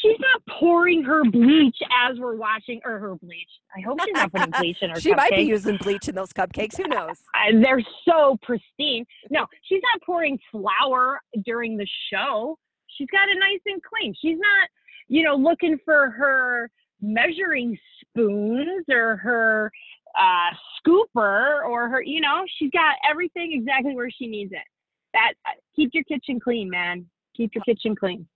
She's 0.03 0.19
not 0.19 0.59
pouring 0.59 1.05
her 1.05 1.23
bleach 1.25 1.77
as 2.09 2.19
we're 2.19 2.37
watching, 2.37 2.81
or 2.85 2.99
her 2.99 3.15
bleach. 3.15 3.49
I 3.77 3.81
hope 3.81 4.01
she's 4.05 4.15
not 4.15 4.33
putting 4.33 4.51
bleach 4.51 4.79
in 4.83 4.91
her 4.95 5.01
she 5.01 5.15
might 5.15 5.31
be 5.31 5.43
using 5.43 5.77
bleach 5.77 6.09
in 6.09 6.15
those 6.15 6.33
cupcakes. 6.33 6.77
Who 6.77 6.89
knows? 6.89 7.17
They're 7.63 7.83
so 8.05 8.37
pristine. 8.43 9.07
No, 9.31 9.47
she's 9.63 9.81
not 9.95 10.03
pouring 10.05 10.39
flour 10.51 11.21
during 11.45 11.77
the 11.77 11.87
show. 12.13 12.59
She's 12.89 13.09
got 13.11 13.29
it 13.29 13.39
nice 13.39 13.61
and 13.67 13.81
clean. 13.83 14.15
She's 14.21 14.39
not, 14.39 14.69
you 15.09 15.23
know, 15.23 15.37
looking 15.37 15.79
for 15.85 16.11
her 16.11 16.71
measuring 17.01 17.79
spoons 18.01 18.85
or 18.91 19.17
her 19.17 19.71
uh, 20.19 20.55
scooper 20.81 21.65
or 21.67 21.89
her, 21.89 22.03
you 22.03 22.21
know, 22.21 22.45
she's 22.59 22.71
got 22.71 22.95
everything 23.09 23.53
exactly 23.53 23.95
where 23.95 24.11
she 24.11 24.27
needs 24.27 24.53
it. 24.53 24.65
That 25.13 25.33
uh, 25.47 25.51
keep 25.75 25.91
your 25.95 26.05
kitchen 26.05 26.41
clean, 26.41 26.69
man. 26.71 27.07
Keep 27.37 27.55
your 27.55 27.65
kitchen 27.65 27.95
clean. 27.95 28.27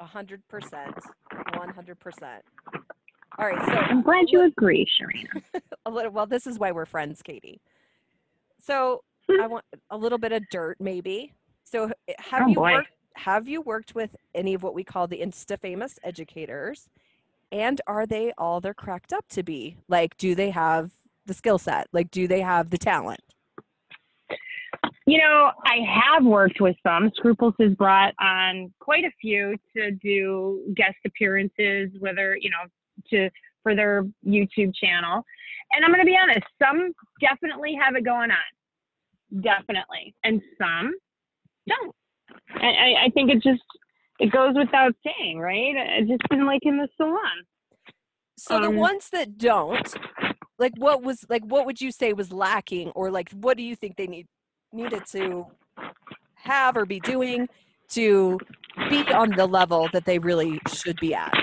A 0.00 0.06
hundred 0.06 0.42
percent. 0.48 0.94
One 1.56 1.68
hundred 1.70 1.98
percent. 2.00 2.42
All 3.38 3.46
right. 3.46 3.64
So 3.66 3.72
I'm 3.72 4.02
glad 4.02 4.26
you 4.28 4.44
agree, 4.44 4.86
Sharina. 4.86 5.42
a 5.86 5.90
little 5.90 6.12
well 6.12 6.26
this 6.26 6.46
is 6.46 6.58
why 6.58 6.72
we're 6.72 6.84
friends 6.86 7.22
katie 7.22 7.60
so 8.60 9.00
i 9.40 9.46
want 9.46 9.64
a 9.90 9.96
little 9.96 10.18
bit 10.18 10.32
of 10.32 10.42
dirt 10.50 10.76
maybe 10.78 11.32
so 11.64 11.90
have 12.18 12.42
Oh, 12.42 12.48
you 12.48 12.54
boy. 12.54 12.72
worked 12.72 12.90
have 13.14 13.48
you 13.48 13.60
worked 13.62 13.94
with 13.94 14.14
any 14.34 14.54
of 14.54 14.62
what 14.62 14.74
we 14.74 14.84
call 14.84 15.06
the 15.06 15.20
insta 15.20 15.58
famous 15.58 15.98
educators 16.04 16.88
and 17.52 17.80
are 17.86 18.06
they 18.06 18.32
all 18.38 18.60
they're 18.60 18.74
cracked 18.74 19.12
up 19.12 19.26
to 19.28 19.42
be 19.42 19.76
like 19.88 20.16
do 20.16 20.34
they 20.34 20.50
have 20.50 20.90
the 21.26 21.34
skill 21.34 21.58
set 21.58 21.86
like 21.92 22.10
do 22.10 22.26
they 22.26 22.40
have 22.40 22.70
the 22.70 22.78
talent 22.78 23.20
You 25.06 25.18
know, 25.18 25.50
I 25.64 25.78
have 25.88 26.24
worked 26.24 26.60
with 26.60 26.76
some. 26.86 27.10
Scruples 27.16 27.54
has 27.58 27.72
brought 27.74 28.14
on 28.20 28.72
quite 28.78 29.04
a 29.04 29.10
few 29.20 29.56
to 29.76 29.90
do 29.90 30.72
guest 30.76 30.96
appearances, 31.04 31.90
whether, 31.98 32.36
you 32.40 32.48
know, 32.48 32.68
to 33.10 33.28
for 33.62 33.74
their 33.74 34.04
YouTube 34.24 34.72
channel. 34.74 35.24
And 35.72 35.84
I'm 35.84 35.90
going 35.90 36.00
to 36.00 36.06
be 36.06 36.16
honest, 36.20 36.46
some 36.62 36.92
definitely 37.20 37.76
have 37.82 37.96
it 37.96 38.04
going 38.04 38.30
on. 38.30 39.42
Definitely. 39.42 40.14
And 40.24 40.40
some 40.58 40.92
don't. 41.68 41.94
I, 42.54 43.06
I, 43.06 43.10
think 43.12 43.30
it 43.30 43.42
just, 43.42 43.62
it 44.20 44.32
goes 44.32 44.54
without 44.56 44.94
saying, 45.04 45.38
right? 45.40 45.74
It's 45.76 46.08
just 46.10 46.28
been 46.30 46.46
like 46.46 46.62
in 46.64 46.78
the 46.78 46.88
salon. 46.96 47.46
so 48.38 48.58
the 48.60 48.70
Um, 48.70 48.76
ones 48.76 49.10
that 49.10 49.38
don't 49.38 49.94
like 50.58 50.72
what 50.76 51.02
was 51.02 51.24
like 51.28 51.42
what 51.44 51.66
would 51.66 51.80
you 51.80 51.92
say 51.92 52.12
was 52.12 52.32
lacking 52.32 52.90
or 52.90 53.10
like 53.10 53.30
what 53.32 53.56
do 53.56 53.62
you 53.64 53.76
think 53.76 53.96
they 53.96 54.06
need 54.06 54.26
needed 54.72 55.04
to 55.12 55.46
have 56.36 56.76
or 56.76 56.86
be 56.86 57.00
doing 57.00 57.48
to 57.90 58.38
be 58.88 59.10
on 59.12 59.34
the 59.36 59.46
level 59.46 59.88
that 59.90 60.04
they 60.06 60.18
really 60.18 60.60
should 60.66 60.98
be 61.00 61.14
at 61.14 61.38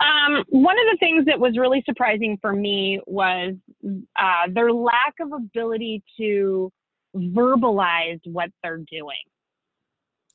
Um, 0.00 0.44
one 0.48 0.76
of 0.78 0.86
the 0.92 0.96
things 0.98 1.26
that 1.26 1.38
was 1.40 1.58
really 1.58 1.82
surprising 1.84 2.38
for 2.40 2.52
me 2.52 3.00
was 3.06 3.54
uh, 3.84 4.48
their 4.50 4.72
lack 4.72 5.14
of 5.20 5.32
ability 5.32 6.02
to 6.18 6.72
verbalize 7.16 8.20
what 8.24 8.50
they're 8.62 8.78
doing. 8.90 9.16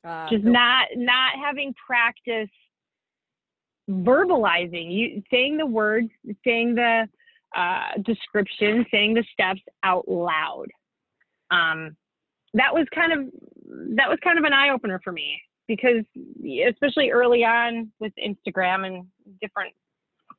Uh, 0.06 0.28
Just 0.30 0.44
the- 0.44 0.50
not 0.50 0.88
not 0.96 1.32
having 1.42 1.74
practice 1.74 2.50
verbalizing, 3.88 4.92
you 4.92 5.22
saying 5.30 5.56
the 5.56 5.66
words, 5.66 6.08
saying 6.44 6.74
the 6.74 7.08
uh, 7.56 7.88
description, 8.04 8.84
saying 8.90 9.14
the 9.14 9.24
steps 9.32 9.60
out 9.82 10.08
loud. 10.08 10.66
Um, 11.50 11.96
that 12.54 12.72
was 12.72 12.86
kind 12.94 13.12
of 13.12 13.18
that 13.96 14.08
was 14.08 14.18
kind 14.22 14.38
of 14.38 14.44
an 14.44 14.52
eye 14.52 14.70
opener 14.70 15.00
for 15.02 15.12
me 15.12 15.40
because 15.68 16.04
especially 16.68 17.10
early 17.10 17.44
on 17.44 17.90
with 18.00 18.12
Instagram 18.24 18.86
and 18.86 19.06
different 19.40 19.74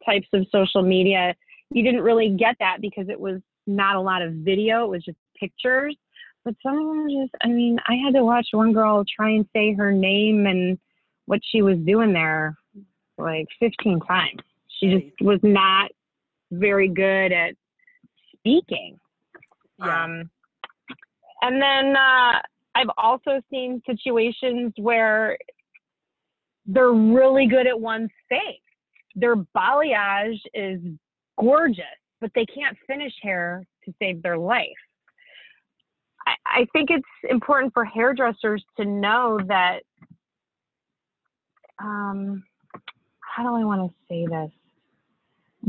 types 0.05 0.27
of 0.33 0.45
social 0.51 0.81
media, 0.81 1.35
you 1.71 1.83
didn't 1.83 2.01
really 2.01 2.29
get 2.29 2.55
that 2.59 2.77
because 2.81 3.09
it 3.09 3.19
was 3.19 3.41
not 3.65 3.95
a 3.95 4.01
lot 4.01 4.21
of 4.21 4.33
video, 4.33 4.85
it 4.85 4.89
was 4.89 5.03
just 5.03 5.17
pictures. 5.39 5.95
But 6.47 6.55
some 6.63 6.79
of 6.79 6.85
them 6.85 7.07
just, 7.09 7.35
I 7.43 7.49
mean, 7.49 7.77
I 7.89 7.95
had 7.95 8.13
to 8.13 8.23
watch 8.23 8.47
one 8.53 8.71
girl 8.71 9.03
try 9.03 9.31
and 9.31 9.45
say 9.51 9.73
her 9.73 9.91
name 9.91 10.45
and 10.45 10.79
what 11.25 11.41
she 11.43 11.61
was 11.61 11.77
doing 11.79 12.13
there 12.13 12.55
like 13.17 13.47
15 13.59 13.99
times. 14.07 14.39
She 14.79 14.87
just 14.87 15.21
was 15.21 15.41
not 15.43 15.91
very 16.49 16.87
good 16.87 17.33
at 17.33 17.55
speaking. 18.37 18.97
yeah. 19.77 20.05
Um, 20.05 20.29
and 21.41 21.61
then 21.61 21.97
uh, 21.97 22.39
I've 22.75 22.91
also 22.97 23.41
seen 23.51 23.81
situations 23.85 24.71
where 24.77 25.37
they're 26.65 26.93
really 26.93 27.47
good 27.47 27.67
at 27.67 27.77
one 27.77 28.07
thing. 28.29 28.55
Their 29.17 29.35
balayage 29.35 30.39
is 30.53 30.79
gorgeous, 31.37 31.83
but 32.21 32.31
they 32.35 32.45
can't 32.45 32.77
finish 32.87 33.11
hair 33.21 33.65
to 33.83 33.93
save 33.99 34.23
their 34.23 34.37
life. 34.37 34.69
I, 36.27 36.61
I 36.61 36.67
think 36.73 36.89
it's 36.89 37.07
important 37.29 37.73
for 37.73 37.85
hairdressers 37.85 38.63
to 38.77 38.85
know 38.85 39.39
that. 39.47 39.81
Um, 41.79 42.43
how 43.21 43.43
do 43.43 43.55
I 43.55 43.63
want 43.63 43.91
to 43.91 43.95
say 44.09 44.25
this? 44.25 44.51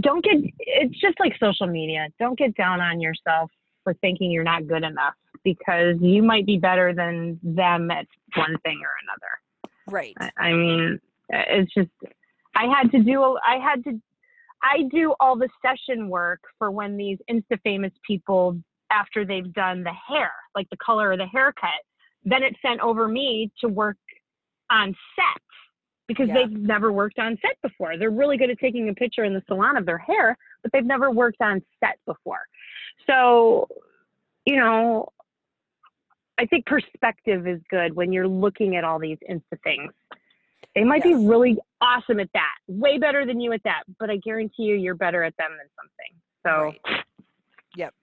Don't 0.00 0.24
get. 0.24 0.36
It's 0.58 0.98
just 1.00 1.18
like 1.20 1.34
social 1.38 1.66
media. 1.66 2.08
Don't 2.18 2.38
get 2.38 2.54
down 2.56 2.80
on 2.80 3.00
yourself 3.00 3.50
for 3.84 3.94
thinking 3.94 4.30
you're 4.30 4.44
not 4.44 4.66
good 4.66 4.84
enough 4.84 5.14
because 5.44 5.96
you 6.00 6.22
might 6.22 6.46
be 6.46 6.58
better 6.58 6.94
than 6.94 7.38
them 7.42 7.90
at 7.90 8.06
one 8.34 8.56
thing 8.64 8.80
or 8.82 8.92
another. 9.02 9.70
right 9.86 10.14
I, 10.18 10.48
I 10.48 10.52
mean, 10.52 11.00
it's 11.30 11.72
just 11.74 11.90
I 12.54 12.66
had 12.66 12.90
to 12.92 13.02
do 13.02 13.38
I 13.44 13.58
had 13.58 13.84
to 13.84 14.00
I 14.62 14.82
do 14.90 15.14
all 15.20 15.36
the 15.36 15.48
session 15.62 16.08
work 16.08 16.40
for 16.58 16.70
when 16.70 16.96
these 16.96 17.18
insta 17.30 17.60
famous 17.62 17.92
people 18.06 18.58
after 18.90 19.24
they've 19.24 19.52
done 19.52 19.82
the 19.82 19.92
hair, 19.92 20.30
like 20.54 20.68
the 20.70 20.76
color 20.76 21.12
of 21.12 21.18
the 21.18 21.26
haircut, 21.26 21.70
then 22.24 22.42
it's 22.42 22.60
sent 22.62 22.80
over 22.80 23.08
me 23.08 23.50
to 23.60 23.68
work 23.68 23.96
on 24.70 24.94
set 25.16 25.42
because 26.06 26.28
Yeah. 26.28 26.34
they've 26.34 26.52
never 26.52 26.90
worked 26.90 27.18
on 27.18 27.38
set 27.38 27.60
before. 27.62 27.96
They're 27.96 28.10
really 28.10 28.36
good 28.36 28.50
at 28.50 28.58
taking 28.58 28.88
a 28.88 28.94
picture 28.94 29.24
in 29.24 29.34
the 29.34 29.42
salon 29.46 29.76
of 29.76 29.84
their 29.84 29.98
hair, 29.98 30.36
but 30.62 30.72
they've 30.72 30.84
never 30.84 31.10
worked 31.10 31.40
on 31.42 31.62
set 31.80 31.98
before. 32.06 32.46
So, 33.06 33.68
you 34.46 34.56
know, 34.56 35.12
I 36.38 36.46
think 36.46 36.66
perspective 36.66 37.46
is 37.46 37.60
good 37.68 37.94
when 37.94 38.12
you're 38.12 38.28
looking 38.28 38.76
at 38.76 38.84
all 38.84 38.98
these 38.98 39.18
insta 39.28 39.60
things. 39.62 39.92
They 40.74 40.84
might 40.84 41.04
Yes. 41.04 41.18
be 41.18 41.26
really 41.26 41.58
awesome 41.80 42.20
at 42.20 42.32
that, 42.32 42.54
way 42.68 42.98
better 42.98 43.26
than 43.26 43.40
you 43.40 43.52
at 43.52 43.62
that, 43.64 43.82
but 43.98 44.10
I 44.10 44.16
guarantee 44.16 44.64
you, 44.64 44.76
you're 44.76 44.94
better 44.94 45.22
at 45.24 45.36
them 45.36 45.56
than 45.58 45.68
something. 45.76 46.20
So, 46.44 46.62
Right. 46.62 47.04
Yep. 47.76 47.94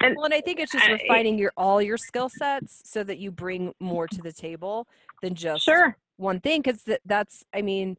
And- 0.00 0.14
well, 0.16 0.26
and 0.26 0.34
I 0.34 0.40
think 0.40 0.60
it's 0.60 0.72
just 0.72 0.84
I- 0.88 0.92
refining 0.92 1.38
your 1.38 1.52
all 1.56 1.82
your 1.82 1.96
skill 1.96 2.28
sets 2.28 2.82
so 2.84 3.02
that 3.04 3.18
you 3.18 3.30
bring 3.30 3.74
more 3.80 4.06
to 4.08 4.22
the 4.22 4.32
table 4.32 4.86
than 5.22 5.34
just 5.34 5.64
sure. 5.64 5.96
one 6.16 6.40
thing. 6.40 6.62
Because 6.62 6.82
th- 6.84 7.00
that's, 7.04 7.44
I 7.54 7.62
mean, 7.62 7.96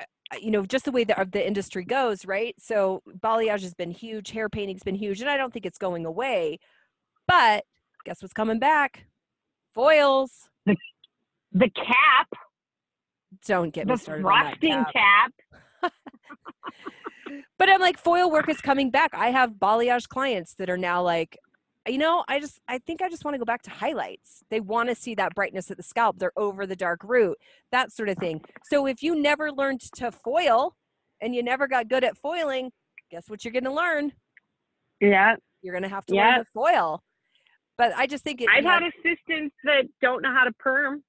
uh, 0.00 0.04
you 0.40 0.50
know, 0.50 0.64
just 0.64 0.84
the 0.86 0.92
way 0.92 1.04
that 1.04 1.32
the 1.32 1.46
industry 1.46 1.84
goes, 1.84 2.24
right? 2.24 2.54
So 2.58 3.02
balayage 3.22 3.62
has 3.62 3.74
been 3.74 3.90
huge, 3.90 4.30
hair 4.30 4.48
painting's 4.48 4.82
been 4.82 4.94
huge, 4.94 5.20
and 5.20 5.28
I 5.28 5.36
don't 5.36 5.52
think 5.52 5.66
it's 5.66 5.78
going 5.78 6.06
away. 6.06 6.58
But 7.28 7.64
guess 8.04 8.22
what's 8.22 8.32
coming 8.34 8.58
back? 8.58 9.04
Foils. 9.74 10.48
The 10.66 10.76
the 11.52 11.68
cap, 11.70 12.28
Don't 13.46 13.70
get 13.74 13.86
me 13.86 13.94
the 13.94 13.98
started 13.98 14.24
on 14.24 14.32
that 14.32 14.58
frosting 14.60 14.84
cap. 14.92 15.32
cap. 15.82 15.92
But 17.58 17.68
I'm 17.70 17.80
like, 17.80 17.98
foil 17.98 18.30
work 18.30 18.48
is 18.48 18.60
coming 18.60 18.90
back. 18.90 19.10
I 19.14 19.30
have 19.30 19.52
balayage 19.52 20.08
clients 20.08 20.54
that 20.54 20.68
are 20.70 20.76
now 20.76 21.02
like, 21.02 21.38
you 21.86 21.98
know, 21.98 22.24
I 22.28 22.38
just, 22.38 22.60
I 22.68 22.78
think 22.78 23.02
I 23.02 23.08
just 23.08 23.24
want 23.24 23.34
to 23.34 23.38
go 23.38 23.44
back 23.44 23.62
to 23.62 23.70
highlights. 23.70 24.44
They 24.50 24.60
want 24.60 24.88
to 24.88 24.94
see 24.94 25.14
that 25.16 25.34
brightness 25.34 25.70
at 25.70 25.76
the 25.76 25.82
scalp. 25.82 26.18
They're 26.18 26.32
over 26.36 26.66
the 26.66 26.76
dark 26.76 27.02
root, 27.04 27.36
that 27.72 27.92
sort 27.92 28.08
of 28.08 28.18
thing. 28.18 28.40
So 28.64 28.86
if 28.86 29.02
you 29.02 29.20
never 29.20 29.50
learned 29.50 29.80
to 29.96 30.12
foil 30.12 30.76
and 31.20 31.34
you 31.34 31.42
never 31.42 31.66
got 31.66 31.88
good 31.88 32.04
at 32.04 32.16
foiling, 32.16 32.70
guess 33.10 33.28
what 33.28 33.44
you're 33.44 33.52
going 33.52 33.64
to 33.64 33.72
learn? 33.72 34.12
Yeah, 35.02 35.34
You're 35.62 35.74
gonna 35.74 35.88
have 35.88 36.06
to 36.06 36.14
learn 36.14 36.38
to 36.38 36.44
foil. 36.54 37.02
But 37.76 37.92
I 37.96 38.06
just 38.06 38.22
think 38.22 38.40
it, 38.40 38.48
I've 38.48 38.58
you 38.58 38.62
know, 38.62 38.70
had 38.70 38.82
assistants 38.84 39.56
that 39.64 39.88
don't 40.00 40.22
know 40.22 40.32
how 40.32 40.44
to 40.44 40.52
perm. 40.52 41.02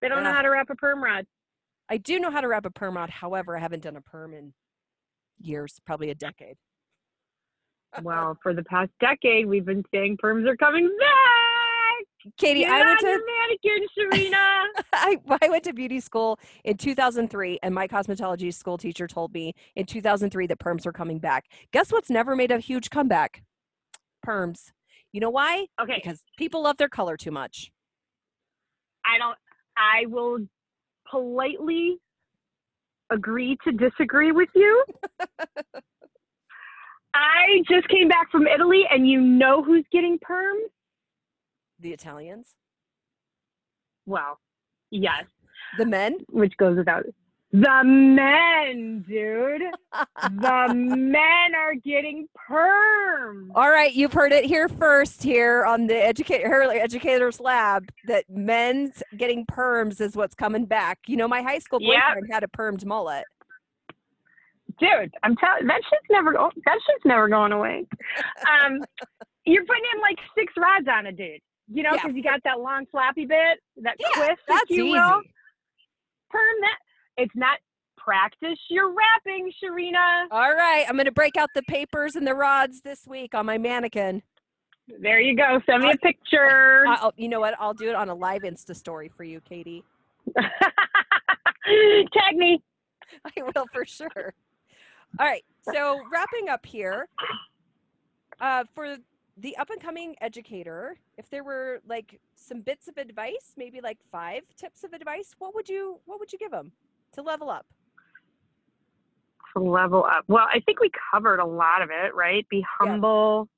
They 0.00 0.08
don't 0.08 0.24
know 0.24 0.32
how 0.32 0.42
to 0.42 0.50
wrap 0.50 0.70
a 0.70 0.74
perm 0.74 1.02
rod. 1.02 1.24
I 1.88 1.98
do 1.98 2.18
know 2.18 2.32
how 2.32 2.40
to 2.40 2.48
wrap 2.48 2.66
a 2.66 2.70
perm 2.70 2.96
rod. 2.96 3.10
However, 3.10 3.56
I 3.56 3.60
haven't 3.60 3.84
done 3.84 3.96
a 3.96 4.00
perm 4.00 4.34
in 4.34 4.52
years, 5.44 5.80
probably 5.84 6.10
a 6.10 6.14
decade. 6.14 6.56
Well, 8.02 8.38
for 8.42 8.54
the 8.54 8.64
past 8.64 8.90
decade, 9.00 9.46
we've 9.46 9.66
been 9.66 9.84
saying 9.92 10.16
perms 10.22 10.48
are 10.48 10.56
coming 10.56 10.88
back. 10.98 12.32
Katie, 12.38 12.64
I 12.64 12.84
went 12.84 13.00
to 13.00 13.20
mannequin, 13.40 13.86
Sharina. 13.98 14.64
I, 14.92 15.18
I 15.42 15.48
went 15.48 15.64
to 15.64 15.72
beauty 15.72 16.00
school 16.00 16.38
in 16.64 16.76
2003, 16.76 17.58
and 17.62 17.74
my 17.74 17.88
cosmetology 17.88 18.54
school 18.54 18.78
teacher 18.78 19.06
told 19.06 19.34
me 19.34 19.54
in 19.76 19.86
2003 19.86 20.46
that 20.46 20.58
perms 20.58 20.86
were 20.86 20.92
coming 20.92 21.18
back. 21.18 21.46
Guess 21.72 21.92
what's 21.92 22.10
never 22.10 22.36
made 22.36 22.50
a 22.52 22.58
huge 22.58 22.90
comeback? 22.90 23.42
Perms. 24.24 24.70
You 25.12 25.20
know 25.20 25.30
why? 25.30 25.66
okay, 25.80 26.00
Because 26.02 26.22
people 26.38 26.62
love 26.62 26.76
their 26.78 26.88
color 26.88 27.16
too 27.16 27.32
much. 27.32 27.70
I 29.04 29.18
don't. 29.18 29.36
I 29.76 30.06
will 30.06 30.38
politely 31.10 31.98
agree 33.12 33.56
to 33.64 33.72
disagree 33.72 34.32
with 34.32 34.48
you. 34.54 34.84
I 37.14 37.62
just 37.70 37.88
came 37.88 38.08
back 38.08 38.30
from 38.30 38.46
Italy, 38.46 38.84
and 38.90 39.06
you 39.06 39.20
know 39.20 39.62
who's 39.62 39.84
getting 39.92 40.18
perms? 40.18 40.68
The 41.80 41.92
Italians, 41.92 42.54
Well, 44.06 44.38
yes, 44.90 45.24
the 45.78 45.84
men. 45.86 46.18
which 46.30 46.56
goes 46.56 46.76
without. 46.76 47.04
The 47.52 47.82
men, 47.84 49.04
dude. 49.06 49.62
The 50.22 50.72
men 50.74 51.54
are 51.54 51.74
getting 51.74 52.26
perms. 52.50 53.50
All 53.54 53.70
right, 53.70 53.92
you've 53.92 54.12
heard 54.12 54.32
it 54.32 54.44
here 54.44 54.68
first 54.68 55.22
here 55.22 55.64
on 55.64 55.86
the 55.86 55.96
educator 55.96 56.62
educators 56.72 57.40
lab 57.40 57.88
that 58.06 58.24
men's 58.28 59.02
getting 59.16 59.44
perms 59.46 60.00
is 60.00 60.16
what's 60.16 60.34
coming 60.34 60.64
back. 60.64 60.98
You 61.06 61.16
know, 61.16 61.28
my 61.28 61.42
high 61.42 61.58
school 61.58 61.80
Yep. 61.80 62.00
boyfriend 62.08 62.26
had 62.32 62.44
a 62.44 62.48
permed 62.48 62.84
mullet. 62.84 63.24
dude 64.80 65.12
i'm 65.22 65.36
telling 65.36 65.66
that 65.66 65.82
shit's 65.90 66.06
never 66.10 66.32
go- 66.32 66.50
that 66.64 66.78
shit's 66.86 67.04
never 67.04 67.28
going 67.28 67.52
away 67.52 67.84
um 68.50 68.80
you're 69.44 69.64
putting 69.66 69.82
in 69.94 70.00
like 70.00 70.16
six 70.36 70.52
rods 70.56 70.86
on 70.90 71.06
a 71.06 71.12
dude 71.12 71.40
you 71.70 71.82
know 71.82 71.90
Yeah. 71.92 72.02
because 72.02 72.16
you 72.16 72.22
got 72.22 72.40
that 72.44 72.58
long 72.60 72.86
flappy 72.90 73.26
bit 73.26 73.58
that 73.82 73.96
Yeah, 74.00 74.08
twist 74.14 74.40
if 74.48 74.70
you 74.70 74.84
easy. 74.86 74.92
will 74.92 75.20
perm 76.30 76.56
that 76.62 76.78
it's 77.18 77.34
not 77.36 77.58
practice 78.04 78.58
your 78.68 78.94
wrapping 78.94 79.50
sharina 79.62 80.26
All 80.30 80.54
right, 80.54 80.84
I'm 80.88 80.96
going 80.96 81.06
to 81.06 81.12
break 81.12 81.36
out 81.36 81.50
the 81.54 81.62
papers 81.62 82.16
and 82.16 82.26
the 82.26 82.34
rods 82.34 82.80
this 82.82 83.06
week 83.06 83.34
on 83.34 83.46
my 83.46 83.58
mannequin. 83.58 84.22
there 85.00 85.20
you 85.20 85.36
go 85.36 85.60
send 85.66 85.82
me 85.82 85.92
a 85.92 85.96
picture 85.98 86.84
I'll, 86.88 87.12
you 87.16 87.28
know 87.28 87.40
what? 87.40 87.54
I'll 87.58 87.74
do 87.74 87.88
it 87.88 87.94
on 87.94 88.08
a 88.08 88.14
live 88.14 88.42
Insta 88.42 88.74
story 88.74 89.08
for 89.08 89.24
you, 89.24 89.40
Katie. 89.40 89.84
tag 90.36 92.36
me 92.36 92.62
I 93.24 93.42
will 93.42 93.66
for 93.72 93.84
sure. 93.84 94.34
All 95.18 95.26
right, 95.26 95.44
so 95.72 96.00
wrapping 96.10 96.48
up 96.48 96.64
here, 96.64 97.08
uh, 98.40 98.64
for 98.74 98.96
the 99.36 99.56
up 99.56 99.70
and 99.70 99.80
coming 99.80 100.14
educator, 100.20 100.96
if 101.18 101.28
there 101.28 101.44
were 101.44 101.80
like 101.86 102.18
some 102.34 102.60
bits 102.60 102.88
of 102.88 102.96
advice, 102.96 103.52
maybe 103.56 103.80
like 103.80 103.98
five 104.10 104.42
tips 104.56 104.84
of 104.84 104.92
advice, 104.92 105.34
what 105.38 105.54
would 105.54 105.68
you 105.68 106.00
what 106.06 106.18
would 106.18 106.32
you 106.32 106.38
give 106.38 106.50
them 106.50 106.72
to 107.12 107.22
level 107.22 107.50
up? 107.50 107.66
Level 109.56 110.04
up. 110.04 110.24
Well 110.28 110.46
i 110.52 110.60
think 110.60 110.80
we 110.80 110.90
covered 111.12 111.40
a 111.40 111.46
lot 111.46 111.82
of 111.82 111.90
it 111.90 112.14
right? 112.14 112.46
Be 112.48 112.64
humble 112.78 113.48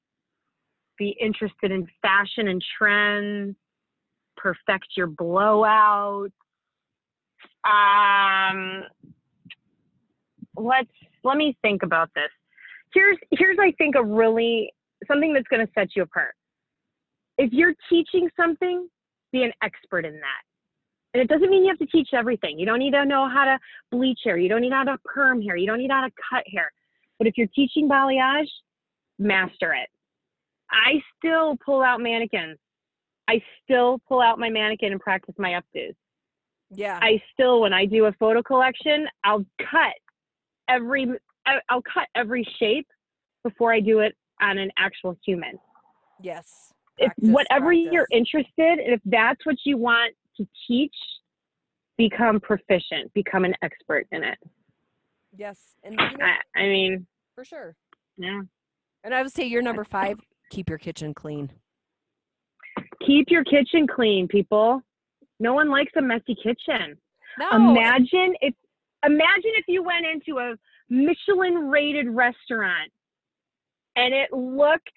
be 0.97 1.17
interested 1.21 1.71
in 1.73 1.87
fashion 2.03 2.49
and 2.49 2.63
trends 2.79 3.57
perfect 4.37 4.89
your 4.97 5.07
blowout. 5.07 6.31
Um 7.65 8.85
let's 10.57 10.91
let 11.23 11.37
me 11.37 11.57
think 11.63 11.83
about 11.83 12.11
this. 12.15 12.31
Here's 12.93 13.19
here's 13.33 13.59
i 13.61 13.73
think 13.79 13.95
a 13.97 14.05
really 14.05 14.73
something 15.09 15.33
that's 15.33 15.49
going 15.49 15.67
to 15.67 15.73
set 15.75 15.89
you 15.97 16.03
apart. 16.03 16.35
If 17.37 17.53
you're 17.53 17.75
teaching 17.91 18.29
something 18.37 18.89
be 19.33 19.43
an 19.43 19.53
expert 19.63 20.05
in 20.05 20.15
that 20.15 20.54
and 21.15 21.23
it 21.23 21.29
doesn't 21.29 21.49
mean 21.49 21.63
you 21.63 21.71
have 21.71 21.79
to 21.79 21.87
teach 21.87 22.09
everything. 22.13 22.59
You 22.59 22.67
don't 22.67 22.81
need 22.81 22.91
to 22.93 23.05
know 23.05 23.29
how 23.29 23.45
to 23.45 23.59
bleach 23.91 24.21
hair. 24.25 24.37
You 24.37 24.49
don't 24.49 24.61
need 24.61 24.73
how 24.73 24.85
to 24.85 24.99
perm 25.05 25.41
hair. 25.41 25.57
You 25.57 25.67
don't 25.67 25.79
need 25.79 25.91
how 25.91 26.03
to 26.03 26.13
cut 26.31 26.43
hair. 26.53 26.73
But 27.19 27.29
if 27.29 27.35
you're 27.39 27.49
teaching 27.55 27.89
balayage 27.89 28.49
master 29.19 29.73
it. 29.75 29.89
I 30.71 31.01
still 31.17 31.57
pull 31.65 31.83
out 31.83 32.01
mannequins. 32.01 32.59
I 33.29 33.41
still 33.63 34.01
pull 34.09 34.21
out 34.21 34.39
my 34.39 34.51
mannequin 34.51 34.93
and 34.93 35.01
practice 35.01 35.35
my 35.39 35.51
updos. 35.51 35.95
Yeah. 36.71 36.99
I 37.01 37.23
still, 37.33 37.61
when 37.61 37.73
I 37.73 37.87
do 37.87 38.07
a 38.07 38.13
photo 38.13 38.43
collection, 38.43 39.07
I'll 39.23 39.47
cut 39.61 39.95
every, 40.69 41.09
I'll 41.47 41.83
cut 41.83 42.09
every 42.15 42.47
shape 42.59 42.89
before 43.45 43.73
I 43.73 43.81
do 43.81 44.01
it 44.01 44.17
on 44.43 44.59
an 44.59 44.71
actual 44.77 45.17
human. 45.25 45.59
yes. 46.21 46.73
If 46.97 47.07
Practice, 47.07 47.31
whatever 47.31 47.73
you're 47.73 48.07
interested, 48.13 48.79
and 48.79 48.93
if 48.93 49.01
that's 49.05 49.45
what 49.45 49.57
you 49.65 49.77
want 49.77 50.15
to 50.37 50.47
teach, 50.67 50.95
become 51.97 52.41
proficient, 52.41 53.13
become 53.15 53.45
an 53.45 53.55
expert 53.63 54.07
in 54.13 54.23
it. 54.25 54.39
Yes. 55.37 55.59
And 55.83 55.95
you 55.95 56.19
know, 56.19 56.25
I, 56.25 56.61
I 56.61 56.63
mean, 56.67 57.07
for 57.35 57.45
sure. 57.45 57.75
yeah. 58.17 58.41
And 59.03 59.15
I 59.15 59.23
would 59.23 59.33
say 59.33 59.45
you're 59.45 59.63
number 59.63 59.85
five, 59.85 60.19
keep 60.51 60.69
your 60.69 60.79
kitchen 60.79 61.13
clean. 61.15 61.51
Keep 63.07 63.27
your 63.29 63.45
kitchen 63.45 63.87
clean, 63.87 64.29
people. 64.29 64.83
No 65.41 65.53
one 65.53 65.71
likes 65.71 65.93
a 65.97 66.03
messy 66.03 66.35
kitchen. 66.35 66.97
No. 67.39 67.51
Imagine 67.53 68.35
if 68.41 68.55
imagine 69.05 69.53
if 69.57 69.65
you 69.69 69.83
went 69.83 70.07
into 70.07 70.39
a 70.39 70.55
Michelin 70.89 71.69
rated 71.69 72.09
restaurant 72.09 72.91
and 73.97 74.15
it 74.15 74.33
looked 74.33 74.91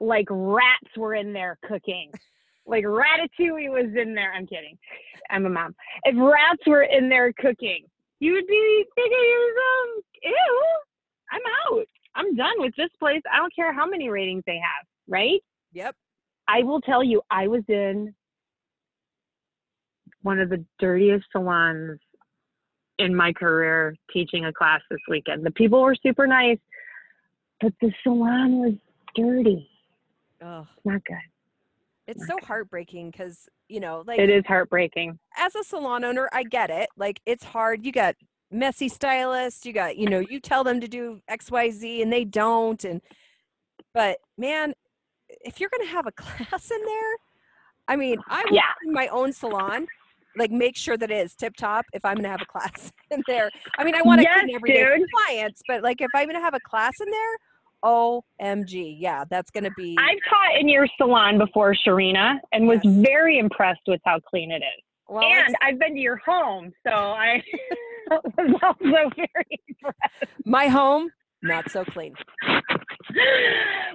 like 0.00 0.26
rats 0.30 0.96
were 0.96 1.14
in 1.14 1.32
there 1.32 1.58
cooking. 1.64 2.10
Like 2.66 2.84
ratatouille 2.84 3.70
was 3.70 3.94
in 3.96 4.14
there. 4.14 4.32
I'm 4.32 4.46
kidding. 4.46 4.78
I'm 5.30 5.46
a 5.46 5.50
mom. 5.50 5.74
If 6.04 6.14
rats 6.16 6.62
were 6.66 6.82
in 6.82 7.08
there 7.08 7.32
cooking, 7.32 7.84
you 8.20 8.32
would 8.34 8.46
be 8.46 8.84
thinking 8.94 9.18
yourself, 9.18 10.04
ew, 10.22 10.64
I'm 11.32 11.40
out. 11.66 11.86
I'm 12.14 12.36
done 12.36 12.54
with 12.58 12.74
this 12.76 12.90
place. 12.98 13.22
I 13.32 13.38
don't 13.38 13.54
care 13.54 13.72
how 13.72 13.86
many 13.86 14.08
ratings 14.10 14.44
they 14.46 14.58
have, 14.58 14.86
right? 15.08 15.40
Yep. 15.72 15.96
I 16.46 16.62
will 16.62 16.80
tell 16.80 17.02
you, 17.02 17.22
I 17.30 17.48
was 17.48 17.62
in 17.68 18.14
one 20.22 20.38
of 20.38 20.50
the 20.50 20.64
dirtiest 20.78 21.24
salons 21.32 21.98
in 22.98 23.14
my 23.14 23.32
career 23.32 23.96
teaching 24.12 24.44
a 24.44 24.52
class 24.52 24.80
this 24.90 25.00
weekend. 25.08 25.44
The 25.44 25.50
people 25.50 25.82
were 25.82 25.96
super 26.00 26.26
nice, 26.26 26.58
but 27.60 27.72
the 27.80 27.92
salon 28.02 28.58
was 28.58 28.74
dirty. 29.16 29.68
Oh, 30.42 30.66
Not 30.84 31.04
good. 31.04 31.16
It's 32.06 32.26
so 32.26 32.38
heartbreaking 32.40 33.10
because 33.10 33.48
you 33.68 33.80
know, 33.80 34.02
like 34.06 34.18
It 34.20 34.30
is 34.30 34.44
heartbreaking. 34.46 35.18
as 35.38 35.54
a 35.54 35.64
salon 35.64 36.04
owner, 36.04 36.28
I 36.32 36.42
get 36.44 36.70
it. 36.70 36.88
Like 36.96 37.20
it's 37.26 37.44
hard. 37.44 37.84
You 37.84 37.92
got 37.92 38.16
messy 38.50 38.88
stylists. 38.88 39.64
You 39.64 39.72
got 39.72 39.96
you 39.96 40.06
know, 40.06 40.20
you 40.20 40.40
tell 40.40 40.64
them 40.64 40.80
to 40.80 40.88
do 40.88 41.20
X, 41.28 41.50
Y, 41.50 41.70
Z, 41.70 42.02
and 42.02 42.12
they 42.12 42.24
don't. 42.24 42.82
And 42.84 43.00
but 43.94 44.18
man, 44.36 44.74
if 45.28 45.60
you're 45.60 45.70
gonna 45.70 45.90
have 45.90 46.06
a 46.06 46.12
class 46.16 46.70
in 46.70 46.84
there, 46.84 47.12
I 47.88 47.96
mean, 47.96 48.16
I 48.28 48.44
Yeah. 48.52 48.62
in 48.84 48.92
my 48.92 49.08
own 49.08 49.32
salon. 49.32 49.86
Like 50.34 50.50
make 50.50 50.78
sure 50.78 50.96
that 50.96 51.10
it 51.10 51.24
is 51.26 51.34
tip 51.34 51.54
top 51.56 51.84
if 51.92 52.04
I'm 52.06 52.16
gonna 52.16 52.28
have 52.28 52.40
a 52.40 52.46
class 52.52 52.90
in 53.10 53.22
there. 53.26 53.50
I 53.78 53.84
mean, 53.84 53.94
I 53.94 54.00
want 54.02 54.20
to 54.20 54.24
Yes, 54.24 54.40
clean 54.40 54.56
every 54.56 54.72
day 54.72 54.86
clients, 55.28 55.62
but 55.68 55.82
like 55.82 56.00
if 56.00 56.10
I'm 56.14 56.26
gonna 56.26 56.40
have 56.40 56.54
a 56.54 56.60
class 56.60 57.00
in 57.00 57.10
there, 57.10 57.36
OMG, 57.84 58.96
yeah, 58.98 59.24
that's 59.30 59.50
gonna 59.50 59.70
be 59.76 59.96
I've 59.98 60.18
taught 60.28 60.60
in 60.60 60.68
your 60.68 60.86
salon 60.96 61.38
before, 61.38 61.74
Sharina, 61.74 62.38
and 62.52 62.66
was 62.66 62.78
Yes. 62.82 62.94
very 62.96 63.38
impressed 63.38 63.82
with 63.86 64.00
how 64.04 64.20
clean 64.20 64.50
it 64.50 64.62
is. 64.62 64.82
well, 65.08 65.24
and 65.24 65.54
I've 65.62 65.78
been 65.78 65.94
to 65.94 66.00
your 66.00 66.16
home, 66.24 66.72
so 66.86 66.92
I 66.92 67.42
was 68.10 68.54
also 68.62 69.10
very 69.16 69.60
impressed. 69.68 70.32
my 70.44 70.68
home 70.68 71.10
not 71.44 71.68
so 71.72 71.84
clean. 71.84 72.14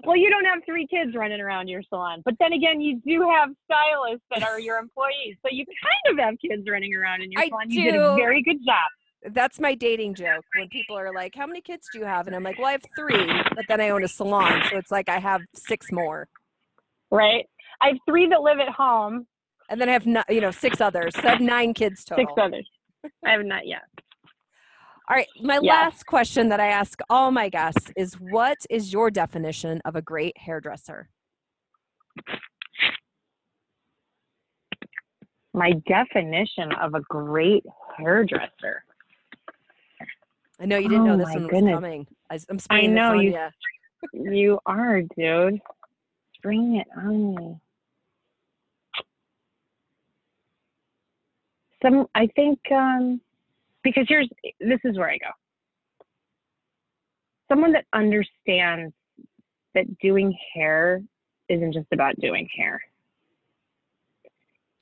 well, 0.04 0.18
you 0.18 0.30
don't 0.30 0.44
have 0.46 0.60
three 0.66 0.86
kids 0.86 1.16
running 1.16 1.40
around 1.40 1.68
your 1.70 1.82
salon, 1.84 2.22
but 2.26 2.34
then 2.42 2.52
again, 2.54 2.82
you 2.82 3.00
do 3.08 3.22
have 3.30 3.50
stylists 3.66 4.26
that 4.32 4.44
are 4.44 4.60
your 4.60 4.78
employees, 4.78 5.38
so 5.42 5.48
you 5.50 5.64
kind 5.66 6.20
of 6.20 6.26
have 6.26 6.36
kids 6.40 6.64
running 6.70 6.94
around 6.94 7.22
in 7.22 7.32
your 7.32 7.42
I 7.42 7.48
salon. 7.48 7.70
You 7.70 7.84
did 7.92 7.96
a 7.96 8.16
very 8.16 8.44
good 8.44 8.58
job. 8.66 8.90
That's 9.26 9.60
my 9.60 9.76
dating 9.76 10.16
joke 10.16 10.46
when 10.56 10.70
people 10.70 10.98
are 10.98 11.12
like, 11.14 11.36
"How 11.36 11.48
many 11.48 11.62
kids 11.62 11.90
do 11.90 11.98
you 11.98 12.06
have?" 12.06 12.28
And 12.28 12.36
I'm 12.36 12.44
like, 12.44 12.58
"Well, 12.58 12.68
I 12.68 12.72
have 12.74 12.86
three, 12.96 13.42
but 13.56 13.68
then 13.68 13.82
I 13.82 13.90
own 13.90 14.04
a 14.04 14.08
salon, 14.08 14.64
so 14.64 14.78
it's 14.78 14.92
like 14.92 15.10
I 15.10 15.20
have 15.20 15.42
six 15.56 15.92
more, 15.92 16.28
Right? 17.12 17.46
I 17.82 17.88
have 17.90 17.98
three 18.08 18.28
that 18.28 18.42
live 18.42 18.60
at 18.60 18.70
home, 18.70 19.28
and 19.70 19.80
then 19.82 19.90
I 19.90 19.94
have 19.94 20.06
no, 20.06 20.24
you 20.30 20.42
know 20.42 20.52
six 20.52 20.80
others, 20.82 21.16
so 21.16 21.28
I 21.28 21.32
have 21.32 21.42
nine 21.42 21.74
kids 21.74 22.04
total." 22.06 22.26
six 22.26 22.34
others. 22.38 22.70
I 23.26 23.32
have 23.32 23.46
not 23.46 23.66
yet. 23.68 23.84
All 25.10 25.16
right. 25.16 25.28
My 25.42 25.60
Yeah. 25.62 25.72
last 25.74 26.06
question 26.06 26.50
that 26.50 26.60
I 26.60 26.68
ask 26.68 27.00
all 27.10 27.32
my 27.32 27.48
guests 27.48 27.92
is 27.96 28.16
what 28.20 28.58
is 28.70 28.92
your 28.92 29.10
definition 29.10 29.82
of 29.86 29.96
a 29.96 30.02
great 30.02 30.38
hairdresser? 30.38 31.10
My 35.54 35.72
definition 35.88 36.74
of 36.74 36.94
a 36.94 37.00
great 37.10 37.64
hairdresser. 37.98 38.84
I 40.60 40.66
know 40.66 40.78
you 40.78 40.90
didn't 40.90 41.06
know 41.06 41.14
Oh 41.14 41.18
this 41.18 41.28
my 41.28 41.34
one 41.36 41.44
was 41.44 41.74
coming. 41.74 42.08
I, 42.30 42.40
am 42.50 42.60
spraying 42.60 42.94
know, 42.94 43.14
you- 43.14 43.34
ya. 43.34 43.50
You 44.14 44.60
are, 44.66 45.02
dude. 45.02 45.60
Bring 46.44 46.76
it 46.78 46.88
on 46.96 47.36
me. 47.36 47.58
Some, 51.82 52.08
I 52.16 52.28
think, 52.36 52.60
um, 52.72 53.22
because 53.84 54.06
here's 54.08 54.30
this 54.60 54.80
is 54.84 54.98
where 54.98 55.10
I 55.10 55.18
go. 55.18 55.30
Someone 57.50 57.72
that 57.74 57.86
understands 57.94 58.94
that 59.74 59.86
doing 60.00 60.36
hair 60.54 61.02
isn't 61.50 61.74
just 61.74 61.88
about 61.92 62.20
doing 62.20 62.48
hair. 62.56 62.82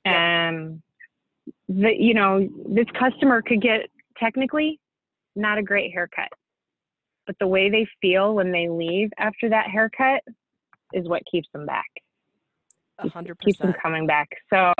Um, 0.04 0.82
the 1.68 1.92
you 1.98 2.14
know 2.14 2.48
this 2.68 2.86
customer 2.98 3.42
could 3.42 3.60
get 3.60 3.90
technically 4.18 4.78
not 5.36 5.58
a 5.58 5.62
great 5.62 5.92
haircut. 5.92 6.28
But 7.26 7.36
the 7.40 7.46
way 7.46 7.70
they 7.70 7.86
feel 8.00 8.34
when 8.34 8.52
they 8.52 8.68
leave 8.68 9.10
after 9.18 9.48
that 9.48 9.66
haircut 9.66 10.22
is 10.92 11.08
what 11.08 11.22
keeps 11.30 11.48
them 11.52 11.66
back. 11.66 11.86
A 12.98 13.08
hundred 13.08 13.38
keeps 13.40 13.58
them 13.58 13.74
coming 13.82 14.06
back. 14.06 14.28
So 14.48 14.72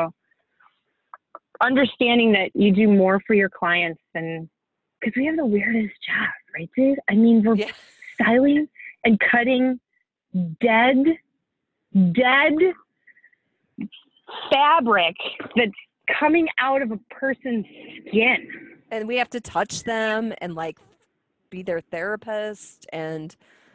understanding 1.60 2.32
that 2.32 2.50
you 2.54 2.72
do 2.72 2.88
more 2.88 3.20
for 3.26 3.34
your 3.34 3.48
clients 3.48 4.00
than 4.14 4.48
because 5.00 5.14
we 5.16 5.26
have 5.26 5.36
the 5.36 5.46
weirdest 5.46 5.94
job 6.06 6.28
right 6.54 6.70
dude? 6.76 6.98
I 7.10 7.14
mean 7.14 7.42
we're 7.44 7.56
Yeah. 7.56 7.70
styling 8.14 8.68
and 9.04 9.18
cutting 9.20 9.80
dead 10.60 10.96
dead 12.12 12.54
fabric 14.50 15.16
that's 15.56 15.72
coming 16.18 16.48
out 16.58 16.82
of 16.82 16.92
a 16.92 16.98
person's 17.10 17.66
skin 18.06 18.48
And 18.90 19.08
we 19.08 19.16
have 19.16 19.30
to 19.30 19.40
touch 19.40 19.82
them 19.84 20.32
and 20.40 20.54
like 20.54 20.78
be 21.50 21.62
their 21.62 21.80
therapist 21.80 22.86
and 22.92 23.34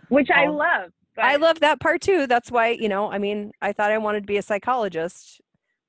which 0.10 0.30
i 0.30 0.46
Oh. 0.46 0.52
love 0.52 0.92
but 1.16 1.26
I 1.26 1.36
love 1.36 1.60
that 1.60 1.82
part 1.82 2.00
too. 2.02 2.26
That's 2.26 2.50
why, 2.50 2.70
you 2.70 2.88
know, 2.88 3.12
I 3.12 3.18
mean, 3.18 3.52
I 3.62 3.74
thought 3.74 3.92
I 3.92 3.98
wanted 3.98 4.22
to 4.22 4.28
be 4.28 4.38
a 4.38 4.42
psychologist. 4.42 5.42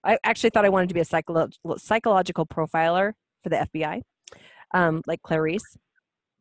I 0.03 0.19
actually 0.25 0.51
thought 0.51 0.65
I 0.65 0.69
wanted 0.69 0.89
to 0.89 0.95
be 0.95 1.01
a 1.01 1.05
psycholo- 1.05 1.53
psychological 1.79 2.45
profiler 2.45 3.13
for 3.45 3.49
the 3.49 3.69
FBI, 3.73 4.03
um, 4.75 5.01
like 5.07 5.23
Clarice. 5.23 5.77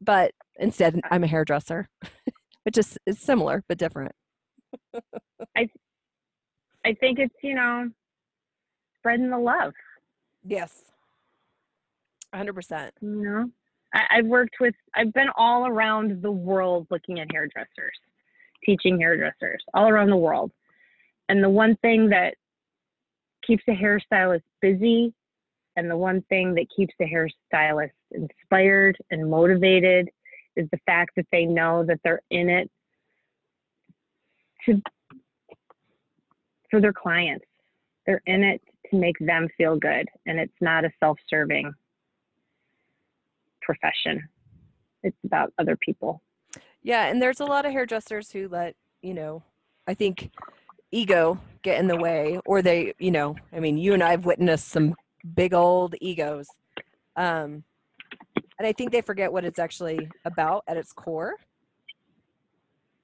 But 0.01 0.31
instead, 0.57 0.99
I'm 1.11 1.23
a 1.23 1.27
hairdresser, 1.27 1.89
which 2.63 2.79
is, 2.79 2.97
is 3.05 3.19
similar 3.19 3.63
but 3.69 3.77
different. 3.77 4.13
I, 5.55 5.69
I 6.83 6.93
think 6.95 7.19
it's, 7.19 7.35
you 7.43 7.53
know, 7.53 7.87
spreading 8.97 9.29
the 9.29 9.37
love, 9.37 9.73
Yes. 10.43 10.85
100%. 12.33 12.91
you 13.01 13.09
know? 13.23 13.49
I, 13.93 14.03
I've 14.11 14.25
worked 14.25 14.55
with, 14.59 14.75
I've 14.95 15.13
been 15.13 15.29
all 15.37 15.67
around 15.67 16.21
the 16.21 16.31
world 16.31 16.87
looking 16.89 17.19
at 17.19 17.31
hairdressers, 17.31 17.97
teaching 18.65 18.99
hairdressers 18.99 19.63
all 19.73 19.87
around 19.87 20.09
the 20.09 20.17
world. 20.17 20.51
And 21.29 21.43
the 21.43 21.49
one 21.49 21.75
thing 21.77 22.09
that 22.09 22.35
keeps 23.45 23.63
a 23.67 23.71
hairstylist 23.71 24.43
busy 24.61 25.13
and 25.75 25.89
the 25.89 25.97
one 25.97 26.21
thing 26.23 26.53
that 26.55 26.67
keeps 26.75 26.93
a 27.01 27.05
hairstylist 27.05 27.91
inspired 28.11 28.97
and 29.09 29.29
motivated 29.29 30.09
is 30.55 30.67
the 30.71 30.79
fact 30.85 31.11
that 31.15 31.27
they 31.31 31.45
know 31.45 31.85
that 31.85 31.99
they're 32.03 32.21
in 32.29 32.49
it 32.49 32.69
to 34.65 34.81
for 36.69 36.81
their 36.81 36.93
clients. 36.93 37.45
They're 38.05 38.21
in 38.25 38.43
it 38.43 38.61
to 38.89 38.97
make 38.97 39.17
them 39.19 39.47
feel 39.57 39.77
good 39.77 40.07
and 40.25 40.39
it's 40.39 40.53
not 40.61 40.85
a 40.85 40.91
self-serving 40.99 41.73
profession. 43.71 44.27
It's 45.03 45.17
about 45.25 45.53
other 45.57 45.77
people. 45.77 46.21
Yeah. 46.83 47.05
And 47.07 47.21
there's 47.21 47.39
a 47.39 47.45
lot 47.45 47.65
of 47.65 47.71
hairdressers 47.71 48.31
who 48.31 48.47
let, 48.47 48.75
you 49.01 49.13
know, 49.13 49.43
I 49.87 49.93
think 49.93 50.31
ego 50.91 51.39
get 51.61 51.79
in 51.79 51.87
the 51.87 51.97
way, 51.97 52.39
or 52.45 52.61
they, 52.61 52.93
you 52.99 53.11
know, 53.11 53.35
I 53.53 53.59
mean, 53.59 53.77
you 53.77 53.93
and 53.93 54.03
I 54.03 54.11
have 54.11 54.25
witnessed 54.25 54.67
some 54.69 54.95
big 55.35 55.53
old 55.53 55.95
egos. 56.01 56.47
Um, 57.15 57.63
and 58.57 58.67
I 58.67 58.73
think 58.73 58.91
they 58.91 59.01
forget 59.01 59.31
what 59.31 59.45
it's 59.45 59.59
actually 59.59 60.09
about 60.25 60.63
at 60.67 60.77
its 60.77 60.91
core. 60.93 61.35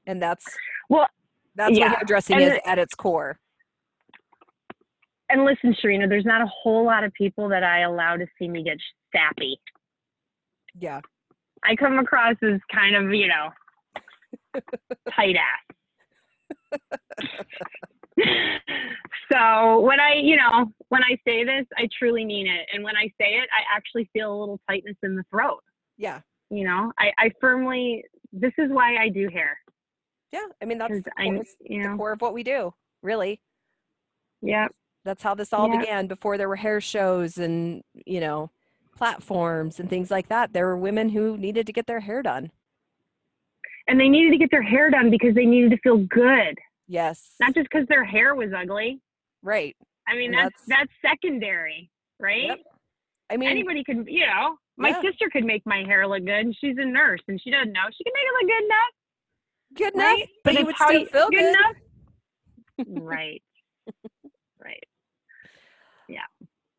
And 0.05 0.21
that's 0.21 0.45
Well, 0.89 1.07
that's 1.55 1.77
yeah, 1.77 1.89
what 1.89 1.97
hairdressing 1.97 2.39
is 2.39 2.59
at 2.65 2.77
its 2.77 2.93
core. 2.93 3.39
And 5.29 5.43
listen, 5.43 5.75
Sharina, 5.83 6.07
there's 6.07 6.25
not 6.25 6.41
a 6.41 6.47
whole 6.47 6.85
lot 6.85 7.03
of 7.03 7.11
people 7.13 7.49
that 7.49 7.63
I 7.63 7.81
allow 7.81 8.15
to 8.15 8.25
see 8.39 8.47
me 8.47 8.63
get 8.63 8.77
sappy. 9.11 9.59
Yeah. 10.79 11.01
I 11.63 11.75
come 11.75 11.97
across 11.99 12.35
as 12.43 12.59
kind 12.73 12.95
of, 12.95 13.13
you 13.13 13.27
know, 13.27 13.49
tight 15.15 15.35
ass. 15.35 16.79
so 19.31 19.79
when 19.81 19.99
I, 19.99 20.13
you 20.21 20.35
know, 20.35 20.71
when 20.89 21.03
I 21.03 21.17
say 21.25 21.43
this, 21.43 21.65
I 21.77 21.87
truly 21.97 22.25
mean 22.25 22.47
it. 22.47 22.67
And 22.73 22.83
when 22.83 22.95
I 22.95 23.05
say 23.19 23.35
it, 23.35 23.49
I 23.51 23.75
actually 23.75 24.09
feel 24.13 24.33
a 24.33 24.37
little 24.39 24.59
tightness 24.69 24.95
in 25.03 25.15
the 25.15 25.23
throat. 25.31 25.59
Yeah. 25.97 26.21
You 26.49 26.63
know, 26.65 26.91
I, 26.97 27.11
I 27.17 27.31
firmly, 27.41 28.03
this 28.31 28.53
is 28.57 28.71
why 28.71 28.97
I 28.97 29.09
do 29.09 29.27
hair. 29.29 29.57
Yeah. 30.31 30.45
I 30.61 30.65
mean, 30.65 30.77
that's 30.77 31.01
the 31.03 31.11
core, 31.11 31.43
you 31.61 31.83
the 31.83 31.89
know, 31.89 31.97
core 31.97 32.11
of 32.13 32.21
what 32.21 32.33
we 32.33 32.43
do, 32.43 32.73
really. 33.01 33.41
yeah, 34.41 34.67
That's 35.05 35.23
how 35.23 35.35
this 35.35 35.53
all 35.53 35.67
Yeah. 35.69 35.79
began 35.79 36.07
before 36.07 36.37
there 36.37 36.49
were 36.49 36.55
hair 36.55 36.79
shows 36.81 37.37
and, 37.37 37.81
you 38.05 38.19
know, 38.19 38.51
platforms 38.97 39.79
and 39.79 39.89
things 39.89 40.09
like 40.11 40.27
that. 40.29 40.53
There 40.53 40.65
were 40.65 40.77
women 40.77 41.09
who 41.09 41.37
needed 41.37 41.65
to 41.67 41.73
get 41.73 41.85
their 41.87 41.99
hair 42.01 42.21
done. 42.21 42.51
and 43.87 43.97
they 43.99 44.09
needed 44.09 44.31
to 44.31 44.37
get 44.37 44.51
their 44.51 44.61
hair 44.61 44.89
done 44.89 45.09
because 45.09 45.33
they 45.33 45.45
needed 45.45 45.71
to 45.71 45.77
feel 45.77 45.97
good, 45.97 46.57
Yes. 46.87 47.35
not 47.39 47.53
just 47.53 47.69
because 47.71 47.87
their 47.87 48.03
hair 48.03 48.35
was 48.35 48.49
ugly. 48.57 48.99
right. 49.43 49.75
I 50.09 50.15
mean, 50.15 50.33
And 50.33 50.45
that's 50.45 50.61
that's 50.67 50.91
secondary, 51.01 51.89
right? 52.19 52.43
Yep. 52.47 52.59
I 53.29 53.35
mean, 53.37 53.49
Anybody 53.49 53.83
can, 53.83 54.05
you 54.07 54.25
know, 54.25 54.57
my 54.77 54.89
Yeah. 54.89 55.01
sister 55.01 55.29
could 55.29 55.43
make 55.45 55.65
my 55.65 55.83
hair 55.85 56.07
look 56.07 56.19
good. 56.25 56.29
and 56.45 56.55
She's 56.59 56.77
a 56.77 56.85
nurse, 56.85 57.19
and 57.27 57.39
she 57.41 57.51
doesn't 57.51 57.71
know. 57.73 57.81
She 57.95 58.03
can 58.05 58.13
make 58.13 58.23
it 58.23 58.33
look 58.39 58.49
good 58.53 58.63
enough, 58.65 58.93
good 59.75 59.93
enough, 59.95 60.05
right? 60.19 60.29
but 60.45 60.53
you 60.53 60.59
it's 60.59 60.67
would 60.67 60.75
still 60.77 60.91
you- 60.99 61.05
feel 61.07 61.29
good. 61.29 61.55
enough. 61.55 61.75
right, 63.03 63.41
right. 63.43 63.43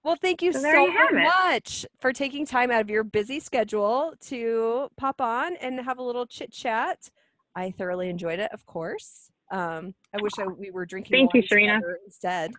Well, 0.08 0.16
thank 0.16 0.40
you 0.40 0.54
So 0.54 0.60
so, 0.60 0.86
you 0.86 0.90
have 0.92 1.10
it. 1.12 1.22
much 1.22 1.84
for 2.00 2.14
taking 2.14 2.46
time 2.46 2.70
out 2.70 2.80
of 2.80 2.88
your 2.88 3.04
busy 3.04 3.40
schedule 3.40 4.14
to 4.28 4.88
pop 4.96 5.20
on 5.20 5.54
and 5.56 5.78
have 5.80 5.98
a 5.98 6.02
little 6.02 6.24
chit 6.24 6.50
chat. 6.50 7.10
I 7.54 7.72
thoroughly 7.72 8.08
enjoyed 8.08 8.38
it, 8.38 8.50
of 8.54 8.64
course. 8.64 9.30
Um, 9.50 9.94
I 10.16 10.22
wish 10.22 10.32
I, 10.38 10.46
we 10.46 10.70
were 10.70 10.86
drinking 10.86 11.12
Thank 11.14 11.34
you, 11.34 11.42
Serena. 11.46 11.78
instead. 12.06 12.52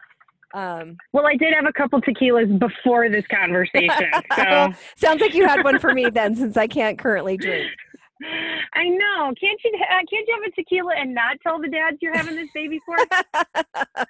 Um, 0.54 0.96
Well, 1.12 1.26
I 1.26 1.36
did 1.38 1.52
have 1.56 1.66
a 1.66 1.74
couple 1.74 2.00
tequilas 2.02 2.60
before 2.60 3.10
this 3.10 3.26
conversation, 3.36 4.12
so 4.36 4.72
sounds 4.96 5.20
like 5.20 5.34
you 5.34 5.48
had 5.48 5.64
one 5.64 5.80
for 5.80 5.92
me 5.92 6.08
then, 6.12 6.36
since 6.36 6.56
I 6.56 6.68
can't 6.68 7.00
currently 7.00 7.36
drink. 7.36 7.72
I 8.22 8.88
know. 8.90 9.34
Can't 9.40 9.60
you? 9.64 9.72
Uh, 9.76 9.96
can't 10.10 10.28
you 10.28 10.40
have 10.42 10.52
a 10.52 10.56
tequila 10.56 10.94
and 10.98 11.14
not 11.14 11.38
tell 11.42 11.60
the 11.60 11.68
dads 11.70 11.98
you're 12.02 12.16
having 12.16 12.36
this 12.36 12.50
baby 12.54 12.80
for? 12.86 12.96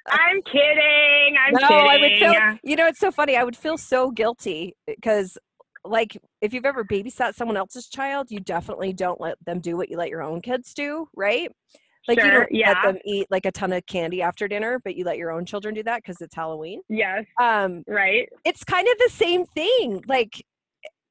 I'm 0.08 0.42
kidding. 0.52 1.36
I'm 1.46 1.54
no, 1.54 1.68
kidding. 1.68 1.90
I 1.90 1.98
would 2.00 2.20
feel. 2.20 2.58
You 2.64 2.76
know, 2.76 2.88
it's 2.88 3.00
so 3.00 3.12
funny. 3.12 3.36
I 3.38 3.44
would 3.44 3.56
feel 3.58 3.78
so 3.78 4.12
guilty 4.12 4.76
because, 4.88 5.38
like, 5.86 6.18
if 6.42 6.54
you've 6.54 6.66
ever 6.66 6.84
babysat 6.84 7.36
someone 7.36 7.58
else's 7.58 7.88
child, 7.88 8.32
you 8.32 8.40
definitely 8.40 8.94
don't 8.94 9.22
let 9.22 9.38
them 9.46 9.60
do 9.60 9.78
what 9.78 9.90
you 9.90 9.98
let 9.98 10.10
your 10.10 10.24
own 10.24 10.42
kids 10.42 10.74
do, 10.74 11.08
right? 11.16 11.50
Like 12.08 12.18
you 12.18 12.24
Sure, 12.26 12.40
don't 12.40 12.52
yeah. 12.52 12.70
let 12.70 12.82
them 12.84 12.98
eat 13.06 13.28
like 13.30 13.46
a 13.46 13.52
ton 13.52 13.72
of 13.74 13.86
candy 13.86 14.22
after 14.22 14.48
dinner, 14.48 14.80
but 14.84 14.96
you 14.96 15.04
let 15.04 15.18
your 15.18 15.32
own 15.32 15.46
children 15.46 15.76
do 15.76 15.84
that 15.84 15.98
because 15.98 16.20
it's 16.22 16.34
Halloween. 16.34 16.82
Yes. 16.90 17.26
Um, 17.40 17.84
Right. 17.88 18.28
it's 18.46 18.64
kind 18.64 18.88
of 18.88 18.98
the 18.98 19.10
same 19.12 19.46
thing. 19.46 20.02
Like, 20.08 20.44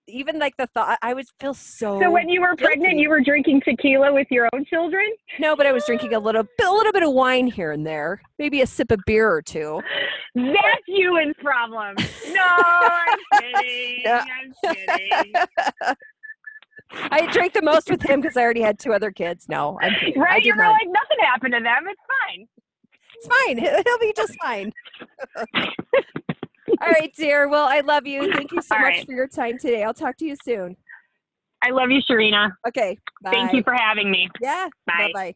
even 0.08 0.38
like 0.38 0.56
the 0.56 0.66
thought, 0.68 0.98
I 1.02 1.14
would 1.14 1.26
feel 1.40 1.54
so. 1.54 2.00
So 2.00 2.10
when 2.10 2.28
you 2.28 2.40
were 2.40 2.56
pregnant, 2.56 2.98
you 2.98 3.08
were 3.08 3.20
drinking 3.20 3.62
tequila 3.64 4.12
with 4.12 4.26
your 4.30 4.48
own 4.52 4.64
children? 4.64 5.06
no, 5.38 5.54
but 5.54 5.66
I 5.66 5.72
was 5.72 5.84
drinking 5.84 6.14
a 6.14 6.18
little, 6.18 6.42
bit, 6.42 6.66
a 6.66 6.72
little 6.72 6.92
bit 6.92 7.02
of 7.02 7.12
wine 7.12 7.46
here 7.46 7.72
and 7.72 7.86
there, 7.86 8.20
maybe 8.38 8.62
a 8.62 8.66
sip 8.66 8.90
of 8.90 9.00
beer 9.06 9.30
or 9.30 9.42
two. 9.42 9.80
That's 10.34 10.56
you 10.86 11.10
Ewan's 11.12 11.36
problem. 11.42 11.96
No, 12.28 12.44
I'm 12.44 13.18
kidding. 13.40 14.00
Yeah. 14.04 14.24
I'm 14.64 14.74
kidding. 14.74 15.32
I 17.10 17.26
drank 17.32 17.52
the 17.52 17.62
most 17.62 17.90
with 17.90 18.02
him 18.02 18.20
because 18.20 18.36
I 18.36 18.42
already 18.42 18.60
had 18.60 18.78
two 18.78 18.92
other 18.92 19.10
kids. 19.10 19.46
No, 19.48 19.78
I'm 19.82 19.92
kidding. 19.98 20.20
Right? 20.20 20.44
You're 20.44 20.56
not. 20.56 20.72
like, 20.72 20.86
nothing 20.86 21.18
happened 21.24 21.54
to 21.54 21.60
them. 21.60 21.84
It's 21.88 22.00
fine. 22.26 22.46
It's 23.16 23.26
fine. 23.26 23.58
He'll 23.86 23.98
be 23.98 24.12
just 24.16 24.36
fine. 24.40 24.72
All 26.82 26.88
right, 26.88 27.12
dear. 27.16 27.48
Well, 27.48 27.66
I 27.68 27.80
love 27.80 28.06
you. 28.06 28.32
Thank 28.32 28.52
you 28.52 28.62
so 28.62 28.76
All 28.76 28.82
much 28.82 28.96
right. 28.96 29.06
for 29.06 29.12
your 29.12 29.28
time 29.28 29.58
today. 29.58 29.82
I'll 29.84 29.94
talk 29.94 30.16
to 30.18 30.24
you 30.24 30.36
soon. 30.42 30.76
I 31.62 31.70
love 31.70 31.90
you, 31.90 32.00
Sharina. 32.08 32.50
Okay. 32.66 32.98
Bye. 33.22 33.32
Thank 33.32 33.52
you 33.52 33.62
for 33.62 33.74
having 33.74 34.10
me. 34.10 34.28
Yeah. 34.40 34.68
Bye. 34.86 35.10
Bye 35.12 35.12
bye. 35.12 35.34